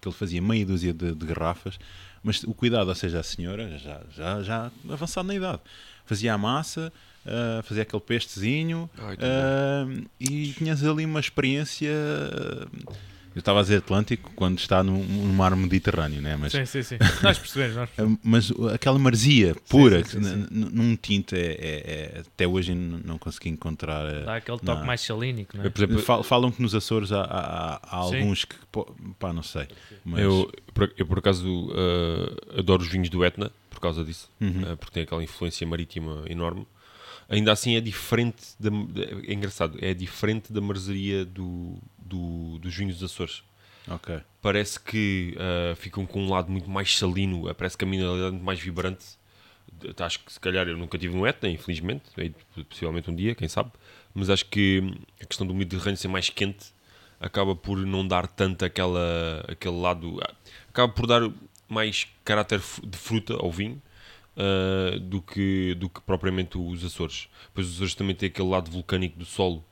[0.00, 1.78] que ele fazia meia dúzia de, de garrafas,
[2.22, 5.60] mas o cuidado, ou seja, a senhora, já, já, já avançada na idade,
[6.06, 6.90] fazia a massa,
[7.26, 9.86] ah, fazia aquele pestezinho Ai, tão ah,
[10.18, 11.90] e tinhas ali uma experiência.
[13.34, 16.36] Eu estava a dizer Atlântico quando está no, no mar Mediterrâneo, né?
[16.36, 16.96] mas Sim, sim, sim.
[17.22, 20.46] Nós percebemos, nós Uh, Mas aquela maresia pura, sim, sim, sim.
[20.50, 21.54] num tinto, é, é-
[22.16, 24.04] é- até hoje não consegui encontrar.
[24.06, 24.86] uh, dá aquele toque não.
[24.86, 25.70] mais salínico, não é?
[25.70, 28.56] Por exemplo, Fal- Falam que nos Açores há, há- há alguns que,
[29.18, 29.68] pá, não sei.
[30.04, 34.28] Mas, eu, por, eu, por acaso, ah, adoro os vinhos do Etna, por causa disso,
[34.40, 34.64] Uhum.
[34.72, 36.66] ah, porque tem aquela influência marítima enorme.
[37.30, 38.68] Ainda assim é diferente, da,
[39.26, 43.42] é engraçado, é diferente da marzeria do, do- dos vinhos dos Açores.
[43.88, 44.20] ok.
[44.42, 48.28] parece que ah, ficam com um lado muito mais salino, ah, parece que a mineralidade
[48.28, 49.04] é muito mais vibrante.
[49.72, 52.02] De- Acho que se calhar eu nunca tive um Etna, infelizmente,
[52.68, 53.70] possivelmente um dia, quem sabe,
[54.12, 54.82] mas acho que
[55.22, 56.66] a questão do Mediterrâneo ser mais quente
[57.20, 60.34] acaba por não dar tanto aquela, aquele lado, ah,
[60.68, 61.30] acaba por dar
[61.68, 63.80] mais caráter de fruta ao vinho.
[64.36, 67.28] Ah, do, que, do que propriamente os Açores.
[67.54, 69.64] Pois os Açores também têm aquele lado vulcânico do solo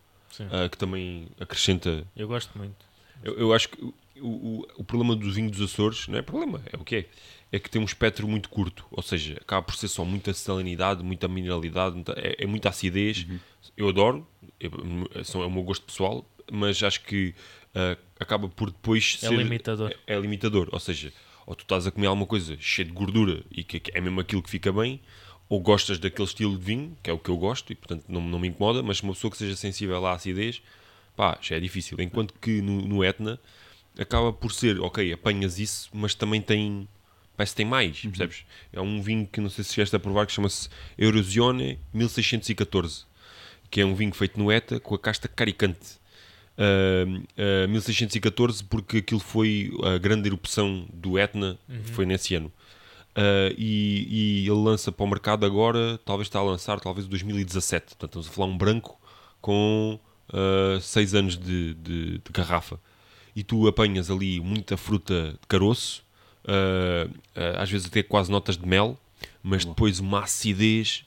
[0.51, 2.77] ah, que também acrescenta Eu gosto muito.
[3.25, 6.61] eu, eu acho que o, o, o problema do vinho dos Açores, não é problema,
[6.73, 7.07] é o que é,
[7.53, 11.03] é que tem um espectro muito curto, ou seja, acaba por ser só muita salinidade,
[11.03, 13.27] muita mineralidade, muita- é, é muita acidez.
[13.77, 14.27] Eu adoro,
[14.61, 17.33] é é o meu gosto pessoal, mas acho que
[17.75, 19.37] ah, acaba por depois É ser.
[19.37, 19.93] limitador.
[20.07, 21.13] É, é limitador, ou seja,
[21.49, 24.43] ou tu estás a comer alguma coisa cheia de gordura e que é mesmo aquilo
[24.43, 25.01] que fica bem,
[25.49, 28.21] ou gostas daquele estilo de vinho, que é o que eu gosto, e portanto não,
[28.21, 30.61] não me incomoda, mas uma pessoa que seja sensível à acidez,
[31.17, 31.99] pá, já é difícil.
[32.03, 33.41] Enquanto que no, no Etna
[33.99, 36.87] acaba por ser, ok, apanhas isso, mas também tem,
[37.35, 38.45] parece que tem mais, percebes?
[38.71, 40.69] É um vinho que não sei se chegaste a provar, que chama-se
[40.99, 43.07] Eurosione 1614,
[43.71, 45.98] que é um vinho feito no ETA com a casta caricante.
[46.59, 51.85] Uh, uh, 1614 porque aquilo foi a grande erupção do Etna, Uhum.
[51.85, 52.53] foi nesse ano.
[53.17, 57.87] Uh, e, e ele lança para o mercado agora, talvez está a lançar, talvez 2017.
[57.97, 58.99] Portanto, estamos a falar um branco
[59.41, 59.99] com
[60.81, 62.79] 6 anos de, de, de garrafa.
[63.35, 66.05] E tu apanhas ali muita fruta de caroço,
[67.57, 68.99] às vezes até quase notas de mel,
[69.43, 71.05] mas depois uma acidez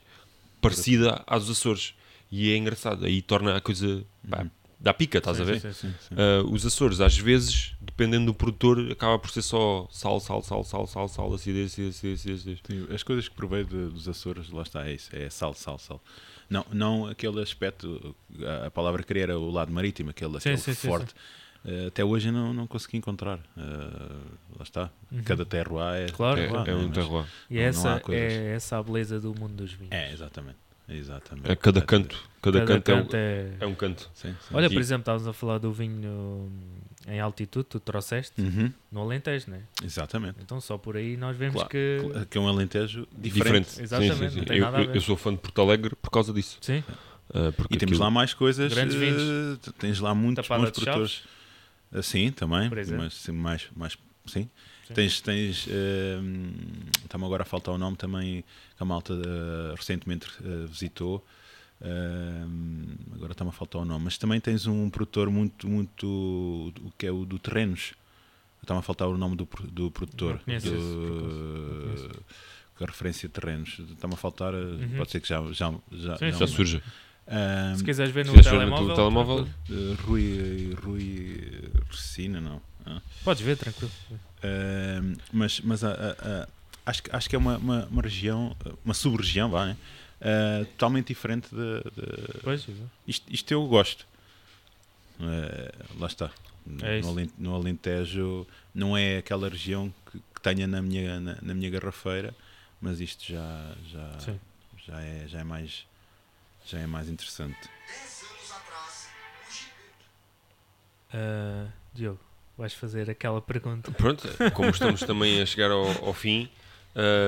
[0.60, 1.94] parecida dos Açores.
[2.30, 4.02] E é engraçado, aí torna a coisa.
[4.28, 4.46] Pá,
[4.82, 5.60] dá pica, estás a ver?
[5.60, 5.88] Sim, sim.
[5.88, 6.14] Sim, sim.
[6.14, 10.64] Uh, os Açores, às vezes, dependendo do produtor, acaba por ser só sal, sal, sal,
[10.64, 12.58] sal, sal, sal, acidez, acidez, acidez, acidez.
[12.66, 15.78] Sim, As coisas que provei de- dos Açores, lá está, é isso, é sal, sal,
[15.78, 16.02] sal.
[16.50, 18.14] Não, não aquele aspecto,
[18.44, 21.14] a, a palavra querer era o lado marítimo, aquele, Sim, aquele sim, sim, forte.
[21.64, 23.38] Eh, até hoje eu não, não consegui encontrar.
[23.56, 23.62] Eh,
[24.58, 24.90] lá está.
[25.24, 26.70] Cada terroir é, Claro, É, claro.
[26.70, 27.24] é um terroir.
[27.48, 28.32] E Não- não essa coisas.
[28.32, 29.92] é essa a beleza do mundo dos vinhos.
[29.92, 30.56] É, exatamente.
[30.88, 31.50] Exatamente.
[31.50, 33.52] É cada canto, cada, Cada canto, é um- canto é...
[33.60, 34.10] é, um canto.
[34.14, 34.54] Sim, sim.
[34.54, 36.50] Olha, E- por exemplo, estávamos a falar do vinho hum,
[37.08, 39.62] em altitude, tu trouxeste Uhum, no Alentejo, né?
[39.84, 40.36] Exatamente.
[40.42, 41.98] Então só por aí nós vemos Claro, que.
[42.30, 43.66] Que é um Alentejo diferente.
[43.70, 43.82] Diferente.
[43.82, 44.38] Exatamente, Sim, sim, sim.
[44.38, 44.96] não tem Eu, nada a eu- ver.
[44.96, 46.58] eu sou fã de Porto Alegre por causa disso.
[46.60, 46.82] Sim,
[47.34, 48.74] Uh, porque E temos aquilo- lá mais coisas.
[48.74, 49.58] Grandes eh, vinhos.
[49.60, 51.22] t- tens lá muitos Tapada bons produtores.
[51.90, 52.68] Ah, sim, também.
[52.94, 54.50] Mas sim, mais, mais, sim.
[54.88, 54.94] Sim.
[54.94, 55.68] Tens, tens
[57.04, 58.42] está-me agora a faltar o nome também
[58.76, 61.24] que a malta eh, recentemente eh, visitou.
[61.80, 62.44] Eh,
[63.14, 67.06] agora está-me a faltar o nome, mas também tens um produtor muito, muito o que
[67.06, 67.92] é o do Terrenos.
[68.62, 70.40] Está-me a faltar o nome do, do produtor.
[70.46, 72.22] Do-
[72.76, 73.78] com a referência de terrenos.
[73.92, 74.94] Está-me a faltar, eh, Uhum.
[74.96, 76.82] pode ser que já, já, já, Sim, já já me- surge.
[77.26, 78.96] Ah, se quiseres ver no Se quiseres ver no telemóvel.
[78.96, 79.48] telemóvel,
[80.06, 82.60] Rui, Rui Recina, não.
[83.24, 83.90] Podes ver, tranquilo.
[84.10, 86.48] Uh, mas mas a- a- a-
[86.86, 89.76] acho, que- acho que é uma, uma, uma região, uma sub-região, vá, né?
[90.20, 92.66] Uh, totalmente diferente de, de- Pois,
[93.06, 94.06] isto, isto eu gosto.
[95.20, 96.30] Uh, lá está.
[96.80, 101.38] É no, Alen- no Alentejo não é aquela região que, que tenha na minha, na,
[101.42, 102.34] na minha garrafeira,
[102.80, 104.40] mas isto já, já, Sim.
[104.86, 105.84] já, é, já, é mais,
[106.66, 107.58] já é mais interessante.
[111.12, 112.20] Ah, Diogo,
[112.56, 113.90] vais fazer aquela pergunta.
[113.92, 116.48] Pronto, como estamos também a chegar ao, ao fim,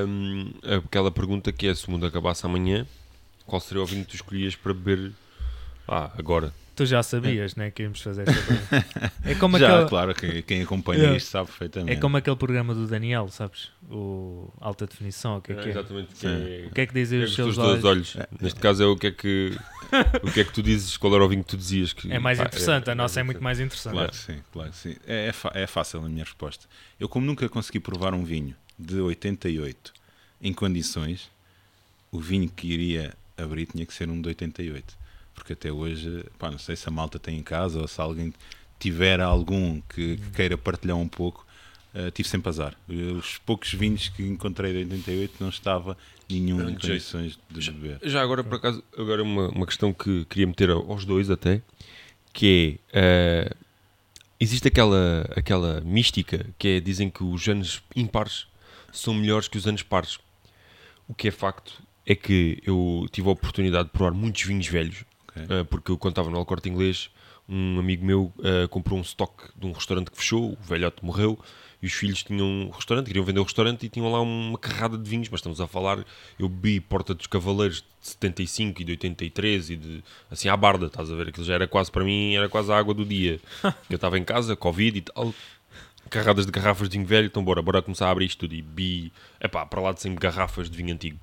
[0.07, 0.53] hum,
[0.87, 2.87] aquela pergunta que é: se o mundo acabasse amanhã,
[3.47, 5.13] qual seria o vinho que tu escolhias para beber
[5.87, 6.53] ah, agora?
[6.77, 9.13] Tu já sabias, né, que íamos fazer esta.
[9.25, 11.17] É como, já, aquele, claro, quem, quem acompanha Yeah.
[11.17, 11.97] isto sabe perfeitamente.
[11.97, 13.71] é como aquele programa do Daniel, sabes?
[13.91, 15.71] O Alta Definição, o que é que é?
[15.71, 16.15] exatamente.
[16.15, 17.85] Que é, O que é que dizem é os seus olhos?
[17.85, 18.17] olhos.
[18.41, 19.57] Neste caso é o que é que
[20.23, 22.19] o que é que tu dizes, qual era o vinho que tu dizias que É
[22.19, 23.93] mais pá, interessante, a nossa é muito mais interessante.
[23.93, 24.97] Claro que sim, claro que sim.
[25.07, 26.67] É, é, é fácil a minha resposta.
[26.99, 29.93] Eu, como nunca consegui provar um vinho de 88
[30.43, 31.31] em condições,
[32.11, 35.04] o vinho que iria abrir tinha que ser um de 88.
[35.35, 38.33] Porque até hoje, pá, não sei se a malta tem em casa ou se alguém
[38.79, 41.47] tiver algum que, que queira partilhar um pouco,
[41.95, 42.75] eh, tive sempre azar.
[42.89, 45.97] Os poucos vinhos que encontrei de 88 não estava
[46.31, 47.99] nenhum Não, em condições de beber.
[48.03, 51.61] Já agora, por acaso, agora uma, uma questão que queria meter ao- aos dois até,
[52.33, 53.01] que é,
[53.51, 53.57] eh,
[54.41, 58.47] existe aquela, aquela mística que é, dizem que os anos impares
[58.93, 60.19] são melhores que os anos pares.
[61.09, 65.05] O que é facto é que eu tive a oportunidade de provar muitos vinhos velhos,
[65.37, 65.47] Ok.
[65.49, 67.11] eh, porque eu contava no Alcorte Inglês,
[67.49, 71.39] um amigo meu eh, comprou um estoque de um restaurante que fechou, o velhote morreu,
[71.83, 74.97] e os filhos tinham um restaurante, queriam vender o restaurante e tinham lá uma carrada
[74.97, 76.03] de vinhos, mas estamos a falar,
[76.39, 80.87] eu bebi Porta dos Cavaleiros de 75 e de 83 e de, assim à barda,
[80.87, 83.39] estás a ver, aquilo já era quase para mim, era quase a água do dia.
[83.91, 85.35] eu estava em casa, Covid e tal,
[86.09, 88.63] carradas de garrafas de vinho velho, então bora, bora começar a abrir isto tudo e
[88.63, 91.19] bi, epá, para lá de sempre garrafas de vinho antigo.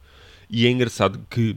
[0.47, 1.55] E é engraçado que,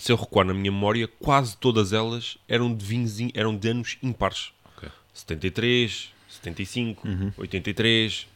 [0.00, 3.68] se eu recuar na minha memória, quase todas elas eram de vinhos, in- eram de
[3.68, 4.52] anos impares.
[4.76, 4.88] Ok.
[5.14, 7.32] 73, 75, Uhum.
[7.36, 8.26] 83.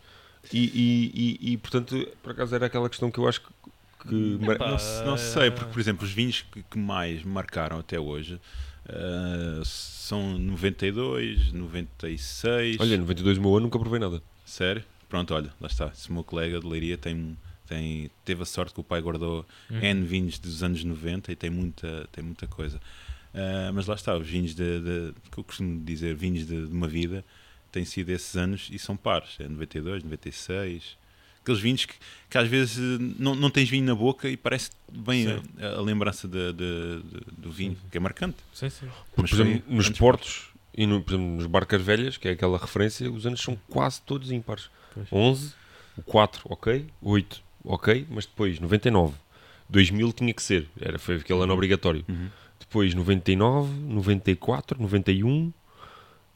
[0.53, 4.09] E, e, e, e, portanto, por acaso era aquela questão que eu acho que.
[4.09, 7.31] que Epá, Não, se- não sei, porque, por exemplo, os vinhos que, que mais me
[7.33, 8.39] marcaram até hoje
[8.87, 12.77] ah, são 92, 96.
[12.81, 14.23] Olha, 92 o meu ano nunca provei nada.
[14.45, 14.85] Sério?
[15.09, 15.93] Pronto, olha, lá está.
[15.95, 17.37] Se o meu colega de Leiria tem,
[17.67, 21.51] tem, teve a sorte que o pai guardou N vinhos dos anos 90 e tem
[21.51, 22.81] muita, tem muita coisa.
[23.35, 26.73] Ah, mas lá está, os vinhos de, de- que eu costumo dizer, vinhos de, de
[26.73, 27.25] uma vida,
[27.73, 29.37] têm sido esses anos e são pares.
[29.41, 30.97] É 92, 96.
[31.43, 31.95] Aqueles vinhos que,
[32.31, 35.43] que às vezes eh, não, não tens vinho na boca e parece bem Sim.
[35.61, 38.39] a, a lembrança de- de- de- do vinho, que é marcante.
[38.55, 38.87] Sim, sim.
[39.15, 42.31] Porque, Mas por exemplo, nos portos e no, por exemplo, nos barcas velhas, que é
[42.31, 44.71] aquela referência, os anos são quase todos ímpares.
[44.95, 45.07] Pois.
[45.13, 45.53] 11,
[45.99, 49.15] o 4, ok, 8, ok, mas depois 99,
[49.69, 52.05] 2000 tinha que ser, era, foi aquele ano obrigatório.
[52.09, 52.29] Uhum.
[52.61, 55.53] Depois 99, 94, 91,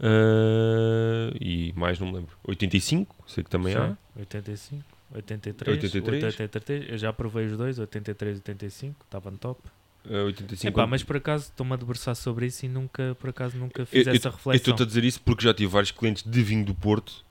[0.01, 2.31] Uh, e mais não me lembro.
[2.45, 3.89] 85, sei que também há.
[3.89, 4.85] Sim, 85,
[5.15, 6.25] 83, 83.
[6.41, 6.89] 83.
[6.91, 9.61] Eu já provei os dois, 83 e 85, estava no top.
[10.07, 10.69] Uh, 85.
[10.79, 14.07] Epá, mas por acaso estou-me a debruçar sobre isso e nunca, por acaso, nunca fiz
[14.07, 14.55] eu- essa Eu reflexão.
[14.55, 17.25] estou-te a dizer isso porque já tive vários clientes de vinho do Porto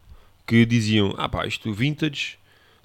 [0.45, 2.37] que diziam: Ah, pá, isto vintage,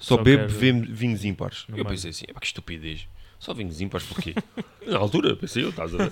[0.03, 1.65] só, Só bebo quero- vinhos ímpares.
[1.75, 3.07] Eu pensei assim: "Epá, que estupidez,
[3.39, 4.33] só vinhos ímpares porquê?
[4.85, 6.11] Na altura, pensei eu, estás a ver?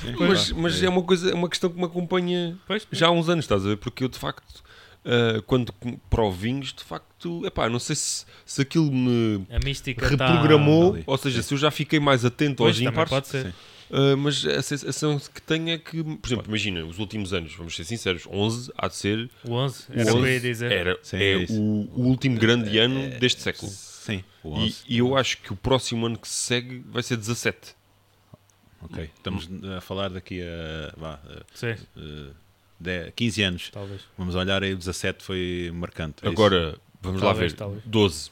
[0.00, 3.10] Sim, mas mas é uma, coisa, é uma questão que me acompanha Pois, já há
[3.10, 3.76] uns anos, estás a ver?
[3.78, 4.62] Porque eu de facto,
[5.04, 5.74] ah, quando
[6.08, 10.94] provo vinhos, de facto, epá, não sei se, se aquilo me a mística tá- reprogramou,
[10.94, 11.02] ali.
[11.06, 13.10] ou seja, se eu já fiquei mais atento Pois, aos ímpares.
[13.10, 13.46] pode ser.
[13.46, 13.52] Sim.
[13.92, 17.76] Uh, mas a sensação que tenho é que, por exemplo, imagina, os últimos anos, vamos
[17.76, 19.30] ser sinceros, 11 há de ser.
[19.44, 20.72] O 11, o era o que eu 11 ia dizer.
[20.72, 21.60] Era, Sim, é é isso.
[21.60, 23.70] o, o último grande ano deste século.
[23.70, 24.76] Sim, o E, 11.
[24.88, 27.74] e eu acho que o próximo ano que se segue vai ser 17.
[28.80, 31.20] Ok, estamos a falar daqui a vá,
[31.54, 32.30] Sim, a
[32.80, 33.70] 10, 15 anos.
[33.70, 34.00] talvez.
[34.18, 36.16] Vamos olhar aí, o 17 foi marcante.
[36.22, 36.32] é isso?
[36.32, 37.56] Agora, vamos Talvez, lá ver.
[37.56, 37.82] talvez.
[37.84, 38.30] 12.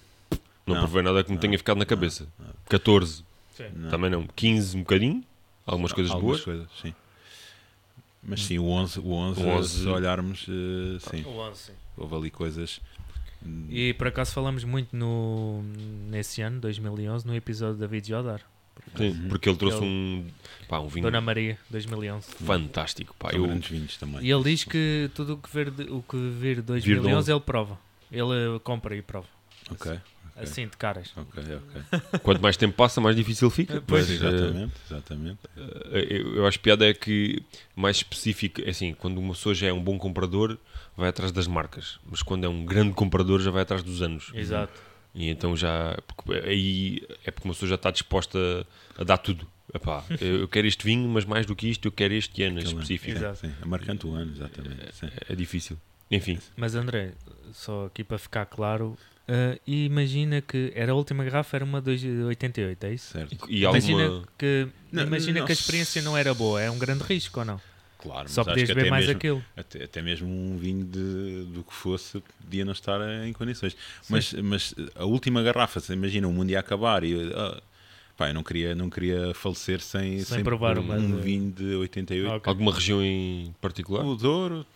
[0.66, 2.26] Não, Não, provei nada que me não, tenha ficado na cabeça.
[2.38, 2.46] não.
[2.68, 3.22] 14.
[3.56, 3.64] Sim.
[3.76, 3.90] Não.
[3.90, 4.26] Também não.
[4.26, 5.22] 15 um bocadinho.
[5.70, 6.44] Algumas coisas Algumas boas.
[6.44, 6.94] coisas, sim.
[8.22, 9.68] Mas sim, o 11, o 11, O 11.
[9.82, 11.72] se olharmos, eh, sim, O 11, sim.
[11.96, 12.80] houve ali coisas.
[13.70, 15.62] E por acaso falamos muito no,
[16.10, 18.42] nesse ano, 2011, no episódio da David Jodar.
[18.96, 20.26] Sim, porque ele trouxe Ele- um,
[20.68, 22.26] pá, um vinho Dona Maria, 2011.
[22.44, 23.14] fantástico.
[23.18, 24.20] Pá, são eu, grandes vinhos também.
[24.22, 27.40] E ele diz que tudo o que vir, de- o que vir de 2011 ele
[27.40, 27.78] prova.
[28.12, 29.26] Ele compra e prova.
[29.70, 30.00] Ok, Assim,
[30.44, 31.12] de caras.
[31.16, 32.18] ok, ok.
[32.20, 33.80] quanto mais tempo passa, mais difícil fica.
[33.86, 35.38] Pois, Mas, eh, exatamente, exatamente.
[35.56, 37.42] Eh, Eu, eu acho piada é que
[37.76, 40.56] mais específico, é assim, quando uma pessoa já é um bom comprador,
[40.96, 44.30] vai atrás das marcas, mas quando é um grande comprador, já vai atrás dos anos.
[44.34, 44.72] Exato.
[45.14, 45.98] E então já,
[46.44, 48.38] aí é porque uma pessoa já está disposta
[48.98, 49.46] a, a dar tudo.
[49.74, 52.58] Epá, eu eu quero este vinho, mas mais do que isto, eu quero este ano
[52.58, 53.16] Aquele- específico.
[53.18, 53.38] Exato.
[53.38, 54.80] Sim, é marcante o ano, exatamente.
[55.28, 55.76] É, é difícil.
[56.12, 57.12] Enfim, Mas André,
[57.52, 58.98] só aqui para ficar claro,
[59.32, 63.12] eh, imagina que era a última garrafa, era uma de 88, é isso?
[63.12, 63.36] Certo.
[63.48, 64.28] e imagina alguma.
[64.36, 67.46] que, Não, imagina não que a experiência não era boa, é um grande risco ou
[67.46, 67.60] não?
[67.98, 69.44] Claro, Só podias beber mais mesmo, aquilo.
[69.56, 73.76] Até, até mesmo um vinho de, do que fosse podia não estar em condições.
[74.08, 77.62] Mas, mas a última garrafa, se imagina o mundo ia acabar e eu, ah,
[78.16, 81.74] pá, eu não queria, não queria falecer sem, Sem provar um, uma um vinho de
[81.76, 82.36] 88.
[82.36, 82.50] Ok.
[82.50, 84.04] Alguma região em particular?
[84.04, 84.66] O Douro,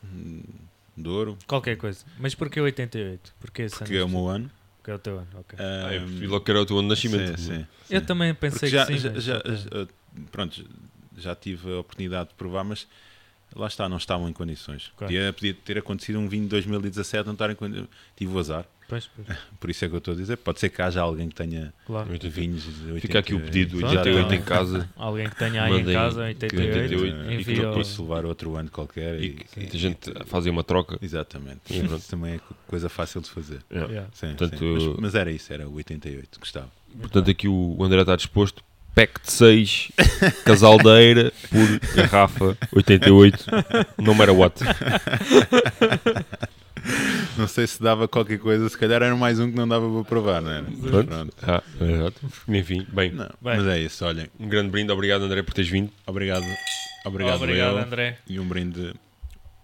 [0.97, 2.05] hum, Douro, Qualquer coisa.
[2.19, 3.35] Mas porquê 88?
[3.41, 4.13] Porquê esse porque é o ano?
[4.13, 4.51] meu ano.
[4.79, 5.59] Porque é o teu ano, ok.
[5.59, 7.41] Ah, eu Hum, logo que era o teu ano de nascimento.
[7.41, 8.07] sim, sim, Eu sim.
[8.07, 8.99] também pensei já, que sim.
[8.99, 9.87] já, mas já- já-
[10.31, 10.65] pronto,
[11.17, 12.87] já tive a oportunidade de provar, mas
[13.57, 14.93] lá está, não estavam em condições.
[14.97, 15.13] Claro.
[15.15, 17.89] Podia, podia ter acontecido um vinho de 2017, não estar em condições.
[18.17, 20.37] Tive o azar, Pois, pois, por isso é que eu estou a dizer.
[20.37, 22.11] Pode ser que haja alguém que tenha claro.
[22.13, 22.31] 88.
[22.33, 24.89] vinhos de 80, Fica aqui o pedido, Pronto, 88 em casa.
[24.97, 28.25] Alguém que tenha aí em casa, que 88, 88, e que não o- posso levar
[28.25, 29.21] outro ano qualquer.
[29.21, 29.25] E,
[29.57, 30.97] E, que a gente fazia uma troca.
[31.03, 31.61] Exatamente.
[31.71, 31.99] E pronto.
[31.99, 33.61] Isso também é co- coisa fácil de fazer.
[33.71, 33.91] Yeah.
[33.93, 34.11] Yeah.
[34.13, 34.75] Sim, Portanto, sim.
[34.91, 36.69] Mas, mas era isso, era o 88, gostava.
[37.01, 38.63] Portanto, aqui o André está disposto.
[38.95, 39.89] Pack de 6,
[40.47, 43.45] casaldeira, por garrafa 88,
[43.99, 44.55] no matter what.
[47.39, 50.05] Não sei se dava qualquer coisa, se calhar era mais um que não dava para
[50.05, 50.67] provar, não era?
[50.71, 51.35] Mas Pronto.
[51.43, 52.21] Ah, exato.
[52.49, 53.57] Enfim, bem, Não, Bem.
[53.57, 54.29] mas é isso, olhem.
[54.39, 54.93] um grande brinde.
[54.93, 55.91] Obrigado, André, por teres vindo.
[56.07, 56.45] Obrigado,
[57.05, 58.19] obrigado, Obrigado, eu, André.
[58.29, 58.95] e um brinde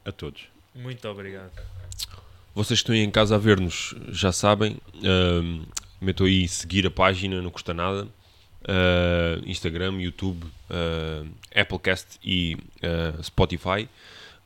[0.05, 0.43] a todos.
[0.75, 1.51] Muito obrigado.
[2.55, 4.79] Vocês que estão aí em casa a ver-nos já sabem.
[6.01, 8.09] metam aí seguir a página, não custa nada.
[8.67, 11.25] Ah, Instagram, YouTube, ah,
[11.55, 13.89] Applecast e ah, Spotify.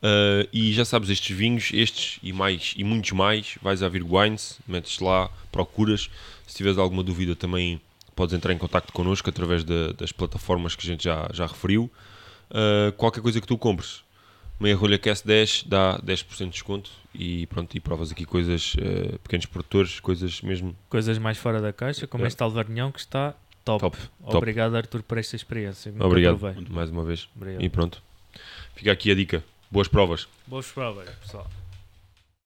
[0.01, 4.19] Ah, e já sabes, estes vinhos, estes e mais e muitos mais, vais a Virgo
[4.19, 6.09] Wines, metes lá, procuras.
[6.47, 7.81] Se tiveres alguma dúvida também
[8.15, 11.91] podes entrar em contato connosco através da- das plataformas que a gente já, já referiu.
[12.51, 14.03] Ah, qualquer coisa que tu compres,
[14.59, 19.17] meia rolha Cast 10 dá 10% de desconto e pronto, e provas aqui coisas, eh,
[19.23, 22.27] pequenos produtores, coisas mesmo Coisas mais fora da caixa, como É.
[22.27, 23.33] este alvarnhão que está
[23.65, 23.79] top.
[23.81, 23.97] top.
[24.23, 24.37] top.
[24.37, 25.91] Obrigado, Arthur, por esta experiência.
[25.91, 26.39] Nunca Obrigado
[26.69, 27.27] mais uma vez.
[27.35, 27.63] Obrigado.
[27.63, 28.01] E pronto.
[28.75, 29.43] Fica aqui a dica.
[29.69, 30.27] Boas provas.
[30.47, 31.47] Boas provas, pessoal.